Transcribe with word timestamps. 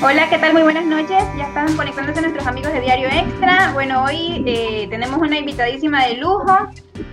Hola, 0.00 0.30
¿qué 0.30 0.38
tal? 0.38 0.52
Muy 0.52 0.62
buenas 0.62 0.84
noches. 0.84 1.24
Ya 1.36 1.48
están 1.48 1.76
conectándose 1.76 2.20
nuestros 2.20 2.46
amigos 2.46 2.72
de 2.72 2.80
Diario 2.80 3.08
Extra. 3.08 3.72
Bueno, 3.72 4.04
hoy 4.04 4.44
eh, 4.46 4.86
tenemos 4.88 5.18
una 5.18 5.38
invitadísima 5.38 6.06
de 6.06 6.18
lujo. 6.18 6.56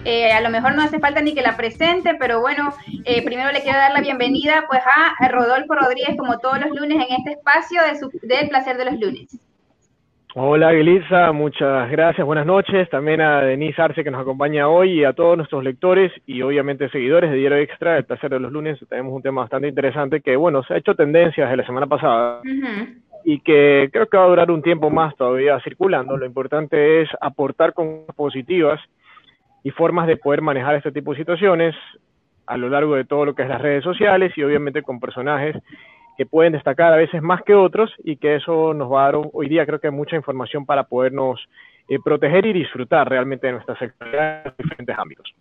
Eh, 0.04 0.32
a 0.32 0.39
lo 0.42 0.52
mejor 0.52 0.76
no 0.76 0.84
hace 0.84 1.00
falta 1.00 1.20
ni 1.20 1.34
que 1.34 1.42
la 1.42 1.58
presente, 1.58 2.13
pero 2.20 2.41
bueno, 2.41 2.76
eh, 3.05 3.23
primero 3.23 3.52
le 3.52 3.63
quiero 3.63 3.80
dar 3.80 3.91
la 3.91 4.02
bienvenida 4.02 4.66
pues 4.68 4.82
a 4.86 5.27
Rodolfo 5.30 5.73
Rodríguez, 5.73 6.16
como 6.16 6.38
todos 6.38 6.59
los 6.59 6.70
lunes, 6.80 7.04
en 7.08 7.16
este 7.16 7.32
espacio 7.32 7.82
de 7.82 8.00
su, 8.00 8.12
del 8.21 8.50
placer 8.50 8.77
de 8.77 8.86
los 8.86 8.99
lunes. 8.99 9.34
Hola, 10.38 10.73
Elisa, 10.73 11.31
muchas 11.31 11.89
gracias, 11.89 12.27
buenas 12.27 12.45
noches. 12.45 12.89
También 12.89 13.21
a 13.21 13.39
Denise 13.39 13.81
Arce 13.81 14.04
que 14.04 14.11
nos 14.11 14.20
acompaña 14.20 14.67
hoy 14.67 14.99
y 14.99 15.05
a 15.05 15.13
todos 15.13 15.38
nuestros 15.38 15.63
lectores 15.63 16.11
y 16.25 16.41
obviamente 16.41 16.89
seguidores 16.89 17.31
de 17.31 17.38
Diario 17.38 17.59
Extra, 17.59 17.98
el 17.98 18.03
placer 18.03 18.31
de 18.31 18.41
los 18.41 18.52
lunes. 18.52 18.77
Tenemos 18.90 19.13
un 19.13 19.21
tema 19.21 19.43
bastante 19.43 19.70
interesante 19.70 20.20
que, 20.20 20.35
bueno, 20.35 20.62
se 20.63 20.73
ha 20.73 20.77
hecho 20.77 20.93
tendencia 20.93 21.45
desde 21.45 21.55
la 21.55 21.66
semana 21.66 21.88
pasada 21.88 22.41
y 23.23 23.40
que 23.40 23.90
creo 23.93 24.07
que 24.07 24.17
va 24.17 24.26
a 24.26 24.27
durar 24.27 24.52
un 24.52 24.62
tiempo 24.62 24.90
más 24.90 25.16
todavía 25.16 25.57
circulando. 25.62 26.17
Lo 26.17 26.26
importante 26.26 27.02
es 27.02 27.09
aportar 27.21 27.71
con 27.71 28.05
positivas 28.13 28.81
y 29.63 29.71
formas 29.71 30.05
de 30.05 30.17
poder 30.17 30.41
manejar 30.41 30.76
este 30.76 30.91
tipo 30.91 31.12
de 31.12 31.20
situaciones 31.20 31.76
a 32.45 32.57
lo 32.57 32.67
largo 32.67 32.95
de 32.95 33.05
todo 33.05 33.23
lo 33.23 33.35
que 33.35 33.43
es 33.43 33.48
las 33.48 33.62
redes 33.62 33.85
sociales 33.85 34.34
y 34.35 34.43
obviamente 34.43 34.84
con 34.84 34.99
personajes 34.99 35.55
que 36.18 36.26
pueden 36.26 36.54
destacar 36.54 36.94
a 36.94 36.98
veces 36.98 37.22
más 37.22 37.42
que 37.44 37.54
otros 37.54 37.94
y 38.04 38.18
que 38.18 38.36
eso 38.36 38.74
nos 38.74 38.92
va 38.92 39.02
a 39.02 39.12
dar 39.12 39.22
hoy 39.34 39.50
día 39.50 39.66
creo 39.66 39.80
que 39.80 39.92
mucha 39.92 40.16
información 40.16 40.66
para 40.66 40.84
podernos 40.84 41.40
eh, 41.88 41.98
proteger 42.04 42.46
y 42.46 42.54
disfrutar 42.54 43.10
realmente 43.10 43.48
de 43.48 43.54
nuestra 43.54 43.78
sexualidad 43.78 44.46
en 44.46 44.54
diferentes 44.58 44.98
ámbitos. 44.98 45.36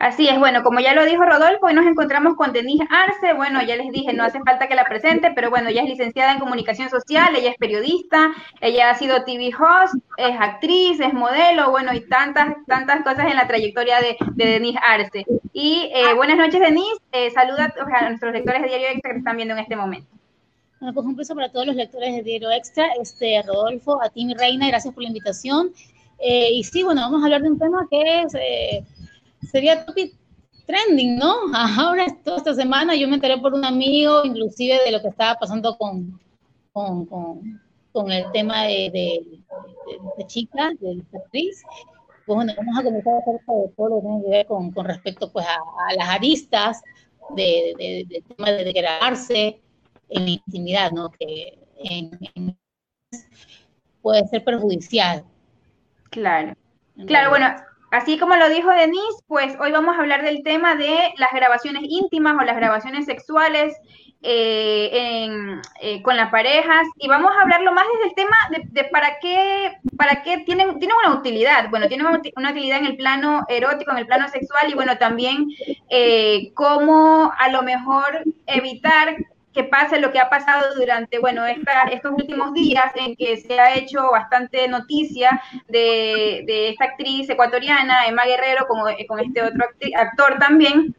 Así 0.00 0.26
es, 0.26 0.38
bueno, 0.38 0.62
como 0.62 0.80
ya 0.80 0.94
lo 0.94 1.04
dijo 1.04 1.22
Rodolfo, 1.26 1.66
hoy 1.66 1.74
nos 1.74 1.86
encontramos 1.86 2.34
con 2.34 2.54
Denise 2.54 2.86
Arce, 2.88 3.34
bueno, 3.34 3.60
ya 3.62 3.76
les 3.76 3.92
dije, 3.92 4.14
no 4.14 4.24
hace 4.24 4.40
falta 4.40 4.66
que 4.66 4.74
la 4.74 4.84
presente, 4.84 5.30
pero 5.34 5.50
bueno, 5.50 5.68
ella 5.68 5.82
es 5.82 5.90
licenciada 5.90 6.32
en 6.32 6.38
comunicación 6.38 6.88
social, 6.88 7.36
ella 7.36 7.50
es 7.50 7.58
periodista, 7.58 8.32
ella 8.62 8.88
ha 8.88 8.94
sido 8.94 9.24
TV 9.24 9.50
host, 9.54 9.96
es 10.16 10.34
actriz, 10.40 11.00
es 11.00 11.12
modelo, 11.12 11.70
bueno, 11.70 11.92
y 11.92 12.00
tantas, 12.00 12.56
tantas 12.66 13.02
cosas 13.02 13.26
en 13.30 13.36
la 13.36 13.46
trayectoria 13.46 14.00
de, 14.00 14.16
Denise 14.36 14.78
Arce. 14.82 15.26
Y 15.52 15.90
eh, 15.94 16.14
buenas 16.14 16.38
noches, 16.38 16.60
Denise, 16.60 16.96
eh, 17.12 17.30
saluda 17.32 17.70
a 17.76 18.08
nuestros 18.08 18.32
lectores 18.32 18.62
de 18.62 18.68
Diario 18.68 18.88
Extra 18.88 19.12
que 19.12 19.18
están 19.18 19.36
viendo 19.36 19.52
en 19.52 19.60
este 19.60 19.76
momento. 19.76 20.08
Bueno, 20.80 20.94
pues 20.94 21.06
un 21.06 21.14
beso 21.14 21.34
para 21.34 21.52
todos 21.52 21.66
los 21.66 21.76
lectores 21.76 22.14
de 22.14 22.22
Diario 22.22 22.50
Extra. 22.50 22.86
Este, 22.98 23.42
Rodolfo, 23.46 24.02
a 24.02 24.08
ti, 24.08 24.24
mi 24.24 24.32
reina, 24.32 24.66
gracias 24.66 24.94
por 24.94 25.02
la 25.02 25.08
invitación. 25.08 25.74
Eh, 26.20 26.52
y 26.52 26.64
sí, 26.64 26.82
bueno, 26.82 27.02
vamos 27.02 27.22
a 27.22 27.24
hablar 27.24 27.42
de 27.42 27.50
un 27.50 27.58
tema 27.58 27.86
que 27.90 28.22
es, 28.22 28.34
eh, 28.34 28.84
sería 29.40 29.84
topic 29.84 30.14
trending, 30.66 31.16
¿no? 31.16 31.34
Ahora, 31.54 32.06
toda 32.24 32.38
esta 32.38 32.54
semana 32.54 32.94
yo 32.94 33.08
me 33.08 33.16
enteré 33.16 33.38
por 33.38 33.54
un 33.54 33.64
amigo, 33.64 34.24
inclusive, 34.24 34.80
de 34.84 34.92
lo 34.92 35.00
que 35.00 35.08
estaba 35.08 35.38
pasando 35.38 35.76
con, 35.76 36.20
con, 36.72 37.06
con, 37.92 38.12
el 38.12 38.30
tema 38.32 38.64
de, 38.64 38.90
de, 38.92 39.40
de, 40.18 40.26
chica, 40.26 40.70
de 40.80 41.02
actriz. 41.14 41.62
Pues 42.26 42.36
bueno, 42.36 42.52
vamos 42.56 42.78
a 42.78 42.82
comenzar 42.82 43.14
acerca 43.14 43.52
de 43.52 43.68
todo 43.76 43.88
lo 43.88 43.96
que 43.96 44.02
tiene 44.02 44.22
que 44.22 44.30
ver 44.30 44.46
con, 44.46 44.70
con 44.70 44.86
respecto 44.86 45.32
pues, 45.32 45.46
a, 45.46 45.94
las 45.94 46.08
aristas 46.08 46.82
del 47.34 47.76
de, 47.76 48.22
tema 48.28 48.50
de 48.50 48.64
degradarse, 48.64 49.60
en 50.08 50.24
la 50.24 50.30
intimidad, 50.30 50.90
¿no? 50.90 51.10
Que 51.10 51.58
puede 54.02 54.26
ser 54.28 54.44
perjudicial. 54.44 55.24
Claro. 56.10 56.54
Claro, 57.06 57.30
bueno, 57.30 57.46
así 57.90 58.18
como 58.18 58.36
lo 58.36 58.48
dijo 58.48 58.70
Denise, 58.70 59.22
pues 59.26 59.56
hoy 59.60 59.72
vamos 59.72 59.96
a 59.96 60.00
hablar 60.00 60.22
del 60.22 60.42
tema 60.42 60.74
de 60.74 61.12
las 61.16 61.30
grabaciones 61.32 61.82
íntimas 61.84 62.36
o 62.38 62.44
las 62.44 62.56
grabaciones 62.56 63.06
sexuales 63.06 63.76
eh, 64.22 65.30
eh, 65.80 66.02
con 66.02 66.14
las 66.14 66.30
parejas 66.30 66.86
y 66.98 67.08
vamos 67.08 67.32
a 67.32 67.40
hablarlo 67.40 67.72
más 67.72 67.86
desde 67.94 68.08
el 68.08 68.14
tema 68.14 68.36
de, 68.70 68.84
para 68.84 69.18
qué, 69.18 69.78
para 69.96 70.22
qué 70.22 70.38
tienen, 70.44 70.78
tienen 70.78 70.96
una 71.06 71.18
utilidad. 71.18 71.70
Bueno, 71.70 71.88
tienen 71.88 72.06
una 72.06 72.50
utilidad 72.50 72.80
en 72.80 72.86
el 72.86 72.96
plano 72.98 73.46
erótico, 73.48 73.92
en 73.92 73.98
el 73.98 74.06
plano 74.06 74.28
sexual 74.28 74.68
y 74.68 74.74
bueno, 74.74 74.98
también 74.98 75.48
eh, 75.88 76.52
cómo 76.54 77.32
a 77.38 77.48
lo 77.48 77.62
mejor 77.62 78.24
evitar 78.46 79.16
que 79.52 79.64
pase 79.64 80.00
lo 80.00 80.12
que 80.12 80.20
ha 80.20 80.30
pasado 80.30 80.74
durante, 80.76 81.18
bueno, 81.18 81.44
estos 81.46 82.12
últimos 82.12 82.52
días 82.54 82.92
en 82.94 83.16
que 83.16 83.36
se 83.36 83.58
ha 83.58 83.74
hecho 83.74 84.10
bastante 84.10 84.68
noticia 84.68 85.42
de, 85.68 86.68
esta 86.70 86.84
actriz 86.84 87.28
ecuatoriana, 87.28 88.06
Emma 88.06 88.24
Guerrero, 88.24 88.66
con, 88.66 88.80
con 89.08 89.20
este 89.20 89.42
otro 89.42 89.66
actor 89.96 90.38
también, 90.38 90.94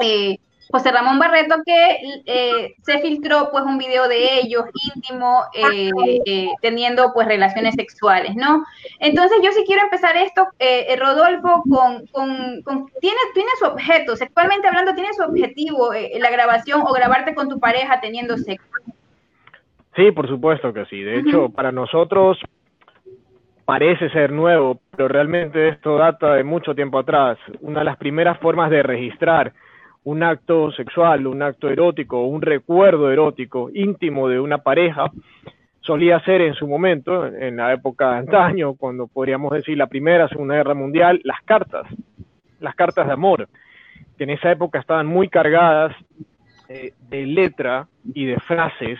eh, 0.00 0.38
José 0.70 0.92
Ramón 0.92 1.18
Barreto, 1.18 1.56
que 1.64 1.98
eh, 2.26 2.74
se 2.82 2.98
filtró 3.00 3.48
pues 3.50 3.64
un 3.64 3.78
video 3.78 4.06
de 4.08 4.40
ellos 4.40 4.64
íntimo, 4.94 5.44
eh, 5.54 5.90
eh, 6.26 6.48
teniendo 6.60 7.12
pues 7.14 7.26
relaciones 7.26 7.74
sexuales, 7.74 8.36
¿no? 8.36 8.64
Entonces 9.00 9.38
yo 9.42 9.50
sí 9.52 9.64
quiero 9.66 9.82
empezar 9.82 10.16
esto, 10.16 10.46
Rodolfo, 10.98 11.62
con, 11.70 12.06
con, 12.08 12.86
tiene, 13.00 13.18
tiene 13.34 13.50
su 13.58 13.66
objeto, 13.66 14.16
sexualmente 14.16 14.68
hablando, 14.68 14.94
tiene 14.94 15.12
su 15.14 15.22
objetivo 15.22 15.90
la 16.18 16.30
grabación 16.30 16.82
o 16.82 16.92
grabarte 16.92 17.34
con 17.34 17.48
tu 17.48 17.58
pareja 17.58 18.00
teniendo 18.00 18.36
sexo. 18.36 18.66
Sí, 19.96 20.12
por 20.12 20.28
supuesto 20.28 20.72
que 20.72 20.84
sí. 20.86 21.00
De 21.02 21.18
hecho, 21.18 21.48
para 21.48 21.72
nosotros 21.72 22.38
parece 23.64 24.08
ser 24.10 24.32
nuevo, 24.32 24.80
pero 24.96 25.08
realmente 25.08 25.68
esto 25.68 25.98
data 25.98 26.34
de 26.34 26.44
mucho 26.44 26.74
tiempo 26.74 26.98
atrás. 26.98 27.36
Una 27.60 27.80
de 27.80 27.84
las 27.84 27.96
primeras 27.96 28.38
formas 28.38 28.70
de 28.70 28.82
registrar 28.82 29.52
un 30.04 30.22
acto 30.22 30.70
sexual, 30.72 31.26
un 31.26 31.42
acto 31.42 31.68
erótico, 31.68 32.22
un 32.24 32.42
recuerdo 32.42 33.10
erótico 33.10 33.70
íntimo 33.72 34.28
de 34.28 34.40
una 34.40 34.58
pareja, 34.58 35.10
solía 35.80 36.20
ser 36.20 36.42
en 36.42 36.54
su 36.54 36.66
momento, 36.66 37.26
en 37.26 37.56
la 37.56 37.72
época 37.72 38.12
de 38.12 38.18
antaño, 38.18 38.74
cuando 38.74 39.06
podríamos 39.06 39.52
decir 39.52 39.76
la 39.76 39.86
Primera, 39.86 40.28
Segunda 40.28 40.56
Guerra 40.56 40.74
Mundial, 40.74 41.20
las 41.24 41.40
cartas, 41.44 41.86
las 42.60 42.74
cartas 42.74 43.06
de 43.06 43.12
amor, 43.12 43.48
que 44.16 44.24
en 44.24 44.30
esa 44.30 44.50
época 44.50 44.78
estaban 44.78 45.06
muy 45.06 45.28
cargadas 45.28 45.94
eh, 46.68 46.92
de 47.08 47.26
letra 47.26 47.88
y 48.12 48.26
de 48.26 48.38
frases 48.40 48.98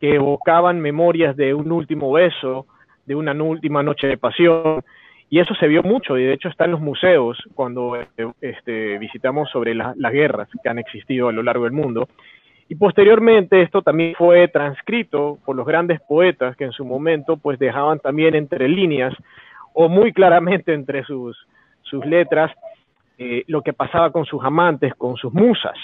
que 0.00 0.14
evocaban 0.14 0.80
memorias 0.80 1.36
de 1.36 1.52
un 1.52 1.70
último 1.70 2.10
beso, 2.12 2.66
de 3.04 3.14
una 3.14 3.32
última 3.32 3.82
noche 3.82 4.06
de 4.06 4.16
pasión, 4.16 4.82
y 5.32 5.38
eso 5.38 5.54
se 5.54 5.68
vio 5.68 5.84
mucho, 5.84 6.18
y 6.18 6.24
de 6.24 6.32
hecho 6.32 6.48
está 6.48 6.64
en 6.64 6.72
los 6.72 6.80
museos 6.80 7.38
cuando 7.54 7.94
este, 7.94 8.26
este 8.40 8.98
visitamos 8.98 9.48
sobre 9.48 9.74
las 9.74 10.12
guerras 10.12 10.48
que 10.60 10.68
han 10.68 10.80
existido 10.80 11.28
a 11.28 11.32
lo 11.32 11.44
largo 11.44 11.64
del 11.64 11.72
mundo. 11.72 12.08
Y 12.68 12.74
posteriormente 12.74 13.62
esto 13.62 13.82
también 13.82 14.14
fue 14.16 14.48
transcrito 14.48 15.38
por 15.44 15.54
los 15.54 15.66
grandes 15.66 16.00
poetas 16.00 16.56
que 16.56 16.64
en 16.64 16.72
su 16.72 16.84
momento 16.84 17.36
pues 17.36 17.60
dejaban 17.60 18.00
también 18.00 18.34
entre 18.34 18.68
líneas 18.68 19.14
o 19.72 19.88
muy 19.88 20.12
claramente 20.12 20.74
entre 20.74 21.04
sus, 21.04 21.36
sus 21.82 22.04
letras 22.04 22.50
eh, 23.18 23.44
lo 23.46 23.62
que 23.62 23.72
pasaba 23.72 24.10
con 24.10 24.24
sus 24.24 24.42
amantes, 24.44 24.94
con 24.94 25.16
sus 25.16 25.32
musas. 25.32 25.76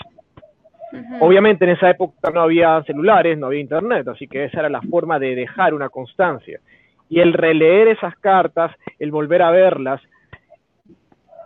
Obviamente 1.20 1.64
en 1.64 1.72
esa 1.72 1.90
época 1.90 2.30
no 2.32 2.40
había 2.40 2.82
celulares, 2.84 3.36
no 3.38 3.46
había 3.46 3.60
internet, 3.60 4.08
así 4.08 4.26
que 4.26 4.44
esa 4.44 4.60
era 4.60 4.68
la 4.68 4.80
forma 4.82 5.18
de 5.18 5.34
dejar 5.34 5.74
una 5.74 5.88
constancia. 5.88 6.60
Y 7.08 7.20
el 7.20 7.32
releer 7.32 7.88
esas 7.88 8.16
cartas, 8.16 8.72
el 8.98 9.10
volver 9.10 9.42
a 9.42 9.50
verlas, 9.50 10.00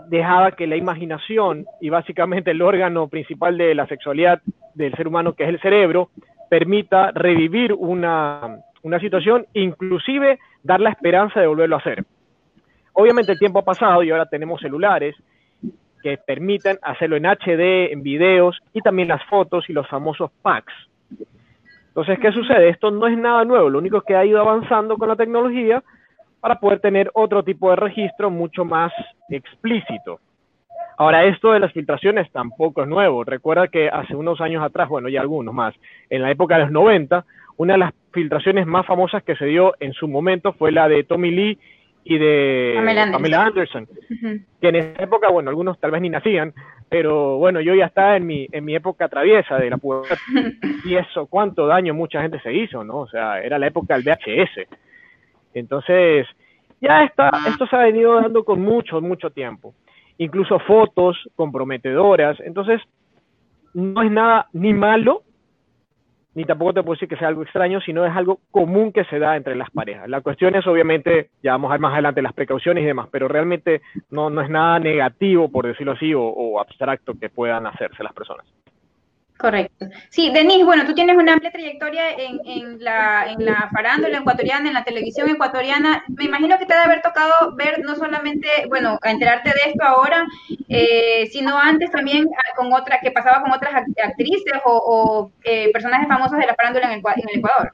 dejaba 0.08 0.52
que 0.52 0.66
la 0.66 0.76
imaginación 0.76 1.66
y 1.80 1.88
básicamente 1.88 2.50
el 2.50 2.62
órgano 2.62 3.08
principal 3.08 3.56
de 3.56 3.74
la 3.74 3.86
sexualidad 3.86 4.42
del 4.74 4.94
ser 4.94 5.06
humano, 5.06 5.34
que 5.34 5.44
es 5.44 5.50
el 5.50 5.60
cerebro, 5.60 6.10
permita 6.48 7.12
revivir 7.12 7.72
una, 7.72 8.58
una 8.82 8.98
situación, 8.98 9.46
inclusive 9.52 10.38
dar 10.62 10.80
la 10.80 10.90
esperanza 10.90 11.40
de 11.40 11.46
volverlo 11.46 11.76
a 11.76 11.78
hacer. 11.78 12.04
Obviamente 12.92 13.32
el 13.32 13.38
tiempo 13.38 13.60
ha 13.60 13.64
pasado 13.64 14.02
y 14.02 14.10
ahora 14.10 14.26
tenemos 14.26 14.60
celulares 14.60 15.14
que 16.02 16.18
permiten 16.18 16.78
hacerlo 16.82 17.16
en 17.16 17.26
HD, 17.26 17.92
en 17.92 18.02
videos 18.02 18.58
y 18.72 18.80
también 18.80 19.08
las 19.08 19.24
fotos 19.26 19.68
y 19.68 19.72
los 19.72 19.86
famosos 19.88 20.30
packs. 20.42 20.72
Entonces, 21.90 22.18
¿qué 22.20 22.30
sucede? 22.30 22.68
Esto 22.68 22.90
no 22.90 23.06
es 23.08 23.18
nada 23.18 23.44
nuevo, 23.44 23.68
lo 23.68 23.78
único 23.78 24.00
que 24.02 24.14
ha 24.14 24.24
ido 24.24 24.40
avanzando 24.40 24.96
con 24.96 25.08
la 25.08 25.16
tecnología 25.16 25.82
para 26.40 26.60
poder 26.60 26.80
tener 26.80 27.10
otro 27.14 27.42
tipo 27.42 27.68
de 27.70 27.76
registro 27.76 28.30
mucho 28.30 28.64
más 28.64 28.92
explícito. 29.28 30.20
Ahora, 30.96 31.24
esto 31.24 31.52
de 31.52 31.60
las 31.60 31.72
filtraciones 31.72 32.30
tampoco 32.30 32.82
es 32.82 32.88
nuevo. 32.88 33.24
Recuerda 33.24 33.68
que 33.68 33.88
hace 33.88 34.14
unos 34.14 34.40
años 34.40 34.62
atrás, 34.62 34.88
bueno, 34.88 35.08
ya 35.08 35.20
algunos 35.20 35.52
más, 35.52 35.74
en 36.10 36.22
la 36.22 36.30
época 36.30 36.56
de 36.56 36.64
los 36.64 36.72
90, 36.72 37.24
una 37.56 37.72
de 37.74 37.78
las 37.78 37.94
filtraciones 38.12 38.66
más 38.66 38.86
famosas 38.86 39.22
que 39.22 39.34
se 39.36 39.46
dio 39.46 39.74
en 39.80 39.92
su 39.92 40.08
momento 40.08 40.52
fue 40.52 40.72
la 40.72 40.88
de 40.88 41.02
Tommy 41.04 41.30
Lee 41.30 41.58
y 42.04 42.18
de 42.18 42.72
Pamela 43.12 43.44
Anderson, 43.44 43.86
que 44.60 44.68
en 44.68 44.76
esa 44.76 45.02
época, 45.02 45.28
bueno, 45.30 45.50
algunos 45.50 45.78
tal 45.78 45.90
vez 45.90 46.00
ni 46.00 46.08
nacían, 46.10 46.54
pero 46.88 47.36
bueno, 47.36 47.60
yo 47.60 47.74
ya 47.74 47.86
estaba 47.86 48.16
en 48.16 48.26
mi, 48.26 48.48
en 48.50 48.64
mi 48.64 48.74
época 48.74 49.08
traviesa 49.08 49.56
de 49.58 49.70
la 49.70 49.76
pubertad, 49.76 50.16
y 50.84 50.96
eso, 50.96 51.26
cuánto 51.26 51.66
daño 51.66 51.94
mucha 51.94 52.22
gente 52.22 52.40
se 52.40 52.52
hizo, 52.52 52.84
¿no? 52.84 52.98
O 52.98 53.08
sea, 53.08 53.42
era 53.42 53.58
la 53.58 53.66
época 53.66 53.94
del 53.94 54.04
VHS. 54.04 54.66
Entonces, 55.54 56.26
ya 56.80 57.04
está, 57.04 57.30
esto 57.46 57.66
se 57.66 57.76
ha 57.76 57.80
venido 57.80 58.20
dando 58.20 58.44
con 58.44 58.60
mucho, 58.60 59.00
mucho 59.00 59.30
tiempo. 59.30 59.74
Incluso 60.18 60.58
fotos 60.60 61.16
comprometedoras. 61.36 62.38
Entonces, 62.40 62.80
no 63.74 64.02
es 64.02 64.10
nada 64.10 64.48
ni 64.52 64.72
malo 64.72 65.22
ni 66.34 66.44
tampoco 66.44 66.74
te 66.74 66.82
puedo 66.82 66.94
decir 66.94 67.08
que 67.08 67.16
sea 67.16 67.28
algo 67.28 67.42
extraño, 67.42 67.80
sino 67.80 68.04
es 68.04 68.14
algo 68.14 68.40
común 68.50 68.92
que 68.92 69.04
se 69.04 69.18
da 69.18 69.36
entre 69.36 69.56
las 69.56 69.70
parejas. 69.70 70.08
La 70.08 70.20
cuestión 70.20 70.54
es, 70.54 70.66
obviamente, 70.66 71.30
ya 71.42 71.52
vamos 71.52 71.70
a 71.70 71.74
ver 71.74 71.80
más 71.80 71.92
adelante 71.92 72.22
las 72.22 72.34
precauciones 72.34 72.84
y 72.84 72.86
demás, 72.86 73.08
pero 73.10 73.28
realmente 73.28 73.82
no, 74.10 74.30
no 74.30 74.42
es 74.42 74.50
nada 74.50 74.78
negativo, 74.78 75.50
por 75.50 75.66
decirlo 75.66 75.92
así, 75.92 76.12
o 76.14 76.60
abstracto 76.60 77.14
que 77.18 77.28
puedan 77.28 77.66
hacerse 77.66 78.02
las 78.02 78.12
personas. 78.12 78.46
Correcto. 79.40 79.86
Sí, 80.10 80.30
Denise, 80.34 80.64
bueno, 80.64 80.84
tú 80.84 80.92
tienes 80.92 81.16
una 81.16 81.32
amplia 81.32 81.50
trayectoria 81.50 82.10
en, 82.10 82.40
en, 82.44 82.84
la, 82.84 83.24
en 83.32 83.42
la 83.42 83.70
farándula 83.72 84.18
ecuatoriana, 84.18 84.68
en 84.68 84.74
la 84.74 84.84
televisión 84.84 85.30
ecuatoriana. 85.30 86.04
Me 86.08 86.26
imagino 86.26 86.58
que 86.58 86.66
te 86.66 86.74
debe 86.74 86.84
haber 86.84 87.00
tocado 87.00 87.56
ver 87.56 87.82
no 87.82 87.96
solamente, 87.96 88.46
bueno, 88.68 88.98
enterarte 89.02 89.48
de 89.48 89.70
esto 89.70 89.82
ahora, 89.82 90.26
eh, 90.68 91.26
sino 91.32 91.56
antes 91.56 91.90
también 91.90 92.28
con 92.54 92.70
otra, 92.70 93.00
que 93.00 93.12
pasaba 93.12 93.40
con 93.40 93.50
otras 93.50 93.72
actrices 94.04 94.60
o, 94.66 95.32
eh, 95.44 95.72
personajes 95.72 96.06
famosos 96.06 96.36
de 96.36 96.46
la 96.46 96.54
farándula 96.54 96.92
en 96.92 96.98
el, 96.98 97.02
en 97.16 97.28
el 97.30 97.38
Ecuador. 97.38 97.72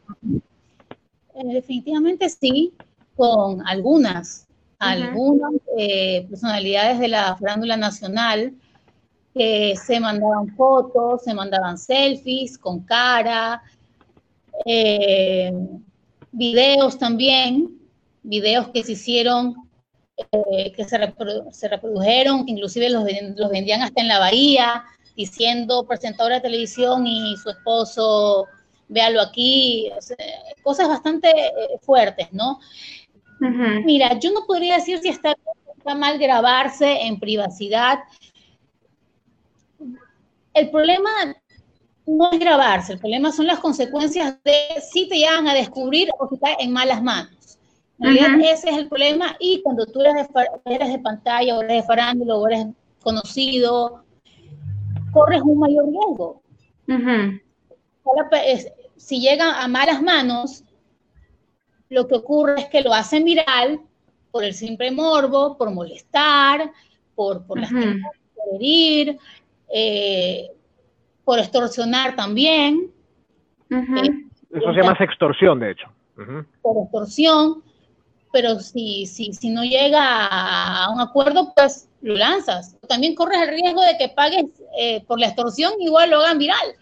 Eh, 1.34 1.52
definitivamente 1.52 2.28
sí, 2.28 2.74
con 3.16 3.66
algunas, 3.66 4.46
algunas 4.78 5.50
personalidades 6.30 7.00
de 7.00 7.08
la 7.08 7.36
farándula 7.36 7.76
nacional 7.76 8.52
se 9.36 10.00
mandaban 10.00 10.48
fotos, 10.56 11.22
se 11.22 11.34
mandaban 11.34 11.76
selfies 11.76 12.56
con 12.56 12.80
cara, 12.80 13.62
eh, 14.64 15.52
videos 16.32 16.98
también, 16.98 17.78
videos 18.22 18.68
que 18.68 18.82
se 18.82 18.92
hicieron, 18.92 19.68
eh, 20.32 20.72
que 20.72 20.84
se, 20.84 20.96
reprodujeron, 21.68 22.46
que 22.46 22.52
inclusive 22.52 22.88
los, 22.88 23.04
los, 23.36 23.50
vendían 23.50 23.82
hasta 23.82 24.00
en 24.00 24.08
la 24.08 24.18
bahía, 24.18 24.84
diciendo 25.14 25.86
presentadora 25.86 26.36
de 26.36 26.42
televisión 26.42 27.06
y 27.06 27.36
su 27.36 27.50
esposo, 27.50 28.46
véalo 28.88 29.20
aquí, 29.20 29.90
cosas 30.62 30.88
bastante 30.88 31.28
eh, 31.28 31.78
fuertes, 31.82 32.32
¿no? 32.32 32.60
Mira, 33.84 34.18
yo 34.18 34.32
no 34.32 34.46
podría 34.46 34.76
decir 34.76 34.98
si 35.00 35.08
está, 35.08 35.36
está 35.76 35.94
mal 35.94 36.18
grabarse 36.18 37.02
en 37.02 37.20
privacidad, 37.20 37.98
el 40.56 40.70
problema 40.70 41.10
no 42.06 42.30
es 42.32 42.38
grabarse, 42.38 42.94
el 42.94 42.98
problema 42.98 43.30
son 43.30 43.46
las 43.46 43.58
consecuencias 43.58 44.38
de 44.42 44.80
si 44.80 45.08
te 45.08 45.16
llegan 45.16 45.46
a 45.48 45.54
descubrir 45.54 46.08
o 46.18 46.28
si 46.28 46.38
caes 46.38 46.56
en 46.60 46.72
malas 46.72 47.02
manos. 47.02 47.58
En 47.98 48.14
realidad 48.14 48.52
ese 48.52 48.70
es 48.70 48.78
el 48.78 48.88
problema 48.88 49.36
y 49.38 49.60
cuando 49.62 49.86
tú 49.86 50.00
eres 50.00 50.26
de, 50.92 50.98
pantalla 50.98 51.56
o 51.56 51.62
eres 51.62 51.82
de 51.82 51.82
farándula 51.82 52.36
o 52.36 52.46
eres 52.46 52.66
conocido, 53.02 54.02
corres 55.12 55.42
un 55.42 55.58
mayor 55.58 55.86
riesgo. 55.86 56.42
Si 58.96 59.20
llegan 59.20 59.54
a 59.54 59.68
malas 59.68 60.02
manos, 60.02 60.64
lo 61.90 62.08
que 62.08 62.14
ocurre 62.14 62.60
es 62.60 62.66
que 62.66 62.82
lo 62.82 62.94
hacen 62.94 63.24
viral 63.24 63.80
por 64.30 64.44
el 64.44 64.54
simple 64.54 64.90
morbo, 64.90 65.56
por 65.56 65.70
molestar, 65.70 66.72
por, 67.14 67.46
por 67.46 67.60
lastimar, 67.60 68.12
por 68.34 68.54
herir, 68.54 69.18
eh, 69.72 70.50
por 71.24 71.38
extorsionar 71.38 72.14
también. 72.16 72.90
Eh, 73.70 74.26
Eso 74.50 74.72
se 74.72 74.80
llama 74.80 74.96
extorsión, 75.00 75.58
de 75.60 75.72
hecho. 75.72 75.88
Por 76.62 76.84
extorsión, 76.84 77.62
pero 78.32 78.60
si, 78.60 79.06
si, 79.06 79.32
si 79.32 79.50
no 79.50 79.64
llega 79.64 80.26
a 80.26 80.90
un 80.90 81.00
acuerdo, 81.00 81.52
pues 81.54 81.88
lo 82.00 82.14
lanzas. 82.14 82.76
También 82.88 83.14
corres 83.14 83.42
el 83.42 83.48
riesgo 83.48 83.82
de 83.82 83.98
que 83.98 84.08
pagues 84.08 84.46
eh, 84.78 85.04
por 85.06 85.18
la 85.18 85.26
extorsión, 85.26 85.72
igual 85.80 86.10
lo 86.10 86.20
hagan 86.20 86.38
viral. 86.38 86.74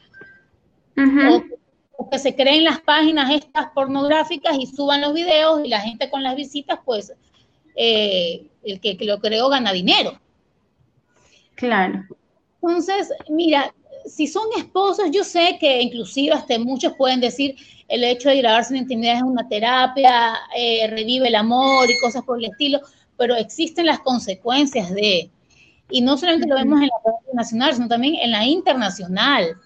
o, 1.96 2.10
que 2.10 2.18
se 2.18 2.36
creen 2.36 2.64
las 2.64 2.80
páginas 2.80 3.30
estas 3.30 3.68
pornográficas 3.70 4.56
y 4.58 4.66
suban 4.66 5.00
los 5.00 5.14
videos 5.14 5.64
y 5.64 5.68
la 5.68 5.80
gente 5.80 6.10
con 6.10 6.22
las 6.22 6.36
visitas, 6.36 6.78
pues 6.84 7.12
el 7.76 8.80
que, 8.80 8.96
que 8.96 9.04
lo 9.04 9.18
creó 9.20 9.48
gana 9.48 9.72
dinero. 9.72 10.18
Claro. 11.54 12.04
Entonces, 12.66 13.10
mira, 13.28 13.74
si 14.06 14.26
son 14.26 14.44
esposos, 14.56 15.10
yo 15.10 15.22
sé 15.22 15.58
que 15.60 15.82
inclusive 15.82 16.32
hasta 16.32 16.58
muchos 16.58 16.94
pueden 16.94 17.20
decir 17.20 17.56
el 17.88 18.02
hecho 18.04 18.30
de 18.30 18.38
grabarse 18.38 18.74
en 18.74 18.82
intimidad 18.82 19.16
es 19.16 19.22
una 19.22 19.46
terapia, 19.48 20.34
eh, 20.56 20.86
revive 20.88 21.28
el 21.28 21.34
amor 21.34 21.90
y 21.90 22.00
cosas 22.00 22.24
por 22.24 22.38
el 22.38 22.46
estilo, 22.46 22.80
pero 23.18 23.34
existen 23.36 23.86
las 23.86 24.00
consecuencias 24.00 24.92
de, 24.94 25.30
y 25.90 26.00
no 26.00 26.16
solamente 26.16 26.48
lo 26.48 26.56
vemos 26.56 26.80
en 26.80 26.88
la 26.88 27.34
nacional, 27.34 27.74
sino 27.74 27.88
también 27.88 28.14
en 28.14 28.30
la 28.30 28.46
internacional. 28.46 29.56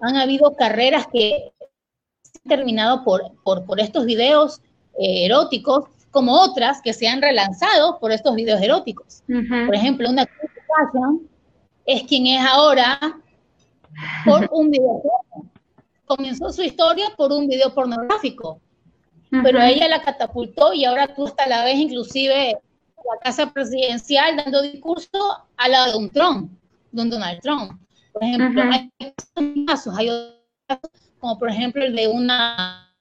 Han 0.00 0.16
habido 0.16 0.54
carreras 0.56 1.06
que 1.12 1.52
han 1.60 2.48
terminado 2.48 3.04
por, 3.04 3.32
por, 3.44 3.80
estos 3.80 4.06
videos 4.06 4.62
eh, 4.98 5.26
eróticos, 5.26 5.84
como 6.10 6.32
otras 6.32 6.80
que 6.80 6.94
se 6.94 7.06
han 7.06 7.20
relanzado 7.20 7.98
por 7.98 8.12
estos 8.12 8.34
videos 8.34 8.62
eróticos. 8.62 9.22
Por 9.26 9.74
ejemplo, 9.74 10.08
una 10.08 10.26
es 11.84 12.02
quien 12.04 12.26
es 12.26 12.44
ahora 12.44 12.98
por 14.24 14.48
un 14.52 14.70
video. 14.70 15.02
Comenzó 16.06 16.52
su 16.52 16.62
historia 16.62 17.06
por 17.16 17.32
un 17.32 17.48
video 17.48 17.72
pornográfico, 17.74 18.60
pero 19.42 19.60
ella 19.60 19.88
la 19.88 20.02
catapultó 20.02 20.72
y 20.72 20.84
ahora 20.84 21.14
tú 21.14 21.26
hasta 21.26 21.46
la 21.46 21.64
vez 21.64 21.76
inclusive 21.76 22.50
en 22.50 22.56
la 22.56 23.18
casa 23.22 23.52
presidencial 23.52 24.36
dando 24.36 24.62
discurso 24.62 25.08
a 25.56 25.68
la 25.68 25.90
de 25.90 25.96
un 25.96 26.10
Trump, 26.10 26.50
de 26.92 27.02
un 27.02 27.10
Donald 27.10 27.40
Trump. 27.40 27.80
Por 28.12 28.22
ejemplo, 28.22 28.62
hay 28.62 29.64
casos, 29.66 29.96
hay 29.96 30.08
otros 30.10 30.40
casos, 30.66 30.90
como 31.18 31.38
por 31.38 31.50
ejemplo 31.50 31.82
el 31.82 31.96
de 31.96 32.06
una 32.06 32.94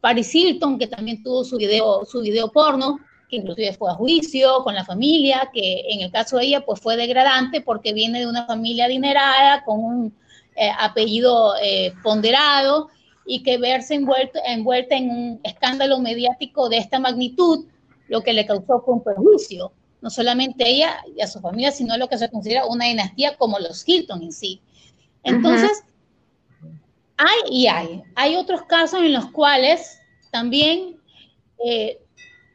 Paris 0.00 0.34
Hilton, 0.34 0.78
que 0.78 0.86
también 0.86 1.22
tuvo 1.22 1.44
su 1.44 1.56
video, 1.56 2.04
su 2.04 2.20
video 2.20 2.50
porno, 2.50 2.98
que 3.28 3.36
inclusive 3.36 3.72
fue 3.72 3.90
a 3.90 3.94
juicio 3.94 4.62
con 4.62 4.74
la 4.74 4.84
familia, 4.84 5.50
que 5.52 5.84
en 5.88 6.00
el 6.00 6.10
caso 6.10 6.36
de 6.36 6.44
ella 6.44 6.64
pues 6.64 6.80
fue 6.80 6.96
degradante 6.96 7.60
porque 7.60 7.92
viene 7.92 8.20
de 8.20 8.26
una 8.26 8.46
familia 8.46 8.86
adinerada 8.86 9.64
con 9.64 9.80
un 9.82 10.14
eh, 10.56 10.70
apellido 10.78 11.54
eh, 11.62 11.92
ponderado 12.02 12.88
y 13.26 13.42
que 13.42 13.58
verse 13.58 13.94
envuelto, 13.94 14.38
envuelta 14.46 14.96
en 14.96 15.10
un 15.10 15.40
escándalo 15.42 15.98
mediático 15.98 16.68
de 16.68 16.78
esta 16.78 16.98
magnitud, 16.98 17.66
lo 18.08 18.22
que 18.22 18.32
le 18.32 18.46
causó 18.46 18.82
fue 18.84 18.94
un 18.94 19.02
perjuicio, 19.02 19.72
no 20.00 20.10
solamente 20.10 20.68
ella 20.68 21.02
y 21.16 21.22
a 21.22 21.26
su 21.26 21.40
familia, 21.40 21.72
sino 21.72 21.96
lo 21.96 22.08
que 22.08 22.18
se 22.18 22.30
considera 22.30 22.66
una 22.66 22.84
dinastía 22.84 23.36
como 23.36 23.58
los 23.58 23.88
Hilton 23.88 24.22
en 24.22 24.32
sí. 24.32 24.60
Entonces, 25.22 25.82
hay 27.16 27.38
y 27.50 27.66
hay. 27.66 28.02
Hay 28.14 28.36
otros 28.36 28.62
casos 28.64 29.00
en 29.00 29.14
los 29.14 29.30
cuales 29.30 29.98
también 30.30 30.96
eh, 31.64 32.03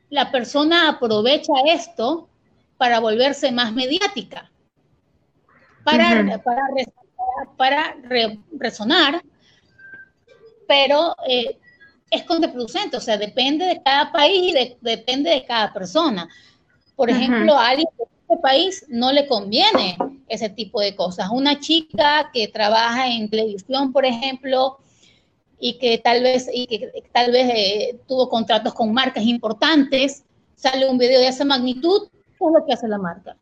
la 0.10 0.32
persona 0.32 0.90
aprovecha 0.90 1.54
esto 1.68 2.28
para 2.78 3.00
volverse 3.00 3.52
más 3.52 3.74
mediática, 3.74 4.50
para, 5.84 6.42
para, 7.58 7.96
resonar, 8.58 9.22
pero 10.68 11.16
eh, 11.28 11.58
es 12.12 12.24
contraproducente, 12.24 12.98
o 12.98 13.02
sea, 13.02 13.18
depende 13.18 13.66
de 13.66 13.82
cada 13.84 14.12
país 14.12 14.56
y 14.56 14.78
depende 14.82 15.30
de 15.30 15.46
cada 15.46 15.74
persona. 15.74 16.28
Por 16.96 17.10
ejemplo, 17.10 17.54
a 17.54 17.70
alguien 17.70 17.88
de 17.98 18.04
este 18.04 18.38
país 18.42 18.86
no 18.90 19.12
le 19.12 19.28
conviene 19.28 19.98
ese 20.28 20.50
tipo 20.50 20.82
de 20.82 20.96
cosas. 20.96 21.30
Una 21.32 21.60
chica 21.60 22.30
que 22.34 22.48
trabaja 22.48 23.08
en 23.08 23.30
televisión, 23.30 23.92
por 23.92 24.06
ejemplo, 24.06 24.80
y 25.60 25.78
que 25.78 25.98
tal 25.98 26.24
vez, 26.24 26.50
y 26.52 26.68
que 26.68 26.92
tal 27.12 27.32
vez 27.32 27.50
eh, 27.54 28.00
tuvo 28.08 28.30
contratos 28.30 28.74
con 28.74 28.94
marcas 28.94 29.24
importantes, 29.26 30.24
sale 30.56 30.90
un 30.90 30.98
video 30.98 31.20
de 31.20 31.28
esa 31.28 31.46
magnitud, 31.46 32.10
¿qué 32.12 32.46
es 32.46 32.52
lo 32.52 32.66
que 32.66 32.74
hace 32.74 32.88
la 32.88 32.98
marca? 32.98 33.36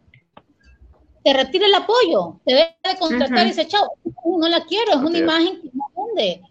Te 1.24 1.34
retira 1.34 1.68
el 1.68 1.76
apoyo, 1.76 2.40
te 2.46 2.54
deja 2.54 2.94
de 2.94 3.00
contratar 3.00 3.46
y 3.46 3.50
dice, 3.50 3.68
chao, 3.68 3.88
no 4.26 4.48
la 4.48 4.64
quiero, 4.66 4.92
es 4.92 4.98
una 4.98 5.18
imagen 5.18 5.62
que 5.62 5.70
no 5.74 5.92
vende. 5.96 6.42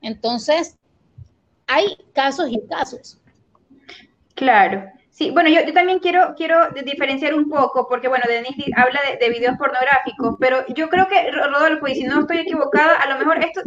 Entonces, 0.00 0.76
hay 1.66 1.96
casos 2.12 2.48
y 2.50 2.60
casos. 2.68 3.18
Claro. 4.34 4.90
Sí, 5.10 5.30
bueno, 5.30 5.50
yo, 5.50 5.72
también 5.72 6.00
quiero, 6.00 6.34
quiero 6.36 6.70
diferenciar 6.84 7.34
un 7.34 7.48
poco, 7.48 7.86
porque 7.86 8.08
bueno, 8.08 8.24
Denise 8.26 8.72
habla 8.76 8.98
de, 9.08 9.18
de, 9.18 9.30
videos 9.30 9.56
pornográficos, 9.58 10.36
pero 10.40 10.66
yo 10.68 10.88
creo 10.88 11.06
que, 11.06 11.30
Rodolfo, 11.30 11.86
y 11.86 11.94
si 11.94 12.04
no 12.04 12.20
estoy 12.20 12.38
equivocada, 12.38 12.96
a 12.96 13.08
lo 13.10 13.18
mejor 13.18 13.38
esto 13.44 13.60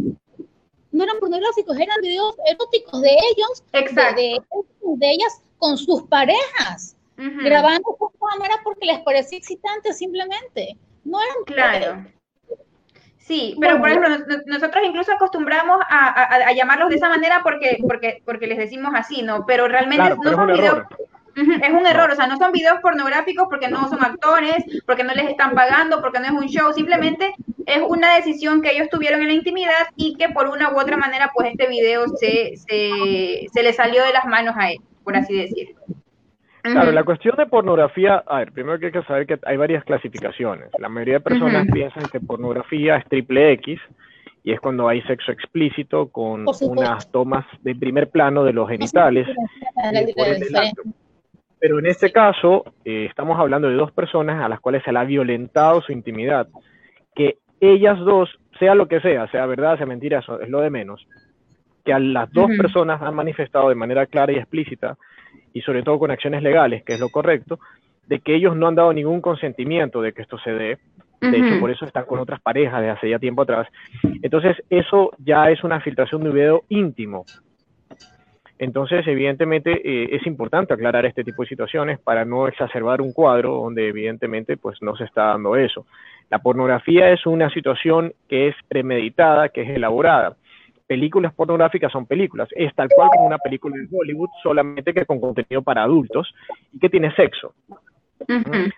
no 0.96 1.04
eran 1.04 1.20
pornográficos, 1.20 1.78
eran 1.78 1.98
videos 2.02 2.36
eróticos 2.50 3.02
de 3.02 3.10
ellos, 3.12 3.64
De, 3.74 4.42
de, 4.98 5.12
ellas 5.12 5.42
con 5.58 5.78
sus 5.78 6.04
parejas, 6.04 6.96
grabando 7.18 7.96
con 7.98 8.10
cámara 8.18 8.56
porque 8.64 8.86
les 8.86 9.00
parecía 9.00 9.38
excitante 9.38 9.94
simplemente. 9.94 10.78
No 11.04 11.20
eran 11.22 11.44
claro. 11.46 12.06
Sí, 13.18 13.58
pero 13.60 13.80
por 13.80 13.90
ejemplo, 13.90 14.10
nosotros 14.46 14.84
incluso 14.86 15.12
acostumbramos 15.12 15.80
a, 15.90 16.54
llamarlos 16.54 16.90
de 16.90 16.96
esa 16.96 17.10
manera 17.10 17.42
porque, 17.44 17.78
porque, 17.82 18.22
porque 18.24 18.48
les 18.48 18.58
decimos 18.58 18.94
así, 18.96 19.22
¿no? 19.22 19.46
Pero 19.46 19.68
realmente 19.68 20.16
no 20.24 20.32
son 20.32 20.48
videos. 20.48 20.84
Es 21.36 21.70
un 21.70 21.86
error, 21.86 22.10
o 22.10 22.16
sea, 22.16 22.28
no 22.28 22.38
son 22.38 22.54
videos 22.54 22.80
pornográficos 22.82 23.48
porque 23.50 23.68
no 23.68 23.90
son 23.90 24.02
actores, 24.02 24.64
porque 24.86 25.04
no 25.04 25.14
les 25.14 25.30
están 25.30 25.54
pagando, 25.54 26.00
porque 26.00 26.20
no 26.20 26.26
es 26.26 26.32
un 26.32 26.48
show, 26.48 26.72
simplemente 26.72 27.36
es 27.66 27.82
una 27.88 28.16
decisión 28.16 28.62
que 28.62 28.72
ellos 28.72 28.90
tuvieron 28.90 29.22
en 29.22 29.28
la 29.28 29.34
intimidad 29.34 29.88
y 29.96 30.16
que 30.16 30.30
por 30.30 30.48
una 30.48 30.72
u 30.74 30.80
otra 30.80 30.98
manera, 30.98 31.32
pues 31.34 31.50
este 31.50 31.68
video 31.68 32.08
se, 32.20 32.56
se, 32.58 33.48
se 33.52 33.64
le 33.64 33.74
salió 33.74 34.04
de 34.04 34.14
las 34.14 34.26
manos 34.26 34.56
a 34.58 34.72
él, 34.72 34.80
por 35.04 35.16
así 35.16 35.36
decirlo. 35.36 35.76
Claro, 36.74 36.92
la 36.92 37.04
cuestión 37.04 37.36
de 37.38 37.46
pornografía, 37.46 38.24
a 38.26 38.40
ver, 38.40 38.52
primero 38.52 38.80
que 38.80 38.88
hay 38.88 38.92
que 38.92 39.04
saber 39.04 39.28
que 39.28 39.40
hay 39.46 39.56
varias 39.56 39.84
clasificaciones. 39.84 40.70
La 40.80 40.90
mayoría 40.90 41.16
de 41.16 41.20
personas 41.20 41.68
piensan 41.72 42.06
que 42.12 42.20
pornografía 42.20 42.98
es 42.98 43.06
triple 43.06 43.52
X 43.54 43.80
y 44.44 44.52
es 44.52 44.60
cuando 44.60 44.88
hay 44.88 45.02
sexo 45.04 45.32
explícito 45.32 46.10
con 46.10 46.46
unas 46.62 47.12
tomas 47.12 47.46
de 47.62 47.76
primer 47.76 48.10
plano 48.10 48.44
de 48.44 48.54
los 48.54 48.68
genitales. 48.68 49.28
Pero 51.60 51.80
en 51.80 51.86
este 51.86 52.12
caso, 52.12 52.66
eh, 52.84 53.08
estamos 53.10 53.40
hablando 53.40 53.70
de 53.70 53.76
dos 53.76 53.92
personas 53.92 54.44
a 54.44 54.50
las 54.50 54.60
cuales 54.60 54.84
se 54.84 54.92
le 54.92 55.00
ha 55.00 55.04
violentado 55.04 55.82
su 55.82 55.92
intimidad, 55.92 56.48
ellas 57.72 58.00
dos, 58.00 58.30
sea 58.60 58.76
lo 58.76 58.88
que 58.88 59.02
sea, 59.02 59.28
sea 59.28 59.46
verdad, 59.46 59.78
sea 59.78 59.86
mentira, 59.86 60.20
eso 60.20 60.40
es 60.40 60.50
lo 60.50 60.62
de 60.62 60.70
menos, 60.70 61.08
que 61.84 61.94
a 61.94 62.00
las 62.00 62.32
dos 62.32 62.50
personas 62.58 63.02
han 63.02 63.16
manifestado 63.16 63.70
de 63.70 63.76
manera 63.76 64.06
clara 64.06 64.32
y 64.32 64.38
explícita 64.38 64.98
y 65.54 65.62
sobre 65.62 65.84
todo 65.84 66.00
con 66.00 66.12
acciones 66.12 66.44
legales, 66.44 66.84
que 66.84 66.94
es 66.94 67.00
lo 67.00 67.10
correcto, 67.10 67.60
de 68.08 68.20
que 68.20 68.36
ellos 68.36 68.56
no 68.56 68.68
han 68.68 68.76
dado 68.76 68.94
ningún 68.94 69.22
consentimiento 69.22 70.02
de 70.02 70.14
que 70.14 70.22
esto 70.22 70.38
se 70.40 70.52
dé. 70.52 70.78
De 71.22 71.38
hecho, 71.38 71.60
por 71.60 71.72
eso 71.72 71.86
están 71.86 72.06
con 72.06 72.20
otras 72.20 72.40
parejas 72.40 72.82
de 72.82 72.90
hace 72.90 73.10
ya 73.10 73.18
tiempo 73.18 73.44
atrás. 73.44 73.68
Entonces, 74.22 74.58
eso 74.70 75.12
ya 75.18 75.50
es 75.50 75.64
una 75.64 75.80
filtración 75.80 76.22
de 76.22 76.30
un 76.30 76.36
video 76.36 76.64
íntimo. 76.70 77.26
Entonces, 78.58 79.06
evidentemente, 79.08 79.72
eh, 79.84 80.16
es 80.16 80.26
importante 80.28 80.74
aclarar 80.74 81.06
este 81.06 81.24
tipo 81.24 81.42
de 81.42 81.50
situaciones 81.50 82.00
para 82.00 82.26
no 82.26 82.48
exacerbar 82.48 83.02
un 83.02 83.12
cuadro 83.12 83.56
donde, 83.56 83.88
evidentemente, 83.88 84.56
pues 84.56 84.82
no 84.82 84.96
se 84.96 85.06
está 85.06 85.26
dando 85.28 85.56
eso. 85.56 85.86
La 86.30 86.40
pornografía 86.40 87.12
es 87.12 87.26
una 87.26 87.50
situación 87.50 88.14
que 88.28 88.48
es 88.48 88.56
premeditada, 88.68 89.50
que 89.50 89.62
es 89.62 89.70
elaborada 89.70 90.36
películas 90.88 91.34
pornográficas 91.34 91.92
son 91.92 92.06
películas. 92.06 92.50
Es 92.56 92.74
tal 92.76 92.90
cual 92.90 93.10
como 93.14 93.28
una 93.28 93.38
película 93.38 93.76
de 93.78 93.88
Hollywood, 93.92 94.30
solamente 94.42 94.94
que 94.94 95.06
con 95.06 95.20
contenido 95.20 95.62
para 95.62 95.84
adultos 95.84 96.34
y 96.72 96.80
que 96.80 96.90
tiene 96.90 97.14
sexo. 97.16 97.54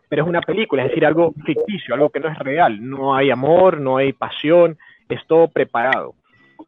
Pero 0.09 0.23
es 0.23 0.27
una 0.27 0.41
película, 0.41 0.83
es 0.83 0.89
decir, 0.89 1.05
algo 1.05 1.33
ficticio, 1.45 1.93
algo 1.93 2.09
que 2.09 2.19
no 2.19 2.29
es 2.29 2.37
real. 2.39 2.77
No 2.81 3.15
hay 3.15 3.29
amor, 3.29 3.79
no 3.79 3.97
hay 3.97 4.13
pasión, 4.13 4.77
es 5.09 5.25
todo 5.27 5.47
preparado. 5.47 6.15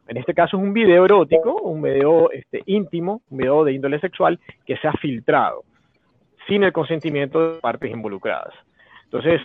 En 0.07 0.17
este 0.17 0.33
caso 0.33 0.57
es 0.57 0.63
un 0.63 0.73
video 0.73 1.05
erótico, 1.05 1.53
un 1.61 1.81
video 1.81 2.31
este, 2.31 2.61
íntimo, 2.65 3.21
un 3.29 3.37
video 3.39 3.63
de 3.63 3.73
índole 3.73 3.99
sexual 3.99 4.39
que 4.65 4.77
se 4.77 4.87
ha 4.87 4.93
filtrado 4.93 5.63
sin 6.47 6.63
el 6.63 6.73
consentimiento 6.73 7.55
de 7.55 7.59
partes 7.59 7.91
involucradas. 7.91 8.53
Entonces, 9.05 9.41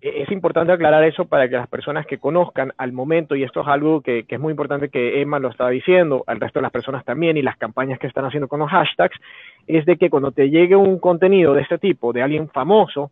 es 0.00 0.30
importante 0.30 0.72
aclarar 0.72 1.02
eso 1.04 1.24
para 1.24 1.48
que 1.48 1.56
las 1.56 1.68
personas 1.68 2.06
que 2.06 2.18
conozcan 2.18 2.72
al 2.76 2.92
momento, 2.92 3.34
y 3.34 3.42
esto 3.42 3.62
es 3.62 3.68
algo 3.68 4.00
que, 4.00 4.24
es 4.28 4.40
muy 4.40 4.52
importante 4.52 4.90
que 4.90 5.20
Emma 5.20 5.40
lo 5.40 5.48
estaba 5.48 5.70
diciendo, 5.70 6.22
al 6.26 6.40
resto 6.40 6.60
de 6.60 6.62
las 6.62 6.72
personas 6.72 7.04
también, 7.04 7.36
y 7.36 7.42
las 7.42 7.56
campañas 7.56 7.98
que 7.98 8.06
están 8.06 8.24
haciendo 8.24 8.46
con 8.46 8.60
los 8.60 8.70
hashtags, 8.70 9.18
es 9.66 9.84
de 9.86 9.96
que 9.96 10.08
cuando 10.08 10.30
te 10.30 10.50
llegue 10.50 10.76
un 10.76 10.98
contenido 11.00 11.52
de 11.52 11.62
este 11.62 11.78
tipo, 11.78 12.12
de 12.12 12.22
alguien 12.22 12.48
famoso, 12.48 13.10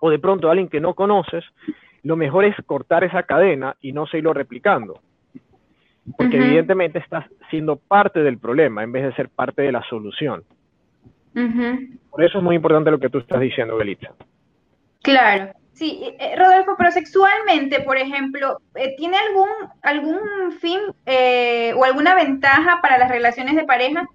o 0.00 0.10
de 0.10 0.18
pronto 0.18 0.48
de 0.48 0.50
alguien 0.50 0.68
que 0.68 0.80
no 0.80 0.94
conoces, 0.94 1.44
lo 2.02 2.16
mejor 2.16 2.44
es 2.44 2.56
cortar 2.66 3.04
esa 3.04 3.22
cadena 3.22 3.76
y 3.80 3.92
no 3.92 4.06
seguirlo 4.06 4.34
replicando. 4.34 5.00
Porque 6.16 6.36
evidentemente 6.36 6.98
estás 6.98 7.26
siendo 7.48 7.76
parte 7.76 8.20
del 8.24 8.38
problema 8.38 8.82
en 8.82 8.90
vez 8.90 9.04
de 9.04 9.14
ser 9.14 9.28
parte 9.28 9.62
de 9.62 9.70
la 9.70 9.82
solución. 9.84 10.42
Por 12.10 12.24
eso 12.24 12.38
es 12.38 12.44
muy 12.44 12.56
importante 12.56 12.90
lo 12.90 12.98
que 12.98 13.08
tú 13.08 13.18
estás 13.18 13.40
diciendo, 13.40 13.76
Belitza. 13.76 14.10
Claro. 15.00 15.52
Sí, 15.82 15.98
eh, 16.00 16.16
eh, 16.16 16.36
Rodolfo, 16.36 16.76
pero 16.78 16.92
sexualmente, 16.92 17.80
por 17.80 17.96
ejemplo, 17.96 18.58
eh, 18.76 18.94
¿tiene 18.96 19.16
algún, 19.16 19.48
algún 19.82 20.52
fin 20.60 20.78
o 21.74 21.84
alguna 21.84 22.14
ventaja 22.14 22.78
para 22.80 22.98
las 22.98 23.10
relaciones 23.10 23.56
de 23.56 23.64
pareja? 23.64 24.08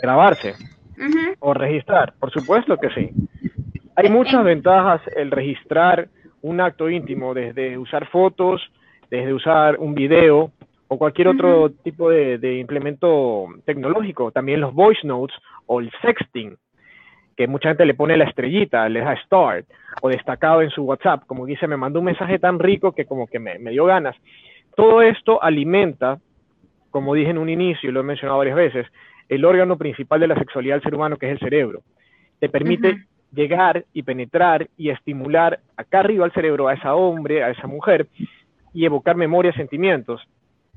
Grabarse 0.00 0.54
o 1.40 1.52
registrar, 1.52 2.14
por 2.20 2.30
supuesto 2.30 2.76
que 2.76 2.90
sí. 2.90 3.10
Hay 3.96 4.08
muchas 4.08 4.44
ventajas 4.44 5.00
el 5.16 5.32
registrar 5.32 6.08
un 6.42 6.60
acto 6.60 6.88
íntimo, 6.88 7.34
desde 7.34 7.76
usar 7.76 8.06
fotos, 8.06 8.62
desde 9.10 9.34
usar 9.34 9.80
un 9.80 9.96
video 9.96 10.52
o 10.86 10.96
cualquier 10.96 11.26
otro 11.26 11.70
tipo 11.70 12.08
de, 12.08 12.38
de 12.38 12.58
implemento 12.58 13.46
tecnológico. 13.64 14.30
También 14.30 14.60
los 14.60 14.72
voice 14.72 15.04
notes 15.04 15.36
o 15.66 15.80
el 15.80 15.90
sexting 16.02 16.56
que 17.38 17.46
mucha 17.46 17.68
gente 17.68 17.86
le 17.86 17.94
pone 17.94 18.16
la 18.16 18.24
estrellita, 18.24 18.88
le 18.88 18.98
da 18.98 19.14
start 19.22 19.64
o 20.02 20.08
destacado 20.08 20.60
en 20.60 20.70
su 20.70 20.82
WhatsApp, 20.82 21.22
como 21.24 21.46
dice, 21.46 21.68
me 21.68 21.76
mandó 21.76 22.00
un 22.00 22.06
mensaje 22.06 22.40
tan 22.40 22.58
rico 22.58 22.90
que 22.90 23.04
como 23.04 23.28
que 23.28 23.38
me, 23.38 23.58
dio 23.70 23.84
ganas. 23.84 24.16
Todo 24.74 25.02
esto 25.02 25.40
alimenta, 25.40 26.18
como 26.90 27.14
dije 27.14 27.30
en 27.30 27.38
un 27.38 27.48
inicio 27.48 27.88
y 27.88 27.92
lo 27.92 28.00
he 28.00 28.02
mencionado 28.02 28.38
varias 28.38 28.56
veces, 28.56 28.86
el 29.28 29.44
órgano 29.44 29.78
principal 29.78 30.18
de 30.18 30.26
la 30.26 30.34
sexualidad 30.34 30.74
del 30.74 30.82
ser 30.82 30.96
humano, 30.96 31.16
que 31.16 31.26
es 31.26 31.32
el 31.32 31.38
cerebro. 31.38 31.82
Te 32.40 32.48
permite 32.48 33.04
llegar 33.32 33.84
y 33.92 34.02
penetrar 34.02 34.68
y 34.76 34.90
estimular 34.90 35.60
acá 35.76 36.00
arriba 36.00 36.24
al 36.24 36.32
cerebro 36.32 36.66
a 36.66 36.74
esa 36.74 36.96
hombre, 36.96 37.44
a 37.44 37.50
esa 37.50 37.68
mujer, 37.68 38.08
y 38.74 38.84
evocar 38.84 39.14
memorias, 39.14 39.54
sentimientos. 39.54 40.20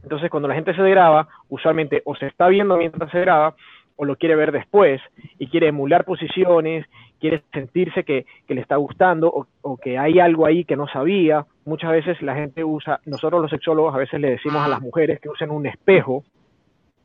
Entonces, 0.03 0.29
cuando 0.29 0.47
la 0.47 0.53
gente 0.53 0.75
se 0.75 0.89
graba, 0.91 1.27
usualmente 1.49 2.03
o 2.05 2.15
se 2.15 2.27
está 2.27 2.49
viendo 2.49 2.77
mientras 2.77 3.09
se 3.09 3.19
graba, 3.19 3.55
o 4.01 4.05
lo 4.05 4.15
quiere 4.15 4.35
ver 4.35 4.51
después 4.51 4.99
y 5.37 5.45
quiere 5.45 5.67
emular 5.67 6.05
posiciones, 6.05 6.87
quiere 7.19 7.43
sentirse 7.53 8.03
que, 8.03 8.25
le 8.47 8.59
está 8.59 8.77
gustando 8.77 9.31
o, 9.61 9.77
que 9.77 9.99
hay 9.99 10.19
algo 10.19 10.47
ahí 10.47 10.65
que 10.65 10.75
no 10.75 10.87
sabía. 10.87 11.45
Muchas 11.65 11.91
veces 11.91 12.19
la 12.23 12.33
gente 12.33 12.63
usa, 12.63 12.99
nosotros 13.05 13.43
los 13.43 13.51
sexólogos 13.51 13.93
a 13.93 13.99
veces 13.99 14.19
le 14.19 14.31
decimos 14.31 14.65
a 14.65 14.67
las 14.67 14.81
mujeres 14.81 15.19
que 15.19 15.29
usen 15.29 15.51
un 15.51 15.67
espejo, 15.67 16.23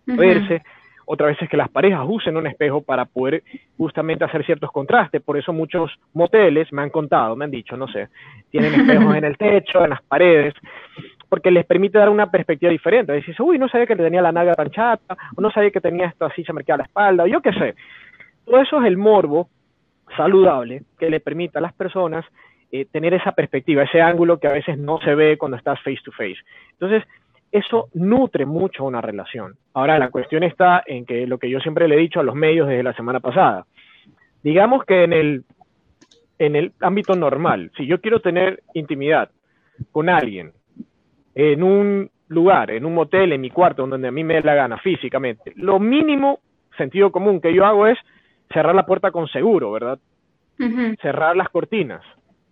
verse, 0.07 0.63
otras 1.05 1.33
veces 1.33 1.51
que 1.51 1.59
las 1.59 1.69
parejas 1.69 2.07
usen 2.09 2.39
un 2.39 2.47
espejo 2.47 2.81
para 2.81 3.05
poder 3.05 3.43
justamente 3.77 4.25
hacer 4.25 4.47
ciertos 4.47 4.73
contrastes. 4.73 5.21
Por 5.21 5.37
eso 5.37 5.53
muchos 5.53 5.91
moteles 6.15 6.73
me 6.73 6.81
han 6.81 6.89
contado, 6.89 7.37
me 7.37 7.45
han 7.45 7.51
dicho, 7.51 7.77
no 7.77 7.89
sé, 7.89 8.09
tienen 8.51 8.73
espejos 8.73 9.15
en 9.15 9.25
el 9.25 9.37
techo, 9.37 9.85
en 9.85 9.91
las 9.91 10.03
paredes, 10.03 10.55
porque 11.29 11.51
les 11.51 11.67
permite 11.67 11.99
dar 11.99 12.09
una 12.09 12.31
perspectiva 12.31 12.71
diferente. 12.71 13.13
Dices, 13.13 13.39
uy, 13.41 13.59
no 13.59 13.69
sabía 13.69 13.87
que 13.87 13.97
tenía 13.97 14.23
la 14.23 14.33
naga 14.33 14.55
tan 14.55 14.71
chata, 14.71 15.17
o 15.37 15.41
no 15.41 15.51
sabía 15.51 15.71
que 15.71 15.81
tenía 15.81 16.07
esto 16.07 16.25
así, 16.25 16.45
se 16.45 16.53
me 16.53 16.65
queda 16.65 16.79
la 16.79 16.85
espalda, 16.85 17.25
o 17.25 17.27
yo 17.27 17.41
qué 17.41 17.53
sé. 17.53 17.75
Todo 18.45 18.61
eso 18.61 18.81
es 18.81 18.87
el 18.87 18.97
morbo 18.97 19.49
saludable 20.17 20.83
que 20.99 21.11
le 21.11 21.21
permite 21.21 21.59
a 21.59 21.61
las 21.61 21.73
personas 21.73 22.25
eh, 22.71 22.85
tener 22.85 23.15
esa 23.15 23.33
perspectiva, 23.33 23.83
ese 23.83 24.01
ángulo 24.01 24.39
que 24.39 24.49
a 24.49 24.53
veces 24.53 24.79
no 24.79 24.99
se 25.01 25.15
ve 25.15 25.37
cuando 25.37 25.57
estás 25.57 25.81
face 25.83 26.01
to 26.05 26.13
face. 26.13 26.39
Entonces, 26.73 27.03
eso 27.51 27.89
nutre 27.95 28.45
mucho 28.45 28.85
una 28.85 29.01
relación. 29.01 29.55
Ahora, 29.73 29.99
la 29.99 30.11
cuestión 30.11 30.43
está 30.43 30.83
en 30.87 31.07
que 31.07 31.27
lo 31.27 31.39
que 31.39 31.49
yo 31.49 31.61
siempre 31.61 31.89
le 31.89 31.97
he 31.97 31.99
dicho 31.99 32.21
a 32.21 32.25
los 32.25 32.35
medios 32.35 32.69
desde 32.69 32.83
la 32.83 32.93
semana 32.95 33.21
pasada, 33.21 33.67
digamos 34.43 34.85
que 34.85 35.05
en 35.05 35.13
el, 35.13 35.45
en 36.39 36.57
el 36.57 36.73
ámbito 36.81 37.15
normal, 37.15 37.71
si 37.77 37.87
yo 37.87 38.01
quiero 38.01 38.21
tener 38.21 38.63
intimidad 38.75 39.31
con 39.93 40.09
alguien 40.09 40.53
en 41.37 41.63
un 41.63 42.11
lugar, 42.29 42.71
en 42.71 42.87
un 42.87 42.95
motel, 42.95 43.33
en 43.33 43.43
mi 43.43 43.51
cuarto, 43.51 43.87
donde 43.87 44.09
a 44.09 44.11
mí 44.11 44.25
me 44.25 44.35
dé 44.35 44.43
la 44.43 44.55
gana 44.55 44.79
físicamente, 44.79 45.53
lo 45.55 45.79
mínimo 45.79 46.41
sentido 46.77 47.13
común 47.13 47.41
que 47.41 47.55
yo 47.55 47.65
hago 47.65 47.87
es 47.87 47.99
cerrar 48.53 48.75
la 48.75 48.87
puerta 48.87 49.11
con 49.11 49.29
seguro, 49.29 49.71
¿verdad? 49.71 49.99
Cerrar 51.03 51.37
las 51.37 51.51
cortinas 51.51 52.03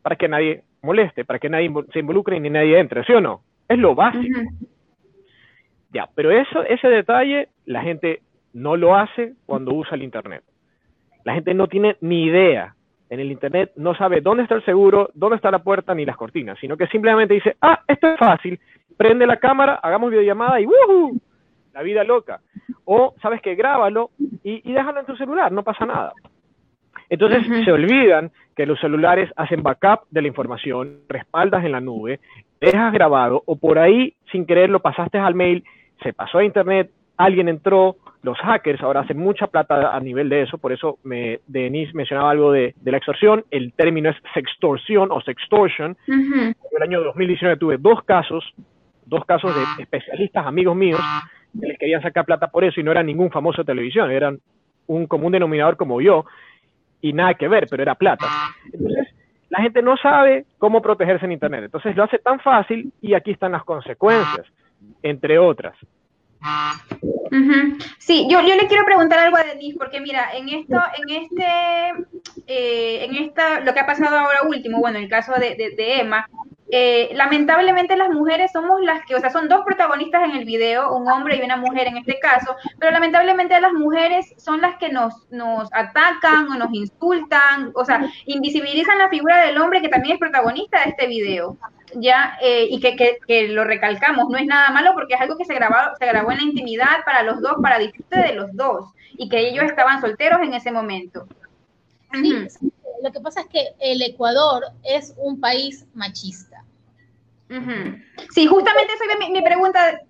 para 0.03 0.17
que 0.17 0.29
nadie 0.29 0.63
moleste, 0.83 1.25
para 1.25 1.39
que 1.39 1.49
nadie 1.49 1.73
se 1.93 2.01
involucre 2.01 2.39
ni 2.39 2.51
nadie 2.51 2.79
entre, 2.79 3.05
¿sí 3.05 3.13
o 3.15 3.21
no? 3.21 3.41
Es 3.67 3.79
lo 3.79 3.95
básico. 3.95 4.41
Ya, 5.91 6.09
pero 6.15 6.31
eso, 6.31 6.63
ese 6.65 6.89
detalle 6.89 7.49
la 7.65 7.83
gente 7.83 8.21
no 8.53 8.77
lo 8.77 8.95
hace 8.97 9.33
cuando 9.47 9.73
usa 9.73 9.95
el 9.95 10.03
Internet. 10.03 10.43
La 11.25 11.33
gente 11.33 11.55
no 11.55 11.69
tiene 11.69 11.97
ni 12.03 12.25
idea 12.25 12.75
en 13.09 13.21
el 13.21 13.31
Internet, 13.31 13.73
no 13.77 13.95
sabe 13.95 14.21
dónde 14.21 14.43
está 14.43 14.57
el 14.57 14.65
seguro, 14.65 15.11
dónde 15.15 15.37
está 15.37 15.51
la 15.51 15.61
puerta 15.61 15.95
ni 15.95 16.05
las 16.05 16.17
cortinas, 16.17 16.59
sino 16.59 16.77
que 16.77 16.87
simplemente 16.89 17.35
dice, 17.35 17.57
ah, 17.63 17.81
esto 17.87 18.09
es 18.09 18.19
fácil, 18.19 18.59
prende 18.97 19.27
la 19.27 19.37
cámara, 19.37 19.75
hagamos 19.83 20.11
videollamada 20.11 20.61
y 20.61 20.67
¡wuhu! 20.67 21.21
La 21.73 21.83
vida 21.83 22.05
loca. 22.05 22.41
O, 22.85 23.15
sabes 23.21 23.41
que 23.41 23.55
grábalo 23.55 24.11
y, 24.43 24.73
déjalo 24.73 25.01
en 25.01 25.07
tu 25.07 25.17
celular, 25.17 25.51
no 25.51 25.63
pasa 25.63 25.87
nada. 25.87 26.13
Entonces 27.09 27.47
se 27.65 27.73
olvidan 27.73 28.31
que 28.57 28.67
los 28.67 28.81
celulares 28.81 29.31
hacen 29.37 29.63
backup 29.63 30.07
de 30.11 30.23
la 30.23 30.29
información, 30.29 31.01
respaldas 31.09 31.65
en 31.65 31.73
la 31.73 31.81
nube, 31.81 32.21
dejas 32.61 32.93
grabado 32.93 33.43
o 33.47 33.57
por 33.57 33.79
ahí 33.79 34.15
sin 34.31 34.47
querer 34.47 34.71
lo 34.71 34.81
pasaste 34.81 35.19
al 35.19 35.35
mail, 35.35 35.65
se 36.03 36.13
pasó 36.13 36.39
a 36.39 36.45
internet, 36.45 36.91
alguien 37.17 37.49
entró, 37.49 37.97
los 38.23 38.39
hackers 38.39 38.83
ahora 38.83 39.01
hacen 39.01 39.19
mucha 39.19 39.47
plata 39.47 39.95
a 39.95 40.01
nivel 40.01 40.29
de 40.29 40.43
eso, 40.43 40.59
por 40.59 40.73
eso 40.73 40.99
me, 41.05 41.41
Denise 41.47 41.93
mencionaba 41.95 42.31
algo 42.31 42.53
de, 42.53 42.75
la 42.85 42.97
extorsión, 42.97 43.45
el 43.51 43.73
término 43.75 44.11
es 44.11 44.17
sextorsión 44.33 45.11
o 45.11 45.21
sextortion. 45.21 45.97
En 46.09 46.55
el 46.77 46.83
año 46.83 47.03
2019 47.03 47.59
tuve 47.59 47.77
dos 47.79 48.03
casos 48.05 48.45
dos 49.07 49.25
casos 49.25 49.55
de 49.55 49.63
ah. 49.63 49.77
especialistas, 49.79 50.47
amigos 50.47 50.77
míos, 50.77 51.01
que 51.61 51.67
les 51.67 51.79
querían 51.79 52.03
sacar 52.03 52.25
plata 52.25 52.49
por 52.49 52.65
eso 52.65 52.81
y 52.81 52.83
no 52.83 52.91
eran 52.91 53.07
ningún 53.07 53.31
famoso 53.31 53.63
de 53.63 53.67
televisión, 53.67 54.11
eran 54.11 54.41
un 54.87 55.07
común 55.07 55.33
denominador 55.33 55.77
como 55.77 56.01
yo 56.01 56.25
y 57.01 57.13
nada 57.13 57.35
que 57.35 57.49
ver, 57.49 57.67
pero 57.69 57.83
era 57.83 57.95
plata. 57.95 58.27
Entonces, 58.73 59.09
la 59.51 59.63
gente 59.63 59.83
no 59.83 59.97
sabe 59.97 60.47
cómo 60.59 60.83
protegerse 60.83 61.27
en 61.27 61.33
Internet. 61.33 61.65
Entonces 61.65 61.95
lo 61.95 62.05
hace 62.05 62.19
tan 62.19 62.41
fácil 62.41 62.93
y 63.01 63.15
aquí 63.15 63.31
están 63.31 63.53
las 63.53 63.65
consecuencias, 63.65 64.47
entre 65.03 65.39
otras. 65.39 65.77
Sí, 67.99 68.27
yo, 68.31 68.41
yo 68.41 68.55
le 68.55 68.67
quiero 68.67 68.85
preguntar 68.85 69.19
algo 69.19 69.37
a 69.37 69.45
Denise, 69.45 69.79
porque 69.79 70.01
mira, 70.01 70.33
en 70.35 70.49
esto, 70.49 70.77
en 70.99 71.23
este, 71.23 71.45
eh, 72.47 73.05
en 73.05 73.17
esta, 73.17 73.61
lo 73.61 73.73
que 73.73 73.81
ha 73.81 73.87
pasado 73.87 74.17
ahora 74.17 74.43
último, 74.47 74.79
bueno, 74.79 74.99
el 74.99 75.09
caso 75.09 75.33
de, 75.35 75.57
de, 75.57 76.01
Emma, 76.01 76.29
eh, 76.77 77.11
lamentablemente 77.15 77.97
las 77.97 78.11
mujeres 78.11 78.51
somos 78.51 78.81
las 78.81 79.07
que, 79.07 79.15
o 79.15 79.21
sea, 79.21 79.31
son 79.31 79.49
dos 79.49 79.65
protagonistas 79.65 80.25
en 80.25 80.33
el 80.33 80.45
video, 80.45 80.93
un 80.93 81.09
hombre 81.09 81.37
y 81.37 81.43
una 81.43 81.57
mujer 81.57 81.87
en 81.87 81.99
este 81.99 82.19
caso, 82.19 82.57
pero 82.81 82.91
lamentablemente 82.91 83.61
las 83.61 83.73
mujeres 83.73 84.35
son 84.39 84.61
las 84.61 84.77
que 84.79 84.89
nos, 84.89 85.15
nos 85.31 85.73
atacan 85.73 86.51
o 86.51 86.57
nos 86.57 86.75
insultan, 86.75 87.71
o 87.77 87.85
sea, 87.85 88.11
invisibilizan 88.27 88.99
la 88.99 89.09
figura 89.09 89.47
del 89.47 89.57
hombre 89.59 89.83
que 89.83 89.89
también 89.89 90.15
es 90.15 90.19
protagonista 90.19 90.83
de 90.83 90.91
este 90.91 91.07
video 91.07 91.57
ya, 91.95 92.39
eh, 92.43 92.67
y 92.69 92.81
que, 92.81 93.21
que, 93.25 93.49
lo 93.51 93.63
recalcamos, 93.63 94.29
no 94.29 94.37
es 94.37 94.47
nada 94.47 94.71
malo 94.71 94.95
porque 94.95 95.15
es 95.15 95.21
algo 95.21 95.37
que 95.39 95.45
se 95.45 95.55
grabó, 95.55 95.77
se 95.97 96.07
grabó 96.07 96.33
en 96.33 96.39
la 96.39 96.43
intimidad 96.43 97.05
para 97.05 97.23
los 97.23 97.41
dos, 97.41 97.55
para 97.63 97.79
disfrute 97.79 98.19
de 98.19 98.35
los 98.35 98.53
dos, 98.53 98.87
y 99.17 99.29
que 99.29 99.49
ellos 99.49 99.65
estaban 99.67 100.01
solteros 100.01 100.41
en 100.43 100.55
ese 100.55 100.73
momento. 100.73 101.29
lo 102.11 103.13
que 103.13 103.21
pasa 103.21 103.43
es 103.43 103.47
que 103.47 103.75
el 103.79 104.03
Ecuador 104.03 104.65
es 104.83 105.15
un 105.19 105.39
país 105.39 105.87
machista. 105.95 106.54
Sí, 108.35 108.47
justamente 108.47 108.93
esa 108.95 109.05
es 109.05 109.31
mi 109.31 109.43
pregunta 109.43 110.01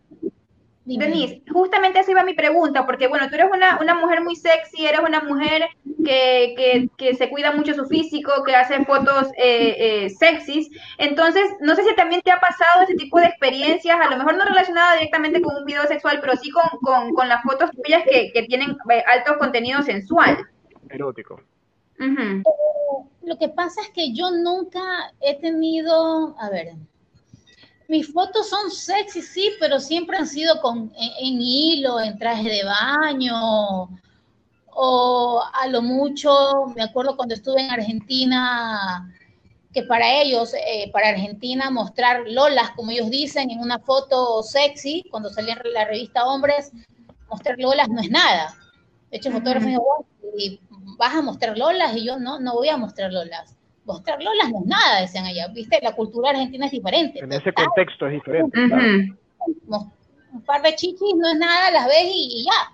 Denise, 0.86 1.42
justamente 1.50 1.98
esa 1.98 2.10
iba 2.10 2.22
mi 2.24 2.34
pregunta, 2.34 2.84
porque 2.84 3.08
bueno, 3.08 3.28
tú 3.28 3.36
eres 3.36 3.46
una, 3.50 3.78
una 3.80 3.94
mujer 3.94 4.22
muy 4.22 4.36
sexy, 4.36 4.84
eres 4.84 5.00
una 5.00 5.20
mujer 5.20 5.66
que, 6.04 6.54
que, 6.56 6.88
que, 6.98 7.14
se 7.14 7.30
cuida 7.30 7.52
mucho 7.52 7.72
su 7.72 7.86
físico, 7.86 8.30
que 8.44 8.54
hace 8.54 8.84
fotos 8.84 9.28
eh, 9.38 9.76
eh, 9.78 10.10
sexys. 10.10 10.68
Entonces, 10.98 11.44
no 11.60 11.74
sé 11.74 11.84
si 11.84 11.94
también 11.94 12.20
te 12.20 12.30
ha 12.30 12.38
pasado 12.38 12.82
este 12.82 12.96
tipo 12.96 13.18
de 13.18 13.26
experiencias, 13.26 13.98
a 13.98 14.10
lo 14.10 14.18
mejor 14.18 14.36
no 14.36 14.44
relacionada 14.44 14.94
directamente 14.94 15.40
con 15.40 15.56
un 15.56 15.64
video 15.64 15.86
sexual, 15.86 16.18
pero 16.20 16.36
sí 16.36 16.50
con, 16.50 16.64
con, 16.80 17.14
con 17.14 17.28
las 17.30 17.42
fotos 17.42 17.70
tuyas 17.82 18.02
que, 18.04 18.30
que 18.34 18.42
tienen 18.42 18.76
eh, 18.90 19.02
alto 19.06 19.38
contenido 19.38 19.82
sensual. 19.82 20.46
Erótico. 20.90 21.40
lo 23.22 23.38
que 23.38 23.48
pasa 23.48 23.80
es 23.80 23.88
que 23.88 24.12
yo 24.12 24.30
nunca 24.32 24.82
he 25.22 25.40
tenido, 25.40 26.38
a 26.38 26.50
ver, 26.50 26.74
mis 27.88 28.12
fotos 28.12 28.48
son 28.48 28.70
sexy, 28.70 29.22
sí, 29.22 29.52
pero 29.60 29.78
siempre 29.78 30.16
han 30.16 30.26
sido 30.26 30.60
con, 30.60 30.92
en, 30.96 31.40
hilo, 31.40 32.00
en 32.00 32.18
traje 32.18 32.48
de 32.48 32.64
baño, 32.64 33.88
o 34.76 35.42
a 35.52 35.66
lo 35.68 35.82
mucho, 35.82 36.72
me 36.74 36.82
acuerdo 36.82 37.16
cuando 37.16 37.34
estuve 37.34 37.62
en 37.62 37.70
Argentina, 37.70 39.12
que 39.72 39.82
para 39.82 40.22
ellos, 40.22 40.54
eh, 40.54 40.90
para 40.92 41.08
Argentina, 41.08 41.70
mostrar 41.70 42.22
lolas, 42.26 42.70
como 42.70 42.90
ellos 42.90 43.10
dicen, 43.10 43.50
en 43.50 43.60
una 43.60 43.78
foto 43.78 44.42
sexy, 44.42 45.04
cuando 45.10 45.30
salía 45.30 45.60
en 45.62 45.72
la 45.72 45.84
revista 45.84 46.26
Hombres, 46.26 46.72
mostrar 47.28 47.58
lolas 47.58 47.88
no 47.88 48.00
es 48.00 48.10
nada. 48.10 48.56
De 49.10 49.18
hecho, 49.18 49.28
el 49.28 49.34
fotógrafo 49.34 49.66
me 49.66 49.72
dijo, 49.72 50.04
vas 50.96 51.14
a 51.14 51.22
mostrar 51.22 51.58
lolas, 51.58 51.96
y 51.96 52.04
yo 52.04 52.18
no, 52.18 52.40
no 52.40 52.54
voy 52.54 52.68
a 52.68 52.76
mostrar 52.76 53.12
lolas 53.12 53.56
mostrar 53.84 54.22
lolas 54.22 54.50
no 54.50 54.60
es 54.60 54.66
nada, 54.66 55.00
decían 55.00 55.26
allá, 55.26 55.48
viste, 55.48 55.78
la 55.82 55.94
cultura 55.94 56.30
argentina 56.30 56.66
es 56.66 56.72
diferente. 56.72 57.20
En 57.20 57.32
ese 57.32 57.52
contexto 57.52 58.06
es 58.06 58.14
diferente. 58.14 58.58
Un 59.58 60.42
par 60.44 60.62
de 60.62 60.74
chichis 60.74 61.14
no 61.16 61.28
es 61.28 61.38
nada, 61.38 61.70
las 61.70 61.86
ves 61.86 62.10
y, 62.12 62.44
ya. 62.44 62.72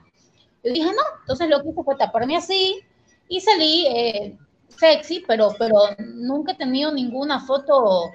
Yo 0.64 0.72
dije, 0.72 0.86
no, 0.86 1.02
entonces 1.20 1.48
lo 1.48 1.62
que 1.62 1.70
hice 1.70 1.82
fue 1.82 1.96
taparme 1.96 2.36
así 2.36 2.80
y 3.28 3.40
salí 3.40 3.86
eh, 3.88 4.36
sexy, 4.68 5.24
pero, 5.26 5.54
pero 5.58 5.76
nunca 5.98 6.52
he 6.52 6.56
tenido 6.56 6.92
ninguna 6.92 7.40
foto 7.40 8.10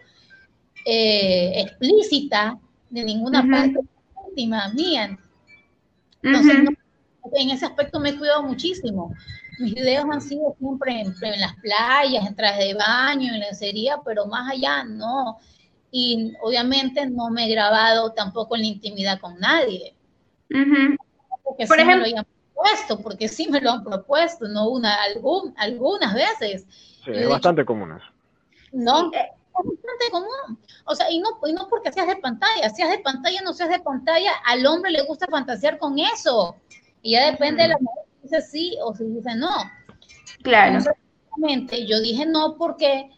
eh, 0.86 1.62
explícita 1.62 2.58
de 2.90 3.04
ninguna 3.04 3.46
parte 3.50 3.80
íntima 4.30 4.70
mía. 4.70 5.18
Entonces, 6.22 6.58
en 7.34 7.50
ese 7.50 7.66
aspecto 7.66 8.00
me 8.00 8.10
he 8.10 8.18
cuidado 8.18 8.44
muchísimo 8.44 9.14
mis 9.60 9.74
videos 9.74 10.06
han 10.12 10.22
sido 10.22 10.56
siempre 10.60 11.02
en, 11.02 11.42
las 11.42 11.56
playas, 11.56 12.28
en 12.28 12.36
traje 12.36 12.66
de 12.66 12.74
baño, 12.74 13.34
en 13.34 13.40
lencería, 13.40 14.00
pero 14.04 14.26
más 14.26 14.52
allá 14.52 14.84
no. 14.84 15.40
Y 15.92 16.34
obviamente 16.42 17.06
no 17.08 17.30
me 17.30 17.46
he 17.46 17.50
grabado 17.50 18.12
tampoco 18.12 18.56
en 18.56 18.62
la 18.64 18.68
intimidad 18.68 19.20
con 19.20 19.40
nadie. 19.40 19.96
Porque 21.44 21.68
Por 21.68 21.78
sí 21.78 21.84
ejemplo, 21.84 22.06
me 22.06 22.12
lo 22.12 22.18
han 22.20 22.26
propuesto, 22.26 23.02
porque 23.02 23.28
sí 23.28 23.48
me 23.50 23.62
lo 23.62 23.72
han 23.72 23.84
propuesto, 23.84 24.48
no 24.48 24.70
una, 24.70 24.96
algún, 25.04 25.54
algunas 25.58 26.14
veces. 26.14 26.66
Sí, 27.04 27.12
es 27.12 27.30
bastante 27.30 27.64
común 27.64 27.94
eso. 27.94 28.06
No, 28.72 29.12
es 29.14 29.30
bastante 29.54 30.12
común. 30.12 30.60
O 30.86 30.96
sea, 30.96 31.10
y 31.10 31.20
no, 31.20 31.30
y 31.46 31.54
no 31.54 31.68
porque 31.70 31.92
seas 31.92 32.08
de 32.08 32.18
pantalla, 32.18 32.70
seas 32.70 32.92
de 32.92 33.00
pantalla, 33.00 33.42
no 33.42 33.54
seas 33.54 33.70
de 33.70 33.80
pantalla, 33.80 34.32
al 34.46 34.66
hombre 34.66 34.92
le 34.92 35.04
gusta 35.04 35.28
fantasear 35.28 35.78
con 35.78 35.98
eso. 35.98 36.56
Y 37.02 37.12
ya 37.12 37.32
depende 37.32 37.64
de 37.64 37.70
la 37.70 37.78
mujer 37.80 38.05
dice 38.26 38.42
sí 38.42 38.78
o 38.84 38.94
si 38.94 39.06
dice 39.06 39.36
no. 39.36 39.56
Claro. 40.42 40.84
yo 41.88 42.02
dije 42.02 42.26
no 42.26 42.56
porque 42.58 43.10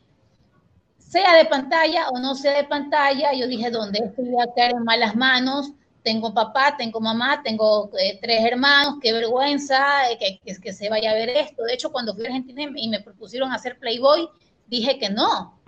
sea 1.07 1.35
de 1.35 1.45
pantalla 1.45 2.09
o 2.09 2.19
no 2.19 2.35
sea 2.35 2.57
de 2.57 2.63
pantalla, 2.65 3.33
yo 3.33 3.47
dije, 3.47 3.71
¿dónde 3.71 3.99
estoy 3.99 4.27
a 4.41 4.53
caer 4.53 4.71
en 4.75 4.83
malas 4.83 5.15
manos? 5.15 5.71
Tengo 6.03 6.33
papá, 6.33 6.75
tengo 6.77 6.99
mamá, 6.99 7.41
tengo 7.43 7.89
eh, 7.97 8.19
tres 8.21 8.43
hermanos, 8.43 8.95
qué 9.01 9.13
vergüenza 9.13 10.09
eh, 10.11 10.17
que, 10.17 10.39
que, 10.43 10.59
que, 10.59 10.73
se 10.73 10.89
vaya 10.89 11.11
a 11.11 11.15
ver 11.15 11.29
esto. 11.29 11.63
De 11.63 11.73
hecho, 11.73 11.91
cuando 11.91 12.13
fui 12.13 12.25
a 12.25 12.27
Argentina 12.27 12.69
y 12.75 12.89
me 12.89 13.01
propusieron 13.01 13.51
hacer 13.51 13.77
Playboy, 13.79 14.29
dije 14.67 14.99
que 14.99 15.09
no. 15.09 15.59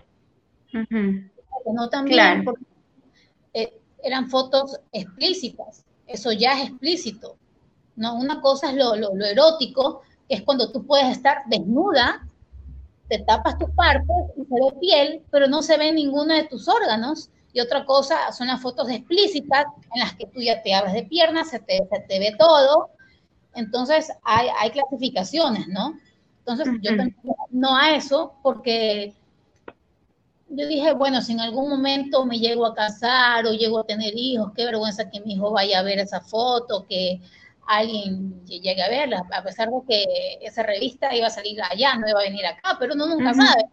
Que 0.72 1.74
no 1.74 1.90
también, 1.90 2.44
porque 2.44 2.64
eh, 3.54 3.74
eran 4.04 4.30
fotos 4.30 4.80
explícitas. 4.92 5.84
Eso 6.06 6.32
ya 6.32 6.60
es 6.60 6.70
explícito. 6.70 7.39
¿No? 8.00 8.16
Una 8.16 8.42
cosa 8.42 8.72
es 8.72 8.78
lo, 8.78 8.96
erótico, 9.26 10.02
que 10.28 10.36
es 10.36 10.42
cuando 10.42 10.72
tú 10.72 10.86
puedes 10.86 11.10
estar 11.10 11.44
desnuda, 11.48 12.26
te 13.10 13.20
tapas 13.20 13.58
tus 13.58 13.70
partes 13.72 14.16
y 14.38 14.46
se 14.46 14.56
ve 14.56 14.80
piel, 14.80 15.22
pero 15.30 15.48
no 15.48 15.62
se 15.62 15.78
ve 15.78 15.92
ninguno 15.92 16.34
de 16.34 16.46
tus 16.46 16.68
órganos. 16.68 17.30
Y 17.52 17.60
otra 17.60 17.86
cosa 17.86 18.32
son 18.32 18.48
las 18.48 18.62
fotos 18.62 18.90
explícitas 18.90 19.66
en 19.94 20.00
las 20.00 20.14
que 20.16 20.28
tú 20.28 20.40
ya 20.40 20.62
te 20.62 20.74
abres 20.74 20.94
de 20.94 21.04
piernas, 21.04 21.50
se 21.50 21.60
te, 21.60 21.88
te 22.08 22.20
ve 22.20 22.36
todo. 22.38 22.90
Entonces 23.56 24.12
hay, 24.24 24.48
hay 24.60 24.70
clasificaciones, 24.70 25.68
¿no? 25.68 26.00
Entonces 26.40 26.68
yo 26.82 26.92
no 27.52 27.76
a 27.76 27.96
eso 27.96 28.34
porque 28.42 29.14
yo 30.50 30.68
dije, 30.68 30.94
bueno, 30.94 31.22
si 31.22 31.34
en 31.34 31.42
algún 31.42 31.70
momento 31.70 32.26
me 32.26 32.40
llego 32.40 32.66
a 32.66 32.74
casar 32.74 33.46
o 33.46 33.52
llego 33.52 33.80
a 33.80 33.86
tener 33.86 34.14
hijos, 34.16 34.52
qué 34.56 34.66
vergüenza 34.66 35.10
que 35.10 35.22
mi 35.22 35.34
hijo 35.34 35.52
vaya 35.52 35.80
a 35.80 35.84
ver 35.84 36.00
esa 36.00 36.22
foto, 36.22 36.86
que 36.88 37.22
alguien 37.70 38.44
llegue 38.46 38.82
a 38.82 38.90
verla, 38.90 39.24
a 39.32 39.44
pesar 39.44 39.70
de 39.70 39.78
que 39.88 40.40
esa 40.42 40.64
revista 40.64 41.16
iba 41.16 41.28
a 41.28 41.30
salir 41.30 41.62
allá, 41.62 41.96
no 41.96 42.10
iba 42.10 42.20
a 42.20 42.24
venir 42.24 42.44
acá, 42.44 42.76
pero 42.80 42.96
uno 42.96 43.06
nunca 43.06 43.32
sabe, 43.32 43.64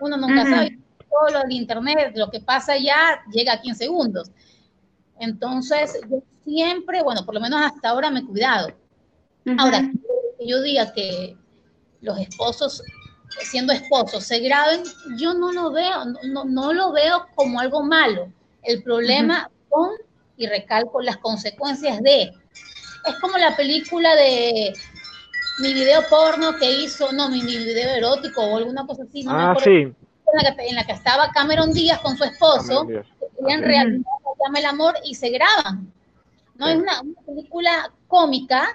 uno 0.00 0.18
nunca 0.18 0.44
sabe. 0.44 0.78
Todo 1.08 1.30
lo 1.32 1.40
del 1.40 1.52
internet, 1.52 2.12
lo 2.16 2.30
que 2.30 2.40
pasa 2.40 2.74
allá, 2.74 3.22
llega 3.32 3.54
aquí 3.54 3.70
en 3.70 3.76
segundos. 3.76 4.30
Entonces, 5.18 5.98
yo 6.10 6.22
siempre, 6.44 7.02
bueno, 7.02 7.24
por 7.24 7.34
lo 7.34 7.40
menos 7.40 7.62
hasta 7.62 7.88
ahora 7.88 8.10
me 8.10 8.20
he 8.20 8.26
cuidado. 8.26 8.68
Ahora, 9.56 9.90
que 10.38 10.46
yo 10.46 10.60
diga 10.60 10.92
que 10.92 11.38
los 12.02 12.18
esposos, 12.18 12.82
siendo 13.40 13.72
esposos, 13.72 14.24
se 14.24 14.40
graben, 14.40 14.82
yo 15.16 15.32
no 15.32 15.50
lo 15.50 15.72
veo, 15.72 16.04
no, 16.30 16.44
no 16.44 16.74
lo 16.74 16.92
veo 16.92 17.26
como 17.36 17.58
algo 17.58 17.82
malo. 17.82 18.30
El 18.62 18.82
problema 18.82 19.50
con, 19.70 19.92
y 20.36 20.46
recalco, 20.46 21.00
las 21.00 21.16
consecuencias 21.16 22.02
de, 22.02 22.32
es 23.06 23.18
como 23.20 23.38
la 23.38 23.56
película 23.56 24.14
de 24.16 24.72
mi 25.60 25.72
video 25.72 26.02
porno 26.08 26.56
que 26.56 26.70
hizo, 26.70 27.12
no, 27.12 27.28
mi, 27.28 27.42
video 27.42 27.90
erótico 27.90 28.42
o 28.42 28.56
alguna 28.56 28.86
cosa 28.86 29.04
así. 29.04 29.22
No 29.22 29.32
ah, 29.32 29.56
sí. 29.62 29.70
En 29.70 29.94
la, 30.42 30.56
que, 30.56 30.68
en 30.68 30.74
la, 30.74 30.84
que, 30.84 30.92
estaba 30.92 31.30
Cameron 31.32 31.72
Díaz 31.72 32.00
con 32.00 32.16
su 32.16 32.24
esposo, 32.24 32.86
que 32.86 33.02
querían 33.38 33.62
realidad 33.62 34.04
llama 34.44 34.58
el 34.58 34.66
amor 34.66 34.94
y 35.04 35.14
se 35.14 35.30
graban. 35.30 35.92
No 36.56 36.68
es 36.68 36.76
una, 36.76 37.02
película 37.26 37.90
cómica, 38.06 38.68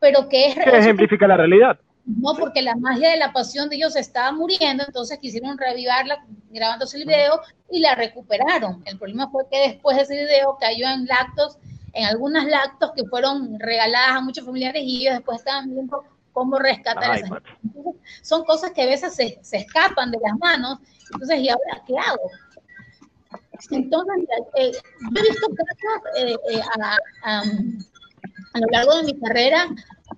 pero 0.00 0.28
que 0.28 0.48
es... 0.48 0.54
Que 0.54 0.78
ejemplifica 0.78 1.26
la 1.26 1.36
realidad. 1.36 1.78
No, 2.06 2.34
porque 2.34 2.60
la 2.60 2.76
magia 2.76 3.10
de 3.10 3.16
la 3.16 3.32
pasión 3.32 3.68
de 3.68 3.76
ellos 3.76 3.96
estaba 3.96 4.30
muriendo, 4.32 4.84
entonces 4.86 5.18
quisieron 5.18 5.56
revivarla 5.56 6.24
grabándose 6.50 6.98
el 6.98 7.06
video 7.06 7.40
y 7.70 7.80
la 7.80 7.94
recuperaron. 7.94 8.82
El 8.84 8.98
problema 8.98 9.30
fue 9.30 9.44
que 9.50 9.70
después 9.70 9.96
de 9.96 10.02
ese 10.02 10.24
video 10.24 10.58
cayó 10.60 10.86
en 10.86 11.06
lactos 11.06 11.56
en 11.94 12.04
algunas 12.06 12.44
lactos 12.46 12.92
que 12.96 13.04
fueron 13.04 13.58
regaladas 13.58 14.16
a 14.16 14.20
muchos 14.20 14.44
familiares 14.44 14.82
y 14.84 15.02
ellos 15.02 15.14
después 15.14 15.38
estaban 15.38 15.72
viendo 15.72 16.04
cómo 16.32 16.58
rescatar 16.58 17.16
esas 17.16 17.30
Son 18.22 18.44
cosas 18.44 18.72
que 18.72 18.82
a 18.82 18.86
veces 18.86 19.14
se, 19.14 19.38
se, 19.42 19.58
escapan 19.58 20.10
de 20.10 20.18
las 20.20 20.36
manos, 20.38 20.80
entonces, 21.12 21.38
¿y 21.38 21.48
ahora 21.48 21.82
qué 21.86 21.96
hago? 21.96 22.30
Entonces, 23.70 24.14
eh, 24.56 24.72
yo 24.72 25.20
he 25.20 25.22
visto 25.22 25.46
casos 25.48 26.02
eh, 26.16 26.36
eh, 26.50 26.60
a, 26.80 27.40
a, 27.40 28.58
lo 28.58 28.66
largo 28.72 28.96
de 28.96 29.04
mi 29.04 29.20
carrera, 29.20 29.68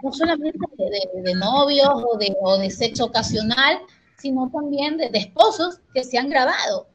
no 0.02 0.12
solamente 0.12 0.58
de, 0.78 1.22
de, 1.22 1.34
novios 1.34 1.90
o 1.90 2.16
de, 2.16 2.34
o 2.40 2.58
de 2.58 2.70
sexo 2.70 3.04
ocasional, 3.04 3.80
sino 4.16 4.50
también 4.50 4.96
de, 4.96 5.10
esposos 5.12 5.80
que 5.94 6.02
se 6.02 6.18
han 6.18 6.30
grabado 6.30 6.86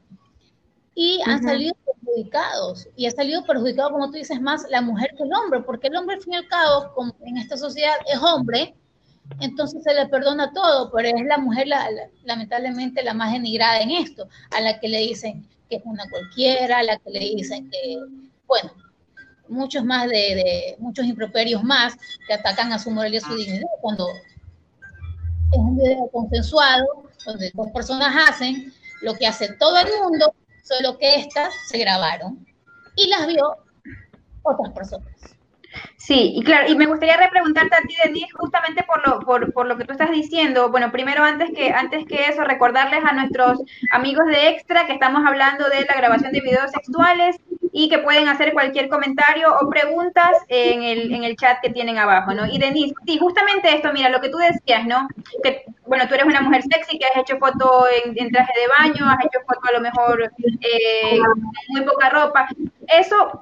y 0.94 1.20
han 1.26 1.42
salido 1.42 1.74
perjudicados. 1.84 2.88
Y 2.96 3.06
ha 3.06 3.10
salido 3.10 3.44
perjudicado, 3.44 3.90
como 3.90 4.06
tú 4.06 4.12
dices, 4.12 4.40
más 4.40 4.66
la 4.70 4.82
mujer 4.82 5.14
que 5.16 5.24
el 5.24 5.32
hombre, 5.32 5.60
porque 5.60 5.88
el 5.88 5.96
hombre, 5.96 6.16
al 6.16 6.22
fin 6.22 6.34
y 6.34 6.36
al 6.36 6.48
cabo, 6.48 7.14
en 7.24 7.38
esta 7.38 7.56
sociedad 7.56 7.94
es 8.12 8.18
hombre, 8.20 8.74
entonces 9.40 9.82
se 9.82 9.94
le 9.94 10.06
perdona 10.08 10.52
todo, 10.52 10.90
pero 10.92 11.08
es 11.08 11.24
la 11.24 11.38
mujer, 11.38 11.68
lamentablemente, 12.24 13.02
la 13.02 13.14
más 13.14 13.32
denigrada 13.32 13.80
en 13.80 13.90
esto, 13.90 14.28
a 14.50 14.60
la 14.60 14.78
que 14.78 14.88
le 14.88 14.98
dicen 14.98 15.48
que 15.68 15.76
es 15.76 15.82
una 15.84 16.08
cualquiera, 16.10 16.78
a 16.78 16.82
la 16.82 16.98
que 16.98 17.10
le 17.10 17.20
dicen 17.20 17.70
que, 17.70 17.98
bueno, 18.46 18.72
muchos 19.48 19.84
más 19.84 20.08
de, 20.08 20.76
muchos 20.78 21.06
improperios 21.06 21.62
más 21.62 21.94
que 22.26 22.34
atacan 22.34 22.72
a 22.72 22.78
su 22.78 22.90
moral 22.90 23.14
y 23.14 23.18
a 23.18 23.20
su 23.20 23.34
dignidad 23.34 23.68
cuando 23.80 24.06
es 25.52 25.58
un 25.58 25.76
video 25.76 26.08
consensuado 26.12 26.84
donde 27.24 27.50
dos 27.54 27.70
personas 27.70 28.14
hacen 28.28 28.72
lo 29.02 29.14
que 29.14 29.26
hace 29.26 29.52
todo 29.54 29.78
el 29.78 29.88
mundo, 30.00 30.34
solo 30.62 30.98
que 30.98 31.16
estas 31.16 31.52
se 31.68 31.78
grabaron 31.78 32.46
y 32.96 33.08
las 33.08 33.26
vio 33.26 33.56
otras 34.42 34.72
personas. 34.72 35.12
Sí, 35.96 36.32
y 36.36 36.42
claro, 36.42 36.68
y 36.68 36.74
me 36.74 36.86
gustaría 36.86 37.16
repreguntarte 37.16 37.76
a 37.76 37.80
ti, 37.80 37.94
Denise, 38.04 38.32
justamente 38.34 38.82
por 38.82 39.06
lo, 39.06 39.20
por, 39.20 39.52
por, 39.52 39.66
lo 39.66 39.78
que 39.78 39.84
tú 39.84 39.92
estás 39.92 40.10
diciendo. 40.10 40.70
Bueno, 40.70 40.92
primero, 40.92 41.22
antes 41.22 41.50
que, 41.54 41.70
antes 41.70 42.04
que 42.06 42.26
eso, 42.26 42.44
recordarles 42.44 43.02
a 43.04 43.12
nuestros 43.12 43.62
amigos 43.90 44.26
de 44.26 44.48
Extra 44.50 44.86
que 44.86 44.92
estamos 44.92 45.22
hablando 45.26 45.68
de 45.68 45.86
la 45.86 45.94
grabación 45.94 46.32
de 46.32 46.40
videos 46.40 46.70
sexuales 46.72 47.36
y 47.72 47.88
que 47.88 47.98
pueden 47.98 48.28
hacer 48.28 48.52
cualquier 48.52 48.88
comentario 48.88 49.48
o 49.60 49.68
preguntas 49.68 50.36
en 50.48 50.82
el, 50.82 51.12
en 51.12 51.24
el 51.24 51.36
chat 51.36 51.58
que 51.62 51.70
tienen 51.70 51.98
abajo, 51.98 52.34
¿no? 52.34 52.46
Y 52.46 52.58
Denise, 52.58 52.94
sí, 53.06 53.18
justamente 53.18 53.74
esto, 53.74 53.92
mira, 53.92 54.10
lo 54.10 54.20
que 54.20 54.28
tú 54.28 54.36
decías, 54.36 54.84
¿no? 54.84 55.08
Que, 55.42 55.64
bueno, 55.86 56.06
tú 56.06 56.14
eres 56.14 56.26
una 56.26 56.42
mujer 56.42 56.62
sexy 56.62 56.98
que 56.98 57.06
has 57.06 57.16
hecho 57.16 57.38
foto 57.38 57.86
en, 58.04 58.30
traje 58.30 58.52
de 58.60 58.68
baño, 58.68 59.10
has 59.10 59.24
hecho 59.24 59.40
foto 59.46 59.68
a 59.68 59.72
lo 59.72 59.80
mejor 59.80 60.30
eh, 60.60 61.18
muy 61.68 61.80
poca 61.82 62.10
ropa. 62.10 62.46
Eso 62.88 63.40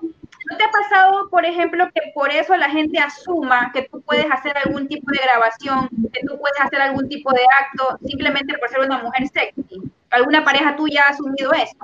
¿No 0.50 0.56
te 0.56 0.64
ha 0.64 0.70
pasado, 0.70 1.28
por 1.30 1.44
ejemplo, 1.44 1.88
que 1.94 2.10
por 2.12 2.30
eso 2.30 2.56
la 2.56 2.68
gente 2.70 2.98
asuma 2.98 3.70
que 3.72 3.82
tú 3.82 4.00
puedes 4.02 4.26
hacer 4.30 4.56
algún 4.58 4.88
tipo 4.88 5.12
de 5.12 5.18
grabación, 5.18 5.88
que 6.12 6.26
tú 6.26 6.38
puedes 6.40 6.60
hacer 6.60 6.80
algún 6.80 7.08
tipo 7.08 7.30
de 7.32 7.42
acto 7.60 7.98
simplemente 8.04 8.58
por 8.58 8.68
ser 8.68 8.80
una 8.80 8.98
mujer 8.98 9.28
sexy? 9.28 9.80
¿Alguna 10.10 10.44
pareja 10.44 10.74
tuya 10.74 11.04
ha 11.06 11.10
asumido 11.10 11.52
eso? 11.52 11.76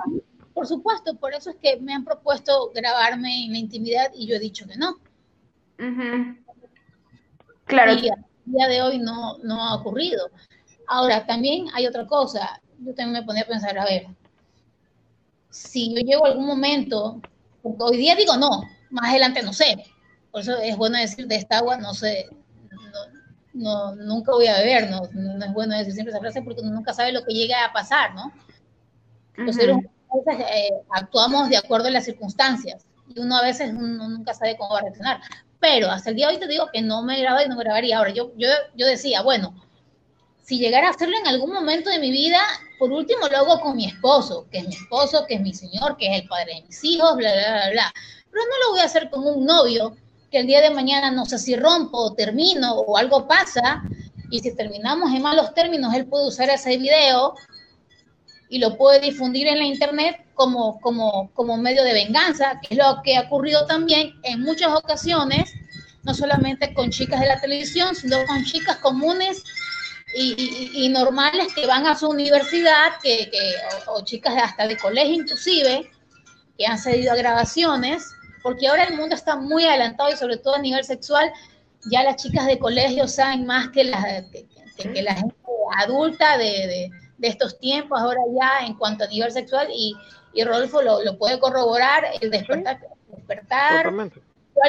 Por 0.57 0.65
supuesto, 0.65 1.13
por 1.13 1.35
eso 1.35 1.51
es 1.51 1.57
que 1.57 1.77
me 1.77 1.93
han 1.93 2.03
propuesto 2.03 2.71
grabarme 2.73 3.45
en 3.45 3.51
la 3.51 3.59
intimidad 3.59 4.11
y 4.15 4.25
yo 4.25 4.37
he 4.37 4.39
dicho 4.39 4.65
que 4.65 4.75
no. 4.75 4.97
Claro. 7.65 7.93
Y 7.93 8.09
a 8.09 8.15
día 8.45 8.67
de 8.67 8.81
hoy 8.81 8.97
no, 8.97 9.37
no 9.43 9.63
ha 9.63 9.75
ocurrido. 9.75 10.31
Ahora, 10.87 11.27
también 11.27 11.67
hay 11.75 11.85
otra 11.85 12.07
cosa. 12.07 12.59
Yo 12.79 12.95
también 12.95 13.21
me 13.21 13.23
ponía 13.23 13.43
a 13.43 13.47
pensar, 13.47 13.77
a 13.77 13.85
ver, 13.85 14.07
si 15.51 15.93
yo 15.93 16.01
llego 16.01 16.25
a 16.25 16.29
algún 16.29 16.47
momento 16.47 17.21
Hoy 17.77 17.97
día 17.97 18.15
digo 18.15 18.35
no, 18.37 18.63
más 18.89 19.11
adelante 19.11 19.43
no 19.43 19.53
sé. 19.53 19.83
Por 20.31 20.41
eso 20.41 20.57
es 20.57 20.75
bueno 20.75 20.97
decir 20.97 21.27
de 21.27 21.35
esta 21.35 21.59
agua 21.59 21.77
no 21.77 21.93
sé, 21.93 22.29
no, 23.53 23.95
nunca 23.95 24.31
voy 24.31 24.47
a 24.47 24.57
beber, 24.57 24.89
no, 24.89 25.01
no, 25.13 25.45
es 25.45 25.53
bueno 25.53 25.77
decir 25.77 25.93
siempre 25.93 26.13
esa 26.13 26.21
frase 26.21 26.41
porque 26.41 26.61
uno 26.61 26.71
nunca 26.71 26.93
sabe 26.93 27.11
lo 27.11 27.23
que 27.23 27.33
llega 27.33 27.63
a 27.63 27.73
pasar, 27.73 28.15
¿no? 28.15 28.31
Los 29.35 29.55
seres 29.55 29.77
eh, 30.13 30.69
actuamos 30.89 31.49
de 31.49 31.57
acuerdo 31.57 31.87
a 31.87 31.91
las 31.91 32.05
circunstancias 32.05 32.85
y 33.13 33.19
uno 33.19 33.37
a 33.37 33.41
veces 33.41 33.73
nunca 33.73 34.33
sabe 34.33 34.57
cómo 34.57 34.73
va 34.73 34.79
a 34.79 34.83
reaccionar. 34.83 35.21
Pero 35.59 35.89
hasta 35.89 36.11
el 36.11 36.15
día 36.15 36.27
de 36.27 36.33
hoy 36.33 36.39
te 36.39 36.47
digo 36.47 36.67
que 36.71 36.81
no 36.81 37.03
me 37.03 37.19
grabado 37.19 37.45
y 37.45 37.49
no 37.49 37.55
me 37.55 37.63
grabaría. 37.63 37.97
Ahora, 37.97 38.11
yo, 38.11 38.31
yo, 38.37 38.47
yo 38.75 38.85
decía, 38.85 39.21
bueno, 39.21 39.55
si 40.43 40.59
llegara 40.59 40.87
a 40.87 40.91
hacerlo 40.91 41.17
en 41.17 41.27
algún 41.27 41.51
momento 41.51 41.89
de 41.89 41.99
mi 41.99 42.11
vida, 42.11 42.39
por 42.79 42.91
último 42.91 43.27
lo 43.27 43.37
hago 43.37 43.59
con 43.59 43.75
mi 43.75 43.85
esposo, 43.85 44.45
que 44.51 44.59
es 44.59 44.67
mi 44.67 44.75
esposo, 44.75 45.25
que 45.27 45.35
es 45.35 45.41
mi 45.41 45.53
señor, 45.53 45.97
que 45.97 46.07
es 46.07 46.21
el 46.21 46.27
padre 46.27 46.55
de 46.55 46.61
mis 46.63 46.83
hijos, 46.83 47.15
bla, 47.15 47.33
bla, 47.33 47.51
bla, 47.51 47.69
bla. 47.71 47.93
Pero 48.31 48.43
no 48.43 48.65
lo 48.65 48.71
voy 48.71 48.81
a 48.81 48.85
hacer 48.85 49.09
con 49.09 49.25
un 49.25 49.45
novio 49.45 49.95
que 50.31 50.39
el 50.39 50.47
día 50.47 50.61
de 50.61 50.69
mañana 50.69 51.09
no 51.11 51.25
sé 51.25 51.39
si 51.39 51.55
rompo 51.55 51.97
o 51.97 52.13
termino 52.13 52.73
o 52.73 52.97
algo 52.97 53.27
pasa, 53.27 53.81
y 54.29 54.39
si 54.39 54.53
terminamos 54.55 55.13
en 55.13 55.21
malos 55.21 55.53
términos, 55.53 55.93
él 55.93 56.05
puede 56.05 56.27
usar 56.27 56.49
ese 56.49 56.77
video 56.77 57.33
y 58.49 58.59
lo 58.59 58.77
puede 58.77 58.99
difundir 58.99 59.47
en 59.47 59.59
la 59.59 59.65
internet 59.65 60.25
como, 60.33 60.79
como, 60.79 61.31
como 61.33 61.57
medio 61.57 61.83
de 61.83 61.93
venganza, 61.93 62.59
que 62.61 62.75
es 62.75 62.77
lo 62.77 63.01
que 63.03 63.17
ha 63.17 63.21
ocurrido 63.21 63.65
también 63.65 64.13
en 64.23 64.41
muchas 64.41 64.69
ocasiones, 64.73 65.53
no 66.03 66.13
solamente 66.13 66.73
con 66.73 66.89
chicas 66.89 67.19
de 67.19 67.27
la 67.27 67.41
televisión, 67.41 67.95
sino 67.95 68.25
con 68.25 68.43
chicas 68.45 68.77
comunes 68.77 69.43
y, 70.15 70.87
normales 70.89 71.53
que 71.53 71.65
van 71.65 71.85
a 71.85 71.97
su 71.97 72.07
universidad, 72.07 72.93
que, 73.03 73.29
o, 73.87 74.03
chicas 74.03 74.33
hasta 74.41 74.67
de 74.67 74.77
colegio 74.77 75.15
inclusive, 75.15 75.91
que 76.57 76.65
han 76.65 76.79
cedido 76.79 77.11
a 77.11 77.15
grabaciones, 77.15 78.05
porque 78.41 78.67
ahora 78.67 78.85
el 78.85 78.95
mundo 78.95 79.15
está 79.15 79.35
muy 79.35 79.65
adelantado 79.65 80.09
y 80.11 80.15
sobre 80.15 80.37
todo 80.37 80.55
a 80.55 80.59
nivel 80.59 80.83
sexual, 80.83 81.31
ya 81.91 82.03
las 82.03 82.15
chicas 82.15 82.45
de 82.45 82.57
colegio 82.57 83.07
saben 83.07 83.45
más 83.45 83.69
que 83.69 83.83
la, 83.83 84.23
que, 84.77 85.01
la 85.01 85.13
gente 85.13 85.35
adulta 85.77 86.37
de, 86.37 86.45
de, 86.45 86.91
estos 87.21 87.59
tiempos, 87.59 87.99
ahora 87.99 88.21
ya 88.39 88.65
en 88.65 88.75
cuanto 88.75 89.03
a 89.03 89.07
nivel 89.07 89.31
sexual, 89.31 89.67
y, 89.71 89.95
y 90.33 90.43
Rodolfo 90.43 90.81
lo, 90.81 91.03
lo 91.03 91.17
puede 91.17 91.39
corroborar, 91.39 92.05
el 92.21 92.29
despertar, 92.29 92.79
despertar. 93.07 93.93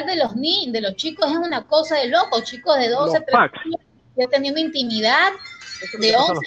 De 0.05 0.15
los 0.17 0.35
ni 0.35 0.71
de 0.71 0.81
los 0.81 0.95
chicos 0.95 1.31
es 1.31 1.37
una 1.37 1.65
cosa 1.65 1.97
de 1.97 2.09
loco, 2.09 2.41
chicos 2.41 2.77
de 2.77 2.89
12, 2.89 3.21
13 3.21 3.37
años 3.37 3.81
ya 4.19 4.27
teniendo 4.27 4.59
intimidad 4.59 5.31
de 5.99 6.15
11 6.15 6.41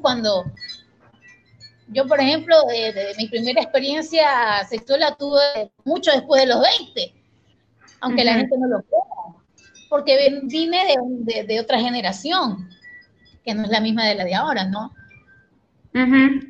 cuando 0.00 0.44
yo, 1.92 2.06
por 2.06 2.20
ejemplo, 2.20 2.56
de, 2.68 3.14
mi 3.18 3.28
primera 3.28 3.60
experiencia 3.60 4.64
sexual 4.68 5.00
la 5.00 5.16
tuve 5.16 5.72
mucho 5.84 6.12
después 6.12 6.40
de 6.40 6.46
los 6.46 6.60
20, 6.60 7.14
aunque 8.00 8.24
la 8.24 8.34
gente 8.34 8.56
no 8.56 8.68
lo 8.68 8.82
crea, 8.82 9.00
porque 9.88 10.40
vine 10.44 10.96
de, 11.24 11.44
de, 11.44 11.60
otra 11.60 11.80
generación, 11.80 12.70
que 13.44 13.54
no 13.54 13.64
es 13.64 13.70
la 13.70 13.80
misma 13.80 14.06
de 14.06 14.14
la 14.14 14.24
de 14.24 14.34
ahora, 14.36 14.64
¿no? 14.66 14.94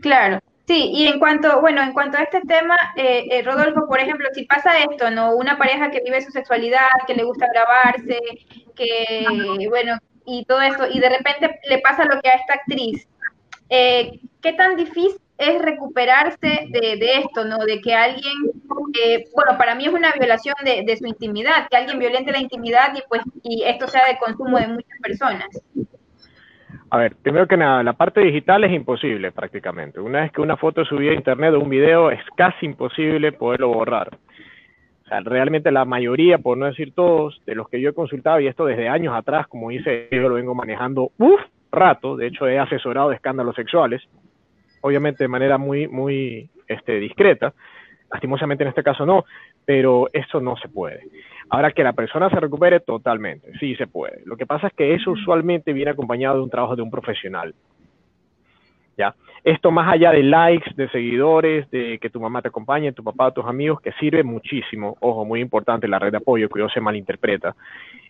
Claro. 0.02 0.40
Sí, 0.66 0.90
y 0.94 1.08
en 1.08 1.18
cuanto, 1.18 1.60
bueno, 1.60 1.82
en 1.82 1.92
cuanto 1.92 2.18
a 2.18 2.22
este 2.22 2.42
tema, 2.42 2.76
eh, 2.94 3.26
eh, 3.28 3.42
Rodolfo, 3.42 3.88
por 3.88 3.98
ejemplo, 3.98 4.28
si 4.32 4.44
pasa 4.44 4.78
esto, 4.78 5.10
¿no? 5.10 5.34
Una 5.34 5.58
pareja 5.58 5.90
que 5.90 6.00
vive 6.00 6.20
su 6.22 6.30
sexualidad, 6.30 6.86
que 7.08 7.14
le 7.14 7.24
gusta 7.24 7.48
grabarse, 7.52 8.20
que, 8.76 9.26
bueno, 9.68 9.98
y 10.24 10.44
todo 10.44 10.60
esto, 10.60 10.86
y 10.88 11.00
de 11.00 11.08
repente 11.08 11.58
le 11.68 11.78
pasa 11.78 12.04
lo 12.04 12.20
que 12.20 12.28
a 12.28 12.34
esta 12.34 12.54
actriz. 12.54 13.08
Eh, 13.68 14.20
¿Qué 14.40 14.52
tan 14.52 14.76
difícil 14.76 15.20
es 15.38 15.60
recuperarse 15.60 16.68
de, 16.70 17.18
esto, 17.18 17.44
¿no? 17.44 17.58
De 17.64 17.80
que 17.80 17.94
alguien, 17.94 18.32
eh, 19.02 19.24
bueno, 19.34 19.56
para 19.56 19.74
mí 19.74 19.86
es 19.86 19.92
una 19.92 20.12
violación 20.12 20.54
de, 20.64 20.96
su 20.96 21.06
intimidad, 21.06 21.66
que 21.68 21.78
alguien 21.78 21.98
violente 21.98 22.30
la 22.30 22.40
intimidad 22.40 22.94
y 22.94 23.02
pues 23.08 23.22
y 23.42 23.64
esto 23.64 23.88
sea 23.88 24.06
de 24.06 24.18
consumo 24.18 24.58
de 24.58 24.68
muchas 24.68 24.98
personas. 25.02 25.48
A 26.92 26.98
ver, 26.98 27.14
primero 27.22 27.46
que 27.46 27.56
nada, 27.56 27.84
la 27.84 27.92
parte 27.92 28.20
digital 28.20 28.64
es 28.64 28.72
imposible 28.72 29.30
prácticamente. 29.30 30.00
Una 30.00 30.22
vez 30.22 30.32
que 30.32 30.40
una 30.40 30.56
foto 30.56 30.84
subida 30.84 31.12
a 31.12 31.14
internet 31.14 31.54
o 31.54 31.60
un 31.60 31.70
video, 31.70 32.10
es 32.10 32.20
casi 32.36 32.66
imposible 32.66 33.30
poderlo 33.30 33.68
borrar. 33.68 34.18
Realmente 35.24 35.70
la 35.70 35.84
mayoría, 35.84 36.38
por 36.38 36.58
no 36.58 36.66
decir 36.66 36.92
todos, 36.92 37.40
de 37.46 37.54
los 37.54 37.68
que 37.68 37.80
yo 37.80 37.90
he 37.90 37.94
consultado, 37.94 38.40
y 38.40 38.48
esto 38.48 38.64
desde 38.64 38.88
años 38.88 39.14
atrás, 39.14 39.46
como 39.46 39.70
dice, 39.70 40.08
yo 40.10 40.28
lo 40.28 40.34
vengo 40.34 40.54
manejando, 40.54 41.12
uff, 41.18 41.40
rato, 41.70 42.16
de 42.16 42.26
hecho 42.26 42.48
he 42.48 42.58
asesorado 42.58 43.10
de 43.10 43.16
escándalos 43.16 43.54
sexuales, 43.54 44.02
obviamente 44.80 45.24
de 45.24 45.28
manera 45.28 45.58
muy, 45.58 45.86
muy 45.86 46.50
este, 46.66 46.98
discreta, 46.98 47.54
lastimosamente 48.10 48.64
en 48.64 48.68
este 48.68 48.82
caso 48.82 49.06
no, 49.06 49.24
pero 49.64 50.08
eso 50.12 50.40
no 50.40 50.56
se 50.56 50.68
puede. 50.68 51.02
Ahora 51.48 51.72
que 51.72 51.82
la 51.82 51.92
persona 51.92 52.30
se 52.30 52.38
recupere 52.38 52.80
totalmente, 52.80 53.52
sí 53.58 53.74
se 53.74 53.86
puede. 53.86 54.22
Lo 54.24 54.36
que 54.36 54.46
pasa 54.46 54.68
es 54.68 54.72
que 54.72 54.94
eso 54.94 55.10
usualmente 55.10 55.72
viene 55.72 55.90
acompañado 55.90 56.36
de 56.36 56.42
un 56.42 56.50
trabajo 56.50 56.76
de 56.76 56.82
un 56.82 56.90
profesional. 56.90 57.54
¿Ya? 58.96 59.14
Esto 59.42 59.70
más 59.70 59.92
allá 59.92 60.12
de 60.12 60.22
likes, 60.22 60.74
de 60.74 60.88
seguidores, 60.90 61.70
de 61.70 61.98
que 61.98 62.10
tu 62.10 62.20
mamá 62.20 62.42
te 62.42 62.48
acompañe, 62.48 62.92
tu 62.92 63.02
papá, 63.02 63.32
tus 63.32 63.46
amigos, 63.46 63.80
que 63.80 63.92
sirve 63.92 64.22
muchísimo. 64.22 64.96
Ojo, 65.00 65.24
muy 65.24 65.40
importante 65.40 65.88
la 65.88 65.98
red 65.98 66.10
de 66.10 66.18
apoyo, 66.18 66.48
que 66.48 66.60
no 66.60 66.68
se 66.68 66.80
malinterpreta, 66.80 67.56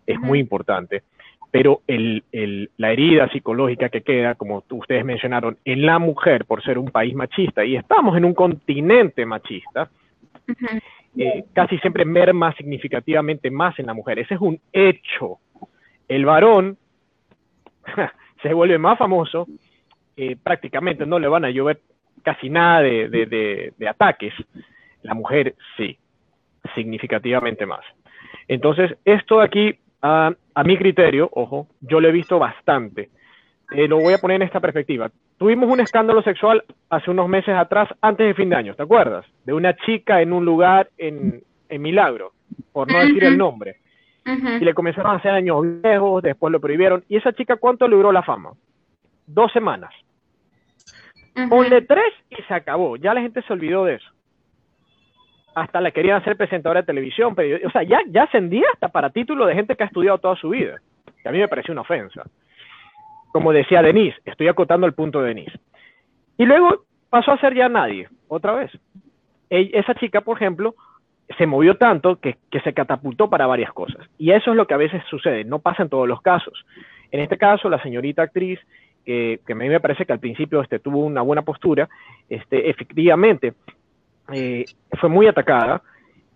es 0.07 0.19
muy 0.19 0.41
importante. 0.41 1.03
Pero 1.51 1.83
el, 1.87 2.25
el, 2.33 2.71
la 2.77 2.93
herida 2.93 3.29
psicológica 3.29 3.89
que 3.89 4.03
queda, 4.03 4.35
como 4.35 4.65
ustedes 4.71 5.05
mencionaron, 5.05 5.57
en 5.65 5.87
la 5.87 5.99
mujer 5.99 6.45
por 6.45 6.63
ser 6.63 6.79
un 6.79 6.91
país 6.91 7.15
machista, 7.15 7.65
y 7.65 7.77
estamos 7.77 8.17
en 8.17 8.25
un 8.25 8.35
continente 8.35 9.25
machista, 9.25 9.89
eh, 11.17 11.45
casi 11.53 11.79
siempre 11.79 12.05
merma 12.05 12.55
significativamente 12.55 13.51
más 13.51 13.79
en 13.79 13.87
la 13.87 13.95
mujer. 13.95 14.19
Ese 14.19 14.35
es 14.35 14.41
un 14.41 14.61
hecho. 14.73 15.39
El 16.09 16.25
varón 16.25 16.79
se 18.43 18.55
vuelve 18.55 18.79
más 18.79 18.99
famoso 18.99 19.47
eh, 20.23 20.37
prácticamente 20.37 21.07
no 21.07 21.19
le 21.19 21.29
van 21.29 21.47
a 21.47 21.51
llover 21.51 21.81
casi 22.23 22.51
nada 22.51 22.83
de, 22.83 23.73
ataques. 23.89 24.35
La 25.03 25.15
mujer 25.15 25.55
sí, 25.79 25.97
significativamente 26.75 27.65
más. 27.65 27.81
Entonces, 28.47 28.99
esto 29.07 29.41
aquí, 29.41 29.79
a, 30.03 30.35
mi 30.67 30.77
criterio, 30.77 31.31
ojo, 31.33 31.69
yo 31.81 32.03
lo 32.03 32.09
he 32.09 32.13
visto 32.13 32.39
bastante. 32.39 33.09
Te 33.71 33.89
lo 33.89 34.01
voy 34.01 34.15
a 34.15 34.19
poner 34.19 34.37
en 34.37 34.43
esta 34.43 34.61
perspectiva. 34.61 35.11
Tuvimos 35.39 35.71
un 35.71 35.81
escándalo 35.81 36.23
sexual 36.23 36.65
hace 36.89 37.11
unos 37.11 37.29
meses 37.29 37.55
atrás, 37.55 37.89
antes 38.01 38.27
de 38.27 38.35
fin 38.35 38.51
de 38.51 38.57
año, 38.57 38.75
¿te 38.75 38.83
acuerdas? 38.83 39.25
De 39.45 39.53
una 39.53 39.75
chica 39.77 40.21
en 40.21 40.33
un 40.33 40.45
lugar 40.45 40.91
en, 40.99 41.43
en 41.69 41.83
Milagro, 41.83 42.33
por 42.73 42.91
no 42.91 42.99
decir 42.99 43.25
el 43.25 43.39
nombre. 43.39 43.77
Y 44.27 44.65
le 44.65 44.75
comenzaron 44.75 45.13
a 45.13 45.17
hacer 45.17 45.33
años 45.33 45.63
viejos, 45.83 46.23
después 46.23 46.53
lo 46.53 46.61
prohibieron. 46.61 47.05
¿Y 47.09 47.17
esa 47.17 47.33
chica 47.33 47.57
cuánto 47.57 47.89
logró 47.89 48.13
la 48.13 48.23
fama? 48.23 48.53
Dos 49.27 49.53
semanas. 49.53 49.93
Ponle 51.49 51.83
tres 51.83 52.13
y 52.29 52.43
se 52.43 52.55
acabó. 52.55 52.97
Ya 52.97 53.15
la 53.15 53.23
gente 53.23 53.43
se 53.43 53.53
olvidó 53.53 53.85
de 53.85 53.95
eso. 53.95 54.11
Hasta 55.55 55.81
la 55.81 55.91
querían 55.91 56.21
hacer 56.21 56.37
presentadora 56.37 56.83
de 56.83 56.87
televisión. 56.87 57.35
Pero, 57.35 57.67
o 57.67 57.71
sea, 57.71 57.83
ya, 57.83 58.01
ya 58.09 58.25
ascendía 58.25 58.67
hasta 58.73 58.89
para 58.89 59.11
título 59.11 59.47
de 59.47 59.55
gente 59.55 59.75
que 59.75 59.83
ha 59.83 59.87
estudiado 59.87 60.19
toda 60.19 60.37
su 60.37 60.51
vida. 60.51 60.81
Que 61.23 61.29
a 61.29 61.33
mí 61.33 61.39
me 61.39 61.49
pareció 61.49 61.73
una 61.73 61.83
ofensa. 61.83 62.25
Como 63.33 63.53
decía 63.53 63.83
Denise, 63.83 64.19
estoy 64.25 64.49
acotando 64.49 64.87
el 64.87 64.95
punto 64.95 65.21
de 65.21 65.29
Denise. 65.29 65.59
Y 66.37 66.47
luego 66.47 66.85
pasó 67.11 67.33
a 67.33 67.41
ser 67.41 67.55
ya 67.55 67.69
nadie, 67.69 68.09
otra 68.29 68.55
vez. 68.55 68.71
esa 69.51 69.95
chica, 69.95 70.21
por 70.21 70.37
ejemplo, 70.37 70.75
se 71.39 71.47
movió 71.47 71.77
tanto 71.77 72.17
que, 72.17 72.39
que, 72.51 72.61
se 72.61 72.73
catapultó 72.73 73.31
para 73.31 73.47
varias 73.47 73.73
cosas. 73.73 74.09
Y 74.19 74.33
eso 74.33 74.51
es 74.51 74.57
lo 74.57 74.67
que 74.67 74.75
a 74.75 74.79
veces 74.79 75.03
sucede, 75.09 75.45
no 75.45 75.61
pasa 75.61 75.83
en 75.83 75.89
todos 75.89 76.09
los 76.09 76.21
casos. 76.23 76.65
En 77.13 77.21
este 77.21 77.39
caso, 77.39 77.69
la 77.69 77.83
señorita 77.83 78.23
actriz 78.23 78.59
que, 79.05 79.41
a 79.49 79.55
mí 79.55 79.69
me 79.69 79.81
parece 79.81 80.05
que 80.05 80.13
al 80.13 80.21
principio 80.21 80.61
este, 80.61 80.79
tuvo 80.79 81.05
una 81.05 81.23
buena 81.23 81.43
postura, 81.43 81.89
este, 82.29 82.71
efectivamente 82.71 83.55
eh, 84.33 84.65
fue 84.99 85.09
muy 85.09 85.27
atacada. 85.27 85.83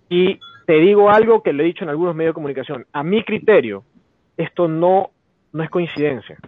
Y 0.09 0.39
te 0.67 0.75
digo 0.75 1.11
algo 1.11 1.43
que 1.43 1.53
le 1.53 1.63
he 1.63 1.67
dicho 1.67 1.85
en 1.85 1.91
algunos 1.91 2.15
medios 2.15 2.31
de 2.31 2.35
comunicación. 2.35 2.87
A 2.93 3.03
mi 3.03 3.23
criterio, 3.23 3.85
esto 4.37 4.69
no, 4.69 5.11
no 5.53 5.63
es 5.63 5.71
coincidencia. 5.71 6.39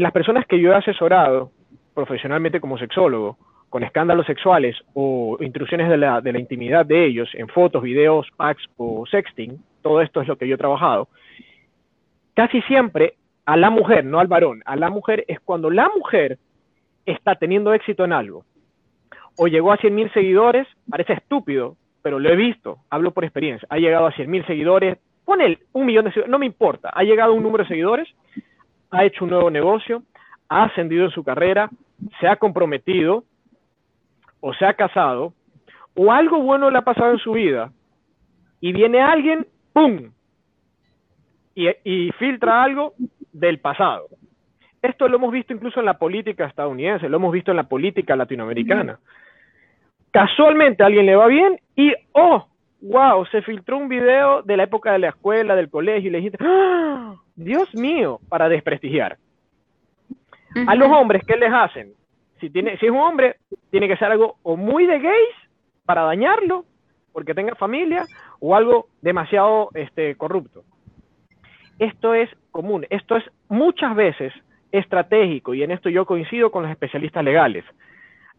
En 0.00 0.04
las 0.04 0.14
personas 0.14 0.46
que 0.46 0.58
yo 0.58 0.72
he 0.72 0.74
asesorado 0.74 1.50
profesionalmente 1.92 2.58
como 2.58 2.78
sexólogo, 2.78 3.36
con 3.68 3.82
escándalos 3.82 4.24
sexuales 4.24 4.74
o 4.94 5.36
intrusiones 5.40 5.90
de 5.90 5.98
la, 5.98 6.22
de 6.22 6.32
la 6.32 6.38
intimidad 6.38 6.86
de 6.86 7.04
ellos 7.04 7.28
en 7.34 7.48
fotos, 7.48 7.82
videos, 7.82 8.26
packs 8.34 8.64
o 8.78 9.04
sexting, 9.04 9.62
todo 9.82 10.00
esto 10.00 10.22
es 10.22 10.28
lo 10.28 10.38
que 10.38 10.48
yo 10.48 10.54
he 10.54 10.56
trabajado, 10.58 11.08
casi 12.32 12.62
siempre 12.62 13.16
a 13.44 13.58
la 13.58 13.68
mujer, 13.68 14.06
no 14.06 14.20
al 14.20 14.26
varón, 14.26 14.62
a 14.64 14.74
la 14.74 14.88
mujer 14.88 15.26
es 15.28 15.38
cuando 15.38 15.68
la 15.68 15.90
mujer 15.94 16.38
está 17.04 17.34
teniendo 17.34 17.74
éxito 17.74 18.02
en 18.06 18.14
algo. 18.14 18.46
O 19.36 19.48
llegó 19.48 19.70
a 19.70 19.76
100 19.76 19.94
mil 19.94 20.10
seguidores, 20.14 20.66
parece 20.88 21.12
estúpido, 21.12 21.76
pero 22.00 22.18
lo 22.18 22.30
he 22.30 22.36
visto, 22.36 22.78
hablo 22.88 23.10
por 23.10 23.24
experiencia. 23.24 23.68
Ha 23.70 23.76
llegado 23.76 24.06
a 24.06 24.12
100 24.12 24.30
mil 24.30 24.46
seguidores, 24.46 24.96
pone 25.26 25.58
un 25.74 25.84
millón 25.84 26.06
de 26.06 26.12
seguidores, 26.12 26.30
no 26.30 26.38
me 26.38 26.46
importa. 26.46 26.88
Ha 26.88 27.02
llegado 27.02 27.32
a 27.32 27.34
un 27.34 27.42
número 27.42 27.64
de 27.64 27.68
seguidores, 27.68 28.08
ha 28.90 29.04
hecho 29.04 29.24
un 29.24 29.30
nuevo 29.30 29.50
negocio, 29.50 30.02
ha 30.48 30.64
ascendido 30.64 31.04
en 31.04 31.10
su 31.10 31.22
carrera, 31.22 31.70
se 32.20 32.26
ha 32.26 32.36
comprometido, 32.36 33.24
o 34.40 34.54
se 34.54 34.64
ha 34.64 34.74
casado, 34.74 35.32
o 35.94 36.12
algo 36.12 36.40
bueno 36.40 36.70
le 36.70 36.78
ha 36.78 36.82
pasado 36.82 37.12
en 37.12 37.18
su 37.18 37.32
vida, 37.32 37.72
y 38.60 38.72
viene 38.72 39.00
alguien, 39.00 39.46
¡pum! 39.72 40.10
Y, 41.54 41.68
y 41.84 42.10
filtra 42.12 42.62
algo 42.62 42.94
del 43.32 43.58
pasado. 43.58 44.06
Esto 44.82 45.08
lo 45.08 45.16
hemos 45.16 45.32
visto 45.32 45.52
incluso 45.52 45.80
en 45.80 45.86
la 45.86 45.98
política 45.98 46.46
estadounidense, 46.46 47.08
lo 47.08 47.18
hemos 47.18 47.32
visto 47.32 47.50
en 47.50 47.58
la 47.58 47.68
política 47.68 48.16
latinoamericana. 48.16 48.98
Casualmente 50.10 50.82
a 50.82 50.86
alguien 50.86 51.06
le 51.06 51.16
va 51.16 51.26
bien 51.26 51.60
y, 51.76 51.92
oh, 52.12 52.48
wow, 52.82 53.24
se 53.26 53.42
filtró 53.42 53.78
un 53.78 53.88
video 53.88 54.42
de 54.42 54.56
la 54.56 54.64
época 54.64 54.92
de 54.92 54.98
la 54.98 55.08
escuela, 55.08 55.54
del 55.54 55.70
colegio, 55.70 56.08
y 56.08 56.12
le 56.12 56.18
dijiste, 56.18 56.38
¡Ah! 56.40 57.14
Dios 57.36 57.74
mío, 57.74 58.20
para 58.28 58.48
desprestigiar. 58.48 59.18
A 60.66 60.74
los 60.74 60.88
hombres, 60.88 61.22
¿qué 61.26 61.36
les 61.36 61.52
hacen? 61.52 61.92
Si, 62.40 62.50
tiene, 62.50 62.76
si 62.78 62.86
es 62.86 62.92
un 62.92 62.98
hombre, 62.98 63.36
tiene 63.70 63.86
que 63.86 63.96
ser 63.96 64.10
algo 64.10 64.36
o 64.42 64.56
muy 64.56 64.86
de 64.86 64.98
gays 64.98 65.34
para 65.84 66.02
dañarlo, 66.02 66.64
porque 67.12 67.34
tenga 67.34 67.54
familia, 67.54 68.04
o 68.40 68.56
algo 68.56 68.88
demasiado 69.00 69.68
este, 69.74 70.16
corrupto. 70.16 70.64
Esto 71.78 72.14
es 72.14 72.28
común, 72.50 72.86
esto 72.90 73.16
es 73.16 73.24
muchas 73.48 73.94
veces 73.94 74.32
estratégico 74.72 75.54
y 75.54 75.62
en 75.62 75.70
esto 75.70 75.88
yo 75.88 76.06
coincido 76.06 76.50
con 76.50 76.62
los 76.62 76.70
especialistas 76.70 77.24
legales. 77.24 77.64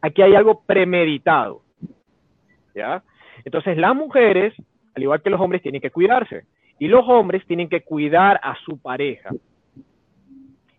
Aquí 0.02 0.22
hay 0.22 0.36
algo 0.36 0.62
premeditado. 0.62 1.62
¿Ya? 2.74 3.04
Entonces 3.46 3.78
las 3.78 3.96
mujeres, 3.96 4.54
al 4.96 5.04
igual 5.04 5.22
que 5.22 5.30
los 5.30 5.42
hombres, 5.42 5.62
tienen 5.62 5.82
que 5.82 5.92
cuidarse 5.92 6.44
y 6.80 6.88
los 6.88 7.08
hombres 7.08 7.46
tienen 7.46 7.70
que 7.70 7.82
cuidar 7.82 8.40
a 8.44 8.56
su 8.66 8.78
pareja. 8.80 9.30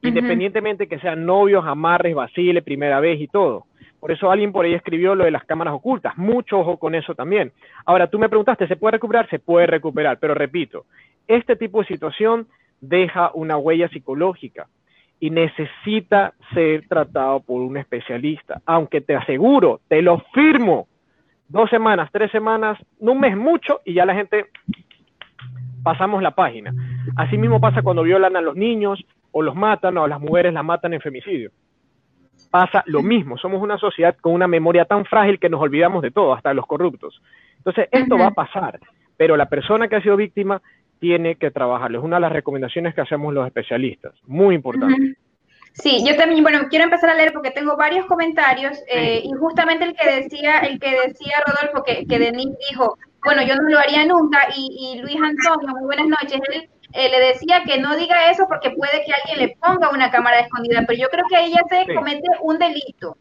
Independientemente 0.03 0.89
que 0.89 0.99
sean 0.99 1.25
novios, 1.25 1.65
amarres, 1.65 2.15
vaciles, 2.15 2.65
primera 2.65 2.99
vez 2.99 3.21
y 3.21 3.29
todo. 3.29 3.67
Por 4.01 4.11
eso 4.11 4.33
alguien 4.33 4.51
por 4.51 4.65
ahí 4.65 4.75
escribió 4.75 5.15
lo 5.15 5.23
de 5.25 5.31
las 5.31 5.45
cámaras 5.45 5.75
ocultas. 5.75 6.19
Mucho 6.19 6.59
ojo 6.59 6.77
con 6.77 6.97
eso 6.97 7.15
también. 7.15 7.53
Ahora, 7.87 8.09
tú 8.09 8.19
me 8.19 8.29
preguntaste, 8.29 8.67
¿se 8.67 8.75
puede 8.75 8.93
recuperar? 8.93 9.31
Se 9.31 9.39
puede 9.39 9.69
recuperar, 9.69 10.19
pero 10.19 10.35
repito, 10.35 10.87
este 11.29 11.55
tipo 11.55 11.81
de 11.81 11.87
situación 11.87 12.49
deja 12.81 13.31
una 13.35 13.57
huella 13.57 13.89
psicológica 13.91 14.67
y 15.21 15.31
necesita 15.31 16.35
ser 16.53 16.89
tratado 16.89 17.39
por 17.39 17.61
un 17.63 17.77
especialista. 17.77 18.61
Aunque 18.67 19.01
te 19.03 19.15
aseguro, 19.15 19.81
te 19.87 20.03
lo 20.03 20.19
firmo, 20.35 20.89
dos 21.53 21.71
semanas, 21.71 22.09
tres 22.11 22.31
semanas, 22.31 22.79
no 22.99 23.13
un 23.13 23.21
mes 23.21 23.37
mucho 23.37 23.81
y 23.85 23.95
ya 23.95 24.07
la 24.07 24.15
gente 24.15 24.47
pasamos 25.83 26.23
la 26.23 26.33
página. 26.33 26.73
Así 27.17 27.37
mismo 27.37 27.61
pasa 27.61 27.83
cuando 27.83 28.03
violan 28.03 28.37
a 28.37 28.41
los 28.41 28.57
niños 28.57 29.05
o 29.31 29.43
los 29.43 29.55
matan 29.55 29.99
o 29.99 30.05
a 30.05 30.09
las 30.09 30.21
mujeres 30.21 30.53
las 30.53 30.65
matan 30.65 30.95
en 30.95 31.01
femicidio. 31.01 31.51
Pasa 32.51 32.83
lo 32.87 33.03
mismo, 33.03 33.39
somos 33.39 33.63
una 33.63 33.79
sociedad 33.79 34.17
con 34.21 34.33
una 34.33 34.49
memoria 34.49 34.85
tan 34.85 35.05
frágil 35.05 35.39
que 35.39 35.49
nos 35.49 35.61
olvidamos 35.61 36.03
de 36.03 36.11
todo, 36.11 36.35
hasta 36.35 36.51
de 36.51 36.55
los 36.55 36.67
corruptos. 36.67 37.23
Entonces, 37.59 37.89
esto 37.91 38.19
va 38.19 38.27
a 38.27 38.33
pasar, 38.33 38.81
pero 39.17 39.37
la 39.37 39.47
persona 39.47 39.89
que 39.89 39.97
ha 39.97 40.03
sido 40.03 40.17
víctima 40.17 40.61
tiene 40.99 41.37
que 41.37 41.51
trabajarlo. 41.51 41.99
Es 41.99 42.05
una 42.05 42.17
de 42.17 42.23
las 42.23 42.33
recomendaciones 42.33 42.95
que 42.95 43.01
hacemos 43.01 43.33
los 43.33 43.47
especialistas. 43.47 44.15
Muy 44.27 44.55
importante. 44.55 45.17
Sí, 45.75 46.05
yo 46.07 46.17
también, 46.17 46.43
bueno, 46.43 46.69
quiero 46.69 46.85
empezar 46.85 47.11
a 47.11 47.15
leer 47.15 47.33
porque 47.33 47.51
tengo 47.51 47.77
varios 47.77 48.07
comentarios 48.07 48.79
eh, 48.89 49.23
y 49.25 49.33
justamente 49.33 49.85
el 49.85 49.95
que 49.95 50.21
decía, 50.21 50.59
el 50.59 50.79
que 50.79 50.91
decía 51.07 51.43
Rodolfo, 51.47 51.83
que, 51.83 52.07
que 52.07 52.19
Denis 52.19 52.51
dijo, 52.71 52.99
bueno, 53.25 53.43
yo 53.43 53.57
no 53.57 53.69
lo 53.69 53.79
haría 53.79 54.05
nunca 54.05 54.49
y, 54.55 54.99
Luis 55.01 55.17
Antonio, 55.17 55.75
muy 55.75 55.85
buenas 55.85 56.09
noches, 56.09 56.41
él 56.53 56.69
eh, 56.93 57.09
le 57.09 57.21
decía 57.27 57.63
que 57.65 57.79
no 57.79 57.97
diga 57.97 58.31
eso 58.31 58.47
porque 58.49 58.71
puede 58.71 59.03
que 59.05 59.13
alguien 59.13 59.39
le 59.39 59.57
ponga 59.57 59.91
una 59.91 60.11
cámara 60.11 60.41
escondida, 60.41 60.85
pero 60.87 60.99
yo 60.99 61.09
creo 61.09 61.25
que 61.29 61.37
ahí 61.37 61.53
ya 61.53 61.63
se 61.69 61.95
comete 61.95 62.29
un 62.43 62.59
delito. 62.59 63.17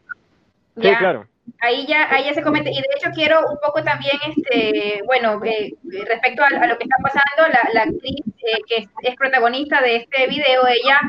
Sí, 0.76 0.94
claro 0.98 1.26
ahí 1.60 1.86
ya, 1.86 2.12
ahí 2.12 2.24
ya 2.24 2.34
se 2.34 2.42
comete, 2.42 2.70
y 2.70 2.74
de 2.74 2.88
hecho 2.96 3.10
quiero 3.14 3.40
un 3.48 3.58
poco 3.64 3.82
también, 3.82 4.14
este, 4.28 5.00
bueno, 5.06 5.40
eh, 5.44 5.72
respecto 6.06 6.42
a, 6.42 6.66
lo 6.66 6.76
que 6.76 6.84
está 6.84 6.96
pasando, 7.02 7.52
la, 7.52 7.68
la 7.72 7.82
actriz 7.82 8.20
eh, 8.38 8.58
que 8.66 8.88
es, 9.02 9.16
protagonista 9.16 9.80
de 9.80 9.96
este 9.96 10.26
video, 10.26 10.66
ella 10.66 11.00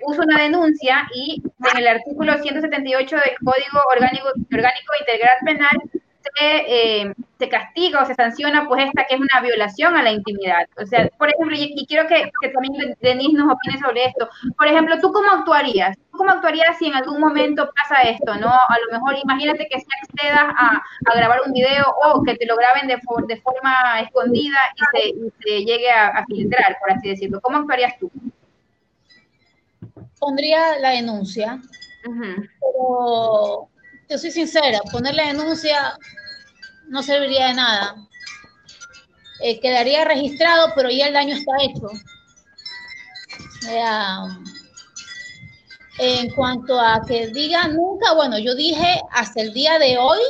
puso 0.00 0.22
una 0.22 0.42
denuncia 0.42 1.08
y 1.14 1.42
en 1.72 1.78
el 1.78 1.88
artículo 1.88 2.36
178 2.36 3.16
del 3.16 3.38
Código 3.44 3.80
Orgánico, 3.90 4.28
Orgánico 4.28 4.92
Integral 5.00 5.36
Penal 5.44 5.78
eh, 6.40 7.12
se 7.38 7.48
castiga 7.48 8.02
o 8.02 8.06
se 8.06 8.14
sanciona 8.14 8.66
pues 8.66 8.84
esta 8.84 9.04
que 9.04 9.14
es 9.14 9.20
una 9.20 9.40
violación 9.40 9.96
a 9.96 10.02
la 10.02 10.12
intimidad. 10.12 10.66
O 10.76 10.86
sea, 10.86 11.08
por 11.18 11.28
ejemplo, 11.28 11.56
y, 11.56 11.86
quiero 11.86 12.06
que, 12.06 12.30
también 12.52 12.96
Denise 13.00 13.36
nos 13.36 13.52
opine 13.54 13.78
sobre 13.78 14.04
esto. 14.06 14.28
Por 14.56 14.66
ejemplo, 14.66 15.00
¿tú 15.00 15.12
cómo 15.12 15.30
actuarías? 15.30 15.96
¿Tú 15.96 16.18
cómo 16.18 16.30
actuarías 16.30 16.76
si 16.78 16.86
en 16.86 16.94
algún 16.94 17.20
momento 17.20 17.70
pasa 17.76 18.02
esto, 18.02 18.34
no? 18.36 18.48
A 18.48 18.76
lo 18.86 18.98
mejor 18.98 19.16
imagínate 19.22 19.68
que 19.68 19.80
se 19.80 19.86
accedas 20.02 20.54
a, 20.56 20.82
grabar 21.16 21.40
un 21.46 21.52
video 21.52 21.84
o 22.04 22.22
que 22.22 22.36
te 22.36 22.46
lo 22.46 22.56
graben 22.56 22.86
de, 22.88 22.98
de 23.26 23.40
forma 23.40 24.00
escondida 24.00 24.58
y 24.76 25.42
se, 25.44 25.64
llegue 25.64 25.90
a, 25.90 26.24
filtrar, 26.26 26.76
por 26.80 26.92
así 26.92 27.08
decirlo. 27.08 27.40
¿Cómo 27.40 27.58
actuarías 27.58 27.98
tú? 27.98 28.10
Pondría 30.18 30.78
la 30.78 30.90
denuncia, 30.90 31.60
pero 32.02 33.68
yo 34.08 34.16
soy 34.16 34.30
sincera, 34.30 34.80
poner 34.90 35.14
la 35.14 35.26
denuncia 35.26 35.98
no 36.88 37.02
serviría 37.02 37.48
de 37.48 37.54
nada. 37.54 37.96
Eh, 39.40 39.60
quedaría 39.60 40.04
registrado, 40.04 40.72
pero 40.74 40.90
ya 40.90 41.08
el 41.08 41.12
daño 41.12 41.36
está 41.36 41.52
hecho. 41.62 41.88
en 45.98 46.30
cuanto 46.30 46.80
a 46.80 47.02
que 47.06 47.28
diga 47.28 47.68
nunca, 47.68 48.14
bueno, 48.14 48.38
yo 48.38 48.54
dije 48.54 49.00
hasta 49.10 49.42
el 49.42 49.52
día 49.52 49.78
de 49.78 49.98
hoy, 49.98 50.20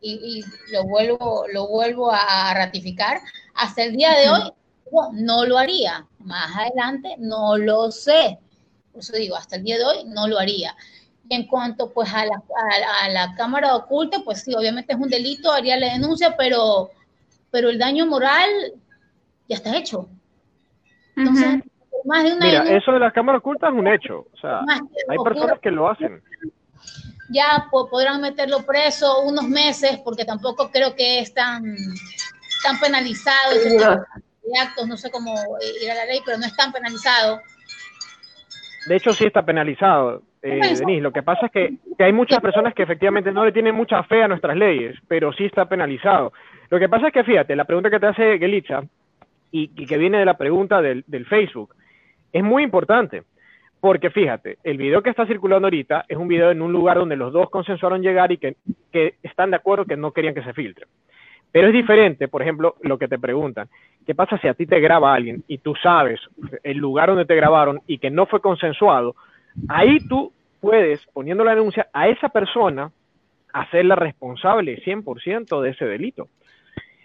y, 0.00 0.44
lo, 0.70 0.84
vuelvo, 0.84 1.44
lo 1.52 1.68
vuelvo 1.68 2.12
a 2.12 2.54
ratificar, 2.54 3.20
hasta 3.54 3.84
el 3.84 3.96
día 3.96 4.12
de 4.12 4.28
hoy 4.30 4.52
no 5.12 5.44
lo 5.44 5.58
haría. 5.58 6.06
Más 6.18 6.56
adelante 6.56 7.16
no 7.18 7.56
lo 7.56 7.90
sé. 7.90 8.38
Por 8.92 9.00
eso 9.00 9.14
digo, 9.14 9.36
hasta 9.36 9.56
el 9.56 9.64
día 9.64 9.78
de 9.78 9.84
hoy 9.84 10.04
no 10.04 10.28
lo 10.28 10.38
haría 10.38 10.76
en 11.28 11.46
cuanto 11.46 11.92
pues 11.92 12.12
a 12.12 12.24
la, 12.24 12.42
a, 13.02 13.08
la 13.08 13.34
cámara 13.34 13.74
oculta, 13.74 14.18
pues 14.24 14.42
sí, 14.42 14.54
obviamente 14.54 14.92
es 14.92 14.98
un 14.98 15.08
delito, 15.08 15.50
haría 15.52 15.78
la 15.78 15.92
denuncia, 15.92 16.34
pero, 16.36 16.90
pero 17.50 17.70
el 17.70 17.78
daño 17.78 18.06
moral 18.06 18.48
ya 19.48 19.56
está 19.56 19.76
hecho. 19.76 20.08
Entonces, 21.16 21.62
más 22.04 22.24
de 22.24 22.32
una 22.34 22.46
Mira, 22.46 22.62
eso 22.76 22.92
de 22.92 22.98
las 22.98 23.12
cámaras 23.12 23.40
ocultas 23.40 23.72
es 23.72 23.78
un 23.78 23.88
hecho. 23.88 24.26
O 24.32 24.36
sea, 24.40 24.60
hay 25.08 25.18
personas 25.22 25.58
que 25.60 25.70
lo 25.70 25.88
hacen. 25.88 26.22
Ya 27.30 27.66
podrán 27.70 28.20
meterlo 28.20 28.62
preso 28.66 29.22
unos 29.22 29.48
meses, 29.48 30.00
porque 30.04 30.24
tampoco 30.24 30.70
creo 30.70 30.94
que 30.94 31.20
es 31.20 31.32
tan, 31.32 31.62
tan 32.62 32.78
penalizado 32.78 33.52
ese 33.52 33.78
de 33.78 34.58
actos, 34.58 34.88
no 34.88 34.96
sé 34.96 35.10
cómo 35.10 35.34
ir 35.82 35.90
a 35.90 35.94
la 35.94 36.04
ley, 36.06 36.20
pero 36.24 36.36
no 36.36 36.46
es 36.46 36.54
tan 36.56 36.72
penalizado. 36.72 37.40
De 38.86 38.96
hecho, 38.96 39.12
sí 39.12 39.24
está 39.24 39.44
penalizado, 39.44 40.22
eh, 40.42 40.60
Denise. 40.78 41.00
Lo 41.00 41.12
que 41.12 41.22
pasa 41.22 41.46
es 41.46 41.52
que, 41.52 41.74
que, 41.96 42.04
hay 42.04 42.12
muchas 42.12 42.40
personas 42.40 42.74
que 42.74 42.82
efectivamente 42.82 43.32
no 43.32 43.44
le 43.44 43.52
tienen 43.52 43.74
mucha 43.74 44.02
fe 44.04 44.22
a 44.22 44.28
nuestras 44.28 44.56
leyes, 44.56 44.96
pero 45.08 45.32
sí 45.32 45.44
está 45.44 45.66
penalizado. 45.66 46.32
Lo 46.68 46.78
que 46.78 46.88
pasa 46.88 47.08
es 47.08 47.12
que, 47.12 47.24
fíjate, 47.24 47.54
la 47.54 47.64
pregunta 47.64 47.90
que 47.90 48.00
te 48.00 48.06
hace 48.06 48.38
Gelitza 48.38 48.82
y, 49.50 49.68
que 49.68 49.98
viene 49.98 50.18
de 50.18 50.24
la 50.24 50.36
pregunta 50.36 50.82
del, 50.82 51.04
Facebook 51.26 51.74
es 52.32 52.42
muy 52.42 52.62
importante. 52.62 53.22
Porque 53.80 54.10
fíjate, 54.10 54.58
el 54.62 54.78
video 54.78 55.02
que 55.02 55.10
está 55.10 55.26
circulando 55.26 55.66
ahorita 55.66 56.04
es 56.08 56.16
un 56.16 56.28
video 56.28 56.52
en 56.52 56.62
un 56.62 56.72
lugar 56.72 56.98
donde 56.98 57.16
los 57.16 57.32
dos 57.32 57.50
consensuaron 57.50 58.00
llegar 58.00 58.30
y 58.30 58.38
que, 58.38 58.56
que 58.92 59.16
están 59.24 59.50
de 59.50 59.56
acuerdo 59.56 59.84
que 59.84 59.96
no 59.96 60.12
querían 60.12 60.34
que 60.34 60.44
se 60.44 60.52
filtre. 60.52 60.86
Pero 61.50 61.66
es 61.66 61.74
diferente, 61.74 62.28
por 62.28 62.42
ejemplo, 62.42 62.76
lo 62.80 62.96
que 62.96 63.08
te 63.08 63.18
preguntan. 63.18 63.68
¿Qué 64.06 64.14
pasa 64.14 64.38
si 64.38 64.48
a 64.48 64.54
ti 64.54 64.66
te 64.66 64.80
graba 64.80 65.12
alguien 65.12 65.44
y 65.48 65.58
tú 65.58 65.74
sabes 65.82 66.20
el 66.62 66.78
lugar 66.78 67.08
donde 67.08 67.26
te 67.26 67.36
grabaron 67.36 67.80
y 67.86 67.98
que 67.98 68.10
no 68.10 68.26
fue 68.26 68.40
consensuado? 68.40 69.14
Ahí 69.68 69.98
tú 70.08 70.32
puedes, 70.60 71.04
poniendo 71.12 71.44
la 71.44 71.54
denuncia 71.54 71.88
a 71.92 72.08
esa 72.08 72.28
persona, 72.28 72.90
hacerla 73.52 73.96
responsable 73.96 74.82
100% 74.82 75.60
de 75.60 75.70
ese 75.70 75.84
delito. 75.84 76.28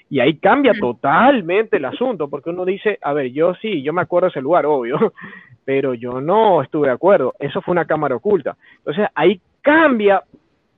Y 0.09 0.21
ahí 0.21 0.37
cambia 0.37 0.73
totalmente 0.79 1.77
el 1.77 1.85
asunto, 1.85 2.29
porque 2.29 2.51
uno 2.51 2.63
dice, 2.63 2.97
a 3.01 3.11
ver, 3.11 3.31
yo 3.33 3.53
sí, 3.55 3.81
yo 3.81 3.91
me 3.91 4.01
acuerdo 4.01 4.27
de 4.27 4.31
ese 4.31 4.41
lugar, 4.41 4.65
obvio, 4.65 5.13
pero 5.65 5.93
yo 5.93 6.21
no 6.21 6.61
estuve 6.61 6.87
de 6.87 6.93
acuerdo, 6.93 7.33
eso 7.39 7.61
fue 7.61 7.73
una 7.73 7.85
cámara 7.85 8.15
oculta. 8.15 8.55
Entonces 8.77 9.07
ahí 9.13 9.41
cambia 9.61 10.23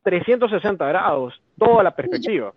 360 0.03 0.83
grados 0.87 1.39
toda 1.59 1.83
la 1.83 1.95
perspectiva. 1.95 2.53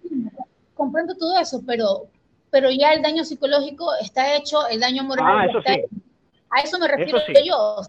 comprendo 0.75 1.15
todo 1.17 1.39
eso, 1.39 1.61
pero, 1.67 2.07
pero 2.51 2.71
ya 2.71 2.95
el 2.95 3.03
daño 3.03 3.25
psicológico 3.25 3.91
está 4.01 4.37
hecho, 4.37 4.67
el 4.69 4.81
daño 4.81 5.05
moral 5.05 5.27
ah, 5.29 5.45
está 5.59 5.75
hecho. 5.75 5.89
A 6.51 6.61
eso 6.61 6.79
me 6.79 6.89
refiero 6.89 7.19
yo. 7.45 7.83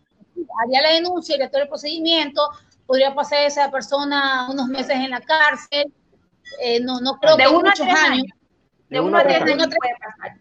Haría 0.64 0.82
la 0.82 0.92
denuncia, 0.94 1.36
haría 1.36 1.50
todo 1.50 1.62
el 1.62 1.68
procedimiento, 1.68 2.42
podría 2.86 3.14
pasar 3.14 3.44
esa 3.46 3.72
persona 3.72 4.48
unos 4.50 4.68
meses 4.68 4.96
en 4.96 5.10
la 5.10 5.22
cárcel, 5.22 5.92
eh, 6.62 6.80
no, 6.80 7.00
no 7.02 7.20
creo 7.20 7.38
que 7.38 7.50
muchos 7.50 7.80
años 7.82 8.26
de 8.90 9.00
uno 9.00 9.18
a 9.18 9.24
tres 9.24 9.42
años 9.42 9.68
puede 9.68 9.94
pasar. 10.00 10.38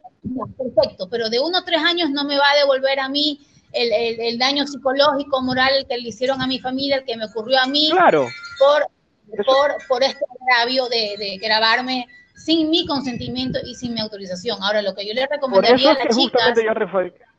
perfecto, 0.58 1.08
pero 1.08 1.30
de 1.30 1.40
uno 1.40 1.58
a 1.58 1.64
tres 1.64 1.80
años 1.80 2.10
no 2.10 2.24
me 2.24 2.36
va 2.36 2.50
a 2.52 2.58
devolver 2.58 3.00
a 3.00 3.08
mí 3.08 3.40
el, 3.72 4.38
daño 4.38 4.66
psicológico, 4.66 5.40
moral 5.40 5.86
que 5.88 5.96
le 5.96 6.08
hicieron 6.08 6.42
a 6.42 6.46
mi 6.46 6.58
familia, 6.58 6.96
el 6.96 7.04
que 7.04 7.16
me 7.16 7.24
ocurrió 7.24 7.58
a 7.58 7.66
mí, 7.66 7.88
claro. 7.90 8.28
por, 8.58 8.86
por, 9.88 10.02
este 10.02 10.24
agravio 10.40 10.88
de, 10.88 11.38
grabarme 11.40 12.06
sin 12.34 12.68
mi 12.68 12.86
consentimiento 12.86 13.58
y 13.64 13.74
sin 13.74 13.94
mi 13.94 14.00
autorización. 14.00 14.62
Ahora, 14.62 14.82
lo 14.82 14.94
que 14.94 15.06
yo 15.06 15.14
le 15.14 15.26
recomendaría 15.26 15.92
a 15.92 16.04
las 16.04 16.14
chicas... 16.14 16.52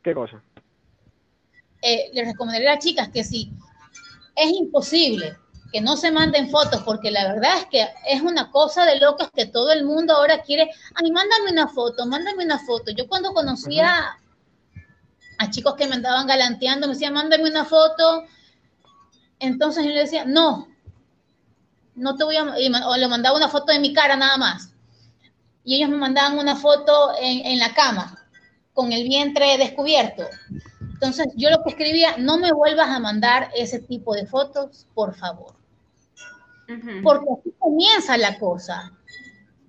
¿Qué 0.02 0.12
cosa? 0.12 0.42
Eh, 1.86 2.10
le 2.14 2.24
recomendaría 2.24 2.70
a 2.70 2.74
las 2.76 2.84
chicas 2.84 3.10
que 3.10 3.22
si 3.22 3.52
es 4.34 4.50
imposible 4.52 5.36
que 5.70 5.82
no 5.82 5.98
se 5.98 6.10
manden 6.10 6.48
fotos, 6.48 6.82
porque 6.82 7.10
la 7.10 7.26
verdad 7.34 7.58
es 7.58 7.66
que 7.66 7.86
es 8.06 8.22
una 8.22 8.50
cosa 8.50 8.86
de 8.86 8.98
locos 9.00 9.28
que 9.34 9.44
todo 9.44 9.70
el 9.70 9.84
mundo 9.84 10.14
ahora 10.14 10.40
quiere, 10.40 10.70
ay, 10.94 11.10
mándame 11.10 11.50
una 11.50 11.68
foto, 11.68 12.06
mándame 12.06 12.44
una 12.44 12.58
foto. 12.60 12.90
Yo 12.92 13.06
cuando 13.06 13.34
conocía 13.34 14.16
a 15.36 15.50
chicos 15.50 15.74
que 15.74 15.86
me 15.86 15.96
andaban 15.96 16.26
galanteando, 16.26 16.86
me 16.86 16.94
decían, 16.94 17.12
mándame 17.12 17.50
una 17.50 17.66
foto, 17.66 18.24
entonces 19.38 19.84
yo 19.84 19.90
le 19.90 20.00
decía, 20.00 20.24
no, 20.24 20.68
no 21.96 22.16
te 22.16 22.24
voy 22.24 22.36
a, 22.36 22.44
o 22.86 22.96
le 22.96 23.08
mandaba 23.08 23.36
una 23.36 23.48
foto 23.48 23.72
de 23.72 23.80
mi 23.80 23.92
cara 23.92 24.16
nada 24.16 24.38
más. 24.38 24.70
Y 25.64 25.76
ellos 25.76 25.90
me 25.90 25.96
mandaban 25.96 26.38
una 26.38 26.56
foto 26.56 27.12
en, 27.20 27.44
en 27.44 27.58
la 27.58 27.74
cama, 27.74 28.26
con 28.72 28.92
el 28.92 29.02
vientre 29.06 29.58
descubierto. 29.58 30.22
Entonces 30.94 31.26
yo 31.34 31.50
lo 31.50 31.62
que 31.64 31.70
escribía, 31.70 32.16
no 32.18 32.38
me 32.38 32.52
vuelvas 32.52 32.88
a 32.88 33.00
mandar 33.00 33.50
ese 33.56 33.80
tipo 33.80 34.14
de 34.14 34.26
fotos, 34.26 34.86
por 34.94 35.14
favor. 35.16 35.54
Porque 37.02 37.26
así 37.32 37.52
comienza 37.58 38.16
la 38.16 38.38
cosa. 38.38 38.92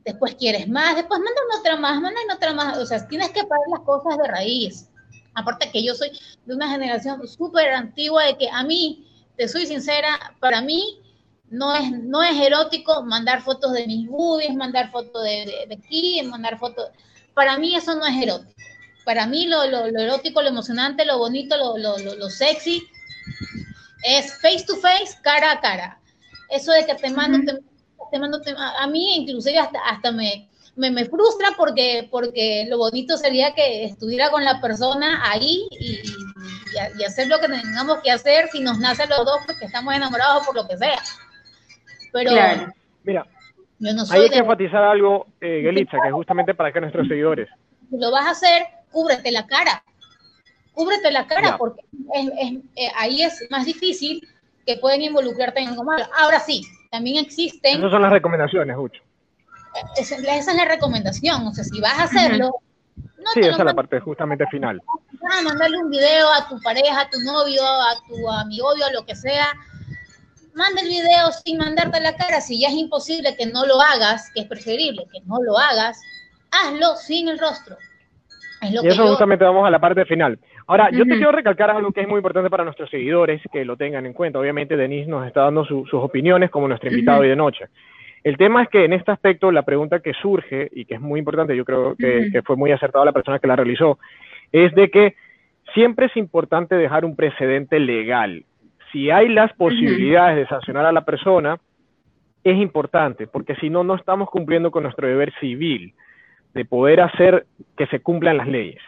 Después 0.06 0.36
quieres 0.36 0.70
más, 0.70 0.96
después 0.96 1.20
mándame 1.20 1.60
otra 1.60 1.78
más, 1.78 2.00
mándame 2.00 2.34
otra 2.34 2.54
más. 2.54 2.78
O 2.78 2.86
sea, 2.86 3.08
tienes 3.08 3.30
que 3.30 3.44
parar 3.44 3.66
las 3.72 3.82
cosas 3.82 4.18
de 4.20 4.28
raíz. 4.28 4.90
Aparte 5.34 5.72
que 5.72 5.84
yo 5.84 5.96
soy 5.96 6.12
de 6.46 6.54
una 6.54 6.70
generación 6.70 7.28
súper 7.28 7.72
antigua 7.72 8.24
de 8.26 8.38
que 8.38 8.48
a 8.50 8.64
mí, 8.64 9.08
te 9.36 9.48
soy 9.48 9.66
sincera, 9.66 10.36
para 10.40 10.62
mí 10.62 11.02
no 11.50 11.76
es, 11.76 11.92
no 11.92 12.22
es 12.22 12.40
erótico 12.40 13.02
mandar 13.02 13.42
fotos 13.42 13.74
de 13.74 13.88
mis 13.88 14.08
boobies, 14.08 14.56
mandar 14.56 14.92
fotos 14.92 15.24
de, 15.24 15.66
de, 15.68 15.76
aquí, 15.76 16.22
mandar 16.22 16.60
fotos. 16.60 16.92
Para 17.34 17.58
mí 17.58 17.76
eso 17.76 17.96
no 17.96 18.06
es 18.06 18.16
erótico. 18.22 18.62
Para 19.06 19.28
mí 19.28 19.48
lo, 19.48 19.66
lo, 19.68 19.90
lo 19.90 20.00
erótico, 20.00 20.42
lo 20.42 20.50
emocionante, 20.50 21.06
lo 21.06 21.18
bonito, 21.18 21.56
lo, 21.58 21.78
lo, 21.98 22.30
sexy 22.30 22.82
es 24.04 24.34
face 24.42 24.66
to 24.66 24.76
face, 24.78 25.18
cara 25.22 25.52
a 25.52 25.62
cara. 25.62 26.00
Eso 26.50 26.72
de 26.72 26.86
que 26.86 26.96
te 26.96 27.10
mando, 27.12 27.60
te, 28.12 28.20
mando, 28.20 28.42
a 28.78 28.88
mí 28.88 29.16
inclusive 29.16 29.58
hasta, 29.60 29.80
hasta 29.80 30.12
me, 30.12 30.48
me, 30.76 31.06
frustra 31.06 31.50
porque, 31.58 32.08
porque 32.12 32.66
lo 32.70 32.78
bonito 32.78 33.18
sería 33.18 33.54
que 33.54 33.86
estuviera 33.86 34.30
con 34.30 34.44
la 34.44 34.60
persona 34.60 35.22
ahí 35.30 35.68
y, 35.80 36.02
y, 37.00 37.04
hacer 37.04 37.28
lo 37.28 37.40
que 37.40 37.48
tengamos 37.48 38.00
que 38.04 38.12
hacer 38.12 38.50
si 38.52 38.60
nos 38.60 38.80
nace 38.80 39.08
los 39.08 39.26
dos 39.26 39.40
porque 39.46 39.66
estamos 39.66 39.94
enamorados 39.94 40.46
por 40.46 40.56
lo 40.56 40.68
que 40.68 40.78
sea. 40.78 41.00
Pero, 42.12 42.32
mira, 43.04 43.28
hay 44.12 44.30
que 44.30 44.38
enfatizar 44.38 44.84
algo, 44.84 45.28
eh, 45.42 45.62
Gelitza, 45.64 45.98
que 46.02 46.08
es 46.08 46.14
justamente 46.14 46.54
para 46.54 46.72
que 46.72 46.82
nuestros 46.82 47.08
seguidores. 47.10 47.50
Lo 47.92 48.12
vas 48.12 48.26
a 48.26 48.32
hacer, 48.32 48.66
cúbrete 48.96 49.30
la 49.30 49.46
cara. 49.46 49.84
Cúbrete 50.72 51.12
la 51.12 51.28
cara 51.28 51.58
porque 51.58 51.82
eh, 52.16 52.92
ahí 52.96 53.22
es 53.24 53.46
más 53.50 53.66
difícil 53.66 54.26
que 54.66 54.78
pueden 54.78 55.02
involucrarte 55.02 55.60
en 55.60 55.68
algo 55.68 55.84
malo. 55.84 56.06
Ahora 56.18 56.40
sí, 56.40 56.66
también 56.92 57.18
existen... 57.18 57.80
Esas 57.80 57.92
son 57.92 58.02
las 58.02 58.12
recomendaciones, 58.12 58.76
Ucho. 58.80 59.02
Esa, 59.98 60.16
es 60.16 60.56
la 60.56 60.64
recomendación, 60.64 61.46
o 61.46 61.54
sea, 61.54 61.66
si 61.66 61.82
vas 61.82 62.00
a 62.00 62.04
hacerlo... 62.04 62.56
No 62.96 63.32
sí, 63.34 63.42
esa 63.42 63.52
es 63.52 63.66
la 63.66 63.74
parte 63.74 64.00
justamente 64.00 64.46
final. 64.48 64.82
a 65.30 65.42
mandarle 65.42 65.78
un 65.78 65.90
video 65.90 66.32
a 66.32 66.48
tu 66.48 66.62
pareja, 66.62 67.02
a 67.02 67.10
tu 67.10 67.20
novio, 67.22 67.62
a 67.66 67.96
tu 68.08 68.30
amigo, 68.30 68.70
a 68.70 68.92
lo 68.94 69.06
que 69.06 69.16
sea. 69.16 69.48
Manda 70.54 70.82
el 70.82 70.88
video 70.88 71.32
sin 71.44 71.58
mandarte 71.58 72.00
la 72.00 72.16
cara. 72.16 72.40
Si 72.40 72.62
ya 72.62 72.70
es 72.70 72.76
imposible 72.76 73.36
que 73.36 73.48
no 73.48 73.66
lo 73.66 73.82
hagas, 73.82 74.30
que 74.34 74.42
es 74.42 74.48
preferible 74.48 75.06
que 75.12 75.20
no 75.26 75.42
lo 75.42 75.58
hagas, 75.58 76.00
hazlo 76.52 76.96
sin 76.96 77.28
el 77.28 77.40
rostro. 77.40 77.78
Y 78.62 78.88
eso 78.88 79.08
justamente 79.08 79.46
vamos 79.46 79.68
a 79.68 79.70
la 79.70 79.80
parte 79.80 80.06
final. 80.06 80.40
Ahora, 80.68 80.90
yo 80.92 81.04
te 81.04 81.16
quiero 81.16 81.32
recalcar 81.32 81.70
algo 81.70 81.92
que 81.92 82.02
es 82.02 82.08
muy 82.08 82.18
importante 82.18 82.50
para 82.50 82.64
nuestros 82.64 82.90
seguidores, 82.90 83.42
que 83.52 83.66
lo 83.66 83.78
tengan 83.78 84.06
en 84.06 84.14
cuenta. 84.14 84.40
Obviamente, 84.40 84.76
Denise 84.76 85.10
nos 85.10 85.28
está 85.28 85.42
dando 85.42 85.66
sus 85.66 85.94
opiniones 85.94 86.50
como 86.50 86.68
nuestro 86.68 86.90
invitado 86.90 87.22
hoy 87.22 87.30
de 87.30 87.36
noche. 87.36 87.66
El 88.24 88.38
tema 88.38 88.64
es 88.64 88.70
que 88.70 88.86
en 88.86 88.94
este 88.94 89.12
aspecto, 89.12 89.52
la 89.52 89.62
pregunta 89.62 90.00
que 90.00 90.14
surge, 90.14 90.70
y 90.72 90.86
que 90.86 90.96
es 90.96 91.02
muy 91.02 91.20
importante, 91.20 91.56
yo 91.56 91.64
creo 91.64 91.96
que, 91.96 92.30
que 92.32 92.42
fue 92.42 92.56
muy 92.56 92.72
acertada 92.72 93.06
la 93.06 93.12
persona 93.12 93.38
que 93.38 93.48
la 93.48 93.56
realizó, 93.56 94.00
es 94.52 94.74
de 94.74 94.90
que 94.90 95.16
siempre 95.74 96.08
es 96.08 96.18
importante 96.18 96.76
dejar 96.76 97.06
un 97.06 97.16
precedente 97.16 97.80
legal. 97.80 98.44
Si 98.92 99.12
hay 99.12 99.28
las 99.30 99.54
posibilidades 99.54 100.38
de 100.38 100.48
sancionar 100.48 100.86
a 100.88 100.92
la 100.92 101.06
persona, 101.06 101.60
es 102.44 102.58
importante, 102.58 103.28
porque 103.28 103.56
si 103.56 103.70
no, 103.70 103.84
no 103.84 103.96
estamos 103.96 104.30
cumpliendo 104.30 104.72
con 104.72 104.84
nuestro 104.84 105.08
deber 105.08 105.34
civil 105.40 105.94
de 106.56 106.66
poder 106.66 107.02
hacer 107.02 107.46
que 107.78 107.86
se 107.88 108.00
cumplan 108.00 108.38
las 108.38 108.48
leyes. 108.48 108.82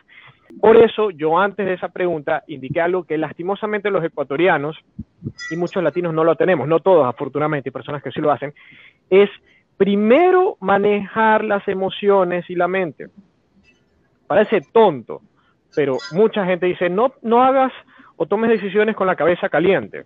Por 0.61 0.77
eso 0.77 1.11
yo 1.11 1.37
antes 1.37 1.65
de 1.65 1.73
esa 1.73 1.89
pregunta 1.89 2.43
indiqué 2.47 2.79
algo 2.79 3.03
que 3.03 3.17
lastimosamente 3.17 3.91
los 3.91 4.03
ecuatorianos 4.03 4.77
y 5.51 5.57
muchos 5.57 5.83
latinos 5.83 6.13
no 6.13 6.23
lo 6.23 6.35
tenemos, 6.35 6.67
no 6.67 6.79
todos 6.79 7.05
afortunadamente, 7.05 7.71
personas 7.71 8.01
que 8.01 8.11
sí 8.11 8.21
lo 8.21 8.31
hacen, 8.31 8.53
es 9.09 9.29
primero 9.75 10.55
manejar 10.61 11.43
las 11.43 11.67
emociones 11.67 12.49
y 12.49 12.55
la 12.55 12.69
mente. 12.69 13.09
Parece 14.25 14.61
tonto, 14.61 15.21
pero 15.75 15.97
mucha 16.13 16.45
gente 16.45 16.65
dice, 16.65 16.89
no, 16.89 17.13
no 17.21 17.43
hagas 17.43 17.73
o 18.15 18.25
tomes 18.25 18.49
decisiones 18.49 18.95
con 18.95 19.07
la 19.07 19.17
cabeza 19.17 19.49
caliente. 19.49 20.05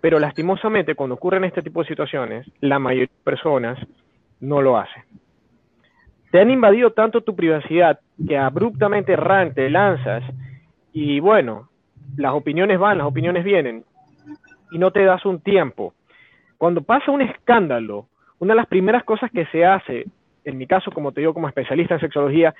Pero 0.00 0.18
lastimosamente 0.18 0.96
cuando 0.96 1.14
ocurren 1.14 1.44
este 1.44 1.62
tipo 1.62 1.80
de 1.80 1.88
situaciones, 1.88 2.46
la 2.60 2.80
mayoría 2.80 3.06
de 3.06 3.24
personas 3.24 3.78
no 4.40 4.60
lo 4.60 4.76
hacen. 4.76 5.04
Te 6.34 6.40
han 6.40 6.50
invadido 6.50 6.90
tanto 6.90 7.20
tu 7.20 7.36
privacidad 7.36 8.00
que 8.26 8.36
abruptamente 8.36 9.12
errante 9.12 9.70
lanzas 9.70 10.24
y 10.92 11.20
bueno, 11.20 11.68
las 12.16 12.32
opiniones 12.32 12.76
van, 12.76 12.98
las 12.98 13.06
opiniones 13.06 13.44
vienen 13.44 13.84
y 14.72 14.78
no 14.78 14.90
te 14.90 15.04
das 15.04 15.24
un 15.26 15.40
tiempo. 15.40 15.94
Cuando 16.58 16.82
pasa 16.82 17.12
un 17.12 17.22
escándalo, 17.22 18.08
una 18.40 18.52
de 18.52 18.56
las 18.56 18.66
primeras 18.66 19.04
cosas 19.04 19.30
que 19.30 19.46
se 19.46 19.64
hace, 19.64 20.06
en 20.44 20.58
mi 20.58 20.66
caso, 20.66 20.90
como 20.90 21.12
te 21.12 21.20
digo, 21.20 21.34
como 21.34 21.46
especialista 21.46 21.94
en 21.94 22.00
sexología, 22.00 22.52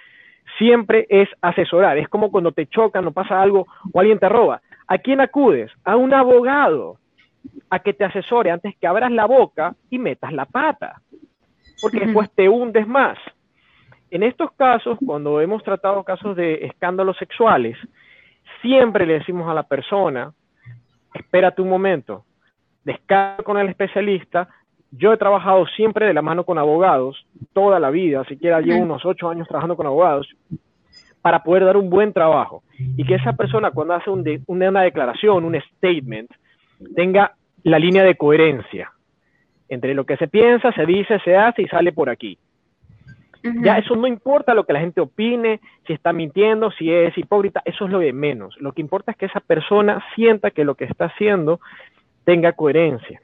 siempre 0.57 1.09
es 1.09 1.29
asesorar. 1.43 1.99
Es 1.99 2.09
como 2.09 2.31
cuando 2.31 2.53
te 2.53 2.69
chocan 2.69 3.05
o 3.09 3.11
pasa 3.11 3.43
algo 3.43 3.67
o 3.93 3.99
alguien 3.99 4.21
te 4.21 4.29
roba. 4.29 4.63
¿A 4.87 4.99
quién 4.99 5.21
acudes? 5.21 5.73
A 5.83 5.97
un 5.97 6.15
abogado, 6.15 6.99
a 7.71 7.81
que 7.81 7.93
te 7.93 8.05
asesore 8.05 8.53
antes 8.53 8.77
que 8.77 8.87
abras 8.87 9.11
la 9.11 9.27
boca 9.27 9.75
y 9.91 9.99
metas 9.99 10.33
la 10.33 10.45
pata, 10.45 11.01
porque 11.83 11.99
después 11.99 12.31
te 12.37 12.49
hundes 12.49 12.87
más. 12.87 13.19
En 14.11 14.23
estos 14.23 14.53
casos, 14.53 14.99
cuando 15.05 15.41
hemos 15.41 15.63
tratado 15.63 16.05
casos 16.05 16.37
de 16.37 16.67
escándalos 16.67 17.17
sexuales, 17.17 17.77
siempre 18.61 19.07
le 19.07 19.15
decimos 19.15 19.49
a 19.49 19.55
la 19.55 19.65
persona, 19.65 20.33
espérate 21.15 21.63
un 21.63 21.69
momento, 21.69 22.25
descarga 22.85 23.43
con 23.43 23.59
el 23.59 23.69
especialista. 23.69 24.49
Yo 24.91 25.13
he 25.13 25.17
trabajado 25.17 25.67
siempre 25.67 26.07
de 26.07 26.15
la 26.15 26.23
mano 26.23 26.45
con 26.45 26.59
abogados, 26.59 27.27
toda 27.53 27.81
la 27.81 27.91
vida, 27.91 28.25
siquiera 28.25 28.61
llevo 28.61 28.83
unos 28.83 29.05
ocho 29.05 29.29
años 29.29 29.49
trabajando 29.49 29.77
con 29.77 29.87
abogados, 29.87 30.29
para 31.21 31.43
poder 31.43 31.65
dar 31.65 31.77
un 31.77 31.91
buen 31.91 32.13
trabajo. 32.13 32.63
Y 32.79 33.05
que 33.05 33.15
esa 33.15 33.33
persona 33.33 33.71
cuando 33.71 33.95
hace 33.95 34.11
una 34.47 34.83
declaración, 34.83 35.45
un 35.45 35.61
statement, 35.61 36.31
tenga 36.95 37.35
la 37.63 37.79
línea 37.79 38.05
de 38.05 38.15
coherencia 38.17 38.93
entre 39.69 39.95
lo 39.95 40.05
que 40.05 40.17
se 40.17 40.29
piensa, 40.29 40.71
se 40.73 40.87
dice, 40.87 41.19
se 41.21 41.37
hace 41.37 41.63
y 41.63 41.67
sale 41.67 41.93
por 41.93 42.11
aquí. 42.11 42.39
Ya 43.63 43.77
eso 43.77 43.95
no 43.95 44.07
importa 44.07 44.55
lo 44.55 44.65
que 44.65 44.73
la 44.73 44.81
gente 44.81 45.03
opine, 45.03 45.61
si 45.87 45.93
está 45.93 46.13
mintiendo, 46.15 46.71
si 46.71 46.91
es 46.91 47.17
hipócrita, 47.19 47.61
eso 47.67 47.85
es 47.85 47.91
lo 47.91 47.99
de 47.99 48.13
menos. 48.13 48.57
Lo 48.59 48.73
que 48.73 48.81
importa 48.81 49.13
es 49.13 49.19
que 49.19 49.27
esa 49.27 49.41
persona 49.41 50.03
sienta 50.15 50.51
que 50.51 50.65
lo 50.65 50.77
que 50.77 50.85
está 50.85 51.07
haciendo 51.07 51.61
tenga 52.25 52.53
coherencia. 52.53 53.21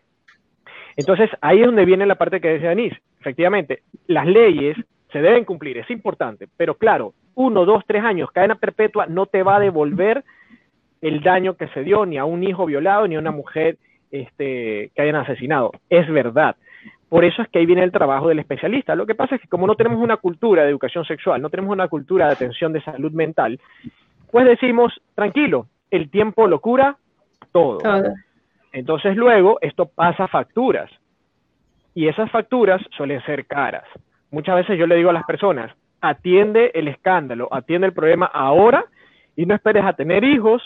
Entonces, 0.96 1.30
ahí 1.40 1.60
es 1.60 1.66
donde 1.66 1.86
viene 1.86 2.04
la 2.04 2.16
parte 2.16 2.40
que 2.40 2.48
decía 2.48 2.72
Anís. 2.72 2.92
Efectivamente, 3.18 3.82
las 4.06 4.26
leyes 4.26 4.76
se 5.10 5.22
deben 5.22 5.44
cumplir, 5.44 5.78
es 5.78 5.90
importante, 5.90 6.48
pero 6.56 6.74
claro, 6.74 7.14
uno, 7.34 7.64
dos, 7.64 7.82
tres 7.86 8.04
años, 8.04 8.30
cadena 8.30 8.54
perpetua 8.56 9.06
no 9.06 9.26
te 9.26 9.42
va 9.42 9.56
a 9.56 9.60
devolver 9.60 10.24
el 11.00 11.22
daño 11.22 11.56
que 11.56 11.68
se 11.68 11.82
dio 11.82 12.04
ni 12.04 12.18
a 12.18 12.24
un 12.24 12.42
hijo 12.44 12.66
violado 12.66 13.08
ni 13.08 13.16
a 13.16 13.18
una 13.18 13.30
mujer 13.30 13.78
este, 14.10 14.90
que 14.94 15.02
hayan 15.02 15.16
asesinado. 15.16 15.72
Es 15.88 16.08
verdad. 16.08 16.56
Por 17.10 17.24
eso 17.24 17.42
es 17.42 17.48
que 17.48 17.58
ahí 17.58 17.66
viene 17.66 17.82
el 17.82 17.90
trabajo 17.90 18.28
del 18.28 18.38
especialista. 18.38 18.94
Lo 18.94 19.04
que 19.04 19.16
pasa 19.16 19.34
es 19.34 19.42
que 19.42 19.48
como 19.48 19.66
no 19.66 19.74
tenemos 19.74 20.00
una 20.00 20.16
cultura 20.16 20.62
de 20.62 20.70
educación 20.70 21.04
sexual, 21.04 21.42
no 21.42 21.50
tenemos 21.50 21.72
una 21.72 21.88
cultura 21.88 22.26
de 22.26 22.32
atención 22.32 22.72
de 22.72 22.80
salud 22.82 23.10
mental, 23.10 23.60
pues 24.30 24.46
decimos, 24.46 24.92
tranquilo, 25.16 25.66
el 25.90 26.08
tiempo 26.08 26.46
lo 26.46 26.60
cura 26.60 26.96
todo. 27.50 27.80
Entonces 28.72 29.16
luego 29.16 29.58
esto 29.60 29.86
pasa 29.86 30.24
a 30.24 30.28
facturas. 30.28 30.88
Y 31.94 32.06
esas 32.06 32.30
facturas 32.30 32.80
suelen 32.96 33.20
ser 33.24 33.44
caras. 33.46 33.84
Muchas 34.30 34.54
veces 34.54 34.78
yo 34.78 34.86
le 34.86 34.94
digo 34.94 35.10
a 35.10 35.14
las 35.14 35.24
personas, 35.24 35.72
atiende 36.00 36.70
el 36.74 36.86
escándalo, 36.86 37.48
atiende 37.50 37.88
el 37.88 37.92
problema 37.92 38.26
ahora 38.26 38.84
y 39.34 39.46
no 39.46 39.54
esperes 39.56 39.84
a 39.84 39.94
tener 39.94 40.22
hijos, 40.22 40.62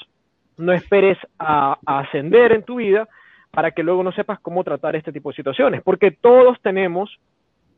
no 0.59 0.75
esperes 0.75 1.17
a 1.39 1.79
ascender 1.87 2.53
en 2.53 2.65
tu 2.65 2.77
vida, 2.77 3.09
para 3.55 3.71
que 3.71 3.83
luego 3.83 4.03
no 4.03 4.13
sepas 4.13 4.41
cómo 4.41 4.65
tratar 4.65 4.97
este 4.97 5.13
tipo 5.13 5.31
de 5.31 5.37
situaciones, 5.37 5.83
porque 5.83 6.11
todos 6.11 6.61
tenemos 6.61 7.19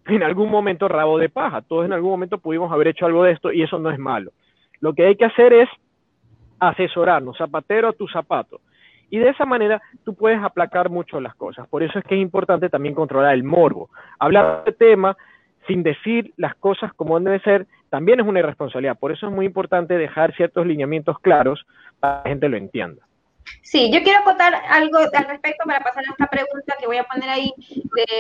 en 0.06 0.22
algún 0.22 0.50
momento 0.50 0.88
rabo 0.88 1.18
de 1.18 1.28
paja, 1.28 1.62
todos 1.62 1.84
en 1.84 1.92
algún 1.92 2.10
momento 2.10 2.38
pudimos 2.38 2.72
haber 2.72 2.88
hecho 2.88 3.06
algo 3.06 3.24
de 3.24 3.32
esto 3.32 3.52
y 3.52 3.62
eso 3.62 3.78
no 3.78 3.90
es 3.90 3.98
malo. 3.98 4.32
Lo 4.80 4.94
que 4.94 5.06
hay 5.06 5.16
que 5.16 5.24
hacer 5.24 5.52
es 5.52 5.68
asesorarnos, 6.58 7.36
zapatero 7.36 7.88
a 7.88 7.92
tu 7.92 8.06
zapato. 8.08 8.60
Y 9.10 9.18
de 9.18 9.28
esa 9.28 9.44
manera 9.44 9.80
tú 10.04 10.14
puedes 10.14 10.42
aplacar 10.42 10.90
mucho 10.90 11.20
las 11.20 11.34
cosas. 11.34 11.68
Por 11.68 11.82
eso 11.82 11.98
es 11.98 12.04
que 12.04 12.16
es 12.16 12.20
importante 12.20 12.68
también 12.68 12.94
controlar 12.94 13.34
el 13.34 13.44
morbo. 13.44 13.88
Hablar 14.18 14.64
de 14.64 14.72
tema 14.72 15.16
sin 15.66 15.82
decir 15.82 16.32
las 16.36 16.54
cosas 16.56 16.92
como 16.94 17.18
deben 17.20 17.42
ser 17.42 17.66
también 17.88 18.20
es 18.20 18.26
una 18.26 18.40
irresponsabilidad. 18.40 18.98
Por 18.98 19.12
eso 19.12 19.26
es 19.26 19.32
muy 19.32 19.46
importante 19.46 19.96
dejar 19.96 20.34
ciertos 20.34 20.66
lineamientos 20.66 21.18
claros 21.20 21.66
para 22.00 22.22
que 22.22 22.28
la 22.28 22.30
gente 22.30 22.48
lo 22.48 22.56
entienda. 22.56 23.05
Sí, 23.62 23.90
yo 23.92 24.02
quiero 24.02 24.20
acotar 24.20 24.54
algo 24.68 24.98
al 24.98 25.24
respecto 25.26 25.64
para 25.66 25.80
pasar 25.80 26.04
a 26.06 26.12
esta 26.12 26.26
pregunta 26.28 26.76
que 26.78 26.86
voy 26.86 26.98
a 26.98 27.04
poner 27.04 27.28
ahí 27.28 27.52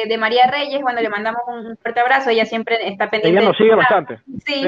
de, 0.08 0.18
María 0.18 0.48
Reyes. 0.48 0.82
Cuando 0.82 1.00
le 1.00 1.08
mandamos 1.08 1.42
un 1.46 1.76
fuerte 1.76 2.00
abrazo, 2.00 2.30
ella 2.30 2.44
siempre 2.44 2.88
está 2.88 3.10
pendiente. 3.10 3.38
Ella 3.38 3.48
nos 3.48 3.56
sigue 3.56 3.74
bastante. 3.74 4.18
Sí. 4.44 4.64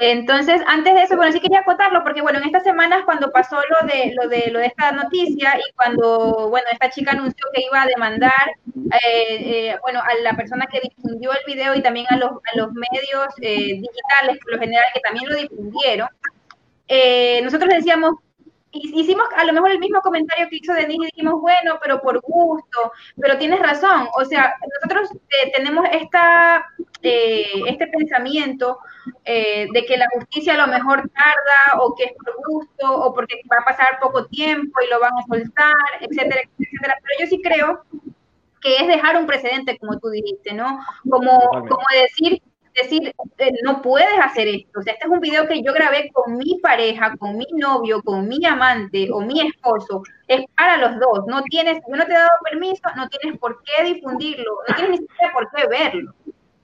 Entonces, 0.00 0.60
antes 0.66 0.94
de 0.94 1.02
eso, 1.02 1.16
bueno, 1.16 1.32
sí 1.32 1.40
quería 1.40 1.60
acotarlo 1.60 2.04
porque, 2.04 2.22
bueno, 2.22 2.38
en 2.38 2.44
estas 2.44 2.62
semanas 2.62 3.02
cuando 3.04 3.32
pasó 3.32 3.56
lo 3.56 3.88
de 3.88 4.14
lo 4.14 4.28
de 4.28 4.50
lo 4.52 4.60
de 4.60 4.66
esta 4.66 4.92
noticia 4.92 5.58
y 5.58 5.72
cuando, 5.74 6.48
bueno, 6.50 6.66
esta 6.72 6.90
chica 6.90 7.12
anunció 7.12 7.46
que 7.52 7.62
iba 7.62 7.82
a 7.82 7.86
demandar, 7.86 8.52
eh, 8.76 9.70
eh, 9.70 9.76
bueno, 9.82 10.00
a 10.00 10.14
la 10.22 10.36
persona 10.36 10.66
que 10.66 10.80
difundió 10.80 11.32
el 11.32 11.40
video 11.46 11.74
y 11.74 11.82
también 11.82 12.06
a 12.10 12.16
los 12.16 12.30
a 12.30 12.56
los 12.56 12.72
medios 12.74 13.28
eh, 13.40 13.80
digitales, 13.80 14.38
por 14.42 14.52
lo 14.52 14.58
general, 14.60 14.84
que 14.94 15.00
también 15.00 15.28
lo 15.28 15.36
difundieron. 15.36 16.08
nosotros 17.42 17.70
decíamos 17.74 18.14
hicimos 18.72 19.26
a 19.36 19.44
lo 19.44 19.52
mejor 19.52 19.70
el 19.70 19.78
mismo 19.78 20.00
comentario 20.00 20.48
que 20.48 20.56
hizo 20.56 20.72
Denise 20.72 21.04
y 21.04 21.06
dijimos, 21.06 21.40
bueno, 21.40 21.78
pero 21.82 22.00
por 22.00 22.20
gusto, 22.20 22.92
pero 23.20 23.38
tienes 23.38 23.60
razón, 23.60 24.08
o 24.14 24.24
sea, 24.24 24.54
nosotros 24.80 25.10
eh, 25.30 25.52
tenemos 25.54 25.86
esta, 25.92 26.66
eh, 27.02 27.62
este 27.66 27.86
pensamiento 27.86 28.78
eh, 29.24 29.68
de 29.72 29.84
que 29.86 29.96
la 29.96 30.08
justicia 30.12 30.54
a 30.54 30.66
lo 30.66 30.72
mejor 30.72 31.08
tarda 31.10 31.82
o 31.82 31.94
que 31.94 32.04
es 32.04 32.12
por 32.12 32.34
gusto 32.46 32.92
o 32.92 33.14
porque 33.14 33.40
va 33.50 33.62
a 33.62 33.64
pasar 33.64 33.98
poco 34.00 34.26
tiempo 34.26 34.80
y 34.82 34.90
lo 34.90 35.00
van 35.00 35.12
a 35.12 35.26
soltar, 35.26 35.74
etcétera, 36.00 36.42
etcétera, 36.58 36.94
pero 37.02 37.20
yo 37.20 37.26
sí 37.26 37.40
creo 37.42 37.84
que 38.60 38.76
es 38.76 38.88
dejar 38.88 39.16
un 39.16 39.26
precedente, 39.26 39.78
como 39.78 39.98
tú 39.98 40.08
dijiste, 40.10 40.52
¿no? 40.52 40.80
Como, 41.08 41.38
como 41.50 41.84
decir, 41.92 42.42
decir, 42.82 43.14
eh, 43.38 43.52
no 43.62 43.82
puedes 43.82 44.18
hacer 44.20 44.48
esto. 44.48 44.80
O 44.80 44.82
sea, 44.82 44.92
este 44.94 45.06
es 45.06 45.10
un 45.12 45.20
video 45.20 45.46
que 45.46 45.62
yo 45.62 45.72
grabé 45.72 46.10
con 46.12 46.36
mi 46.36 46.58
pareja, 46.60 47.16
con 47.16 47.36
mi 47.36 47.46
novio, 47.52 48.02
con 48.02 48.28
mi 48.28 48.44
amante 48.44 49.08
o 49.12 49.20
mi 49.20 49.40
esposo. 49.46 50.02
Es 50.26 50.44
para 50.56 50.76
los 50.76 50.98
dos. 50.98 51.26
No 51.26 51.42
tienes, 51.42 51.78
yo 51.88 51.96
no 51.96 52.04
te 52.06 52.12
he 52.12 52.16
dado 52.16 52.30
permiso, 52.50 52.82
no 52.96 53.08
tienes 53.08 53.38
por 53.38 53.62
qué 53.62 53.84
difundirlo, 53.84 54.52
no 54.68 54.74
tienes 54.74 55.00
ni 55.00 55.06
siquiera 55.06 55.32
por 55.32 55.50
qué 55.50 55.66
verlo. 55.68 56.14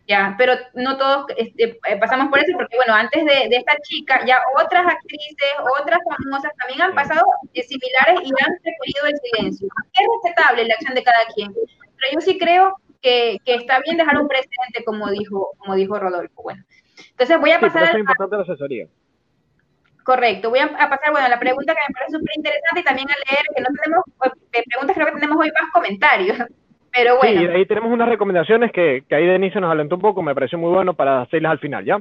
Ya, 0.07 0.35
pero 0.37 0.53
no 0.75 0.99
todos 0.99 1.27
este, 1.39 1.79
eh, 1.89 1.97
pasamos 1.99 2.29
por 2.29 2.39
eso, 2.39 2.53
porque 2.57 2.77
bueno, 2.77 2.93
antes 2.93 3.25
de, 3.25 3.57
esta 3.57 3.79
chica, 3.85 4.23
ya 4.27 4.39
otras 4.63 4.87
actrices, 4.87 5.49
otras 5.81 5.99
famosas 6.05 6.53
también 6.59 6.83
han 6.83 6.95
pasado 6.95 7.25
similares 7.55 8.21
y 8.23 8.31
han 8.45 8.53
preferido 8.63 9.07
el 9.07 9.17
silencio. 9.17 9.69
Es 9.95 10.07
respetable 10.23 10.67
la 10.67 10.75
acción 10.75 10.95
de 10.95 11.03
cada 11.03 11.25
quien, 11.35 11.55
pero 11.55 12.13
yo 12.13 12.21
sí 12.21 12.39
creo 12.39 12.77
que, 13.05 13.41
está 13.45 13.81
bien 13.81 13.99
dejar 13.99 14.19
un 14.19 14.29
precedente, 14.29 14.83
como 14.85 15.11
dijo, 15.11 15.51
como 15.59 15.75
dijo 15.75 15.99
Rodolfo. 15.99 16.43
Bueno, 16.43 16.65
entonces 17.11 17.39
voy 17.39 17.51
a 17.51 17.61
pasar 17.61 17.95
a... 17.95 17.99
importante 17.99 18.37
la 18.37 18.43
asesoría. 18.43 18.87
Correcto, 20.03 20.51
voy 20.51 20.59
a, 20.59 20.69
pasar, 20.69 21.13
bueno, 21.13 21.27
a 21.27 21.31
la 21.31 21.39
pregunta 21.39 21.75
que 21.75 21.81
me 21.89 21.95
parece 21.95 22.13
súper 22.13 22.33
interesante 22.37 22.81
y 22.81 22.85
también 22.85 23.09
a 23.09 23.31
leer, 23.31 23.45
que 23.55 23.63
no 23.63 23.69
tenemos, 23.83 24.05
de 24.53 24.63
preguntas 24.63 24.95
creo 24.95 25.07
que 25.07 25.13
tenemos 25.15 25.37
hoy 25.39 25.51
más 25.51 25.73
comentarios, 25.73 26.37
pero 26.93 27.17
bueno. 27.19 27.41
Sí, 27.41 27.47
ahí 27.47 27.67
tenemos 27.67 27.91
unas 27.91 28.09
recomendaciones 28.09 28.73
que, 28.73 29.05
que 29.09 29.15
ahí 29.15 29.27
Denise 29.27 29.61
nos 29.61 29.71
alentó 29.71 29.97
un 29.97 30.03
poco, 30.03 30.23
me 30.23 30.35
pareció 30.35 30.59
muy 30.59 30.71
bueno 30.71 30.95
para 30.95 31.23
hacerlas 31.23 31.53
al 31.53 31.59
final, 31.59 31.85
¿ya? 31.85 31.99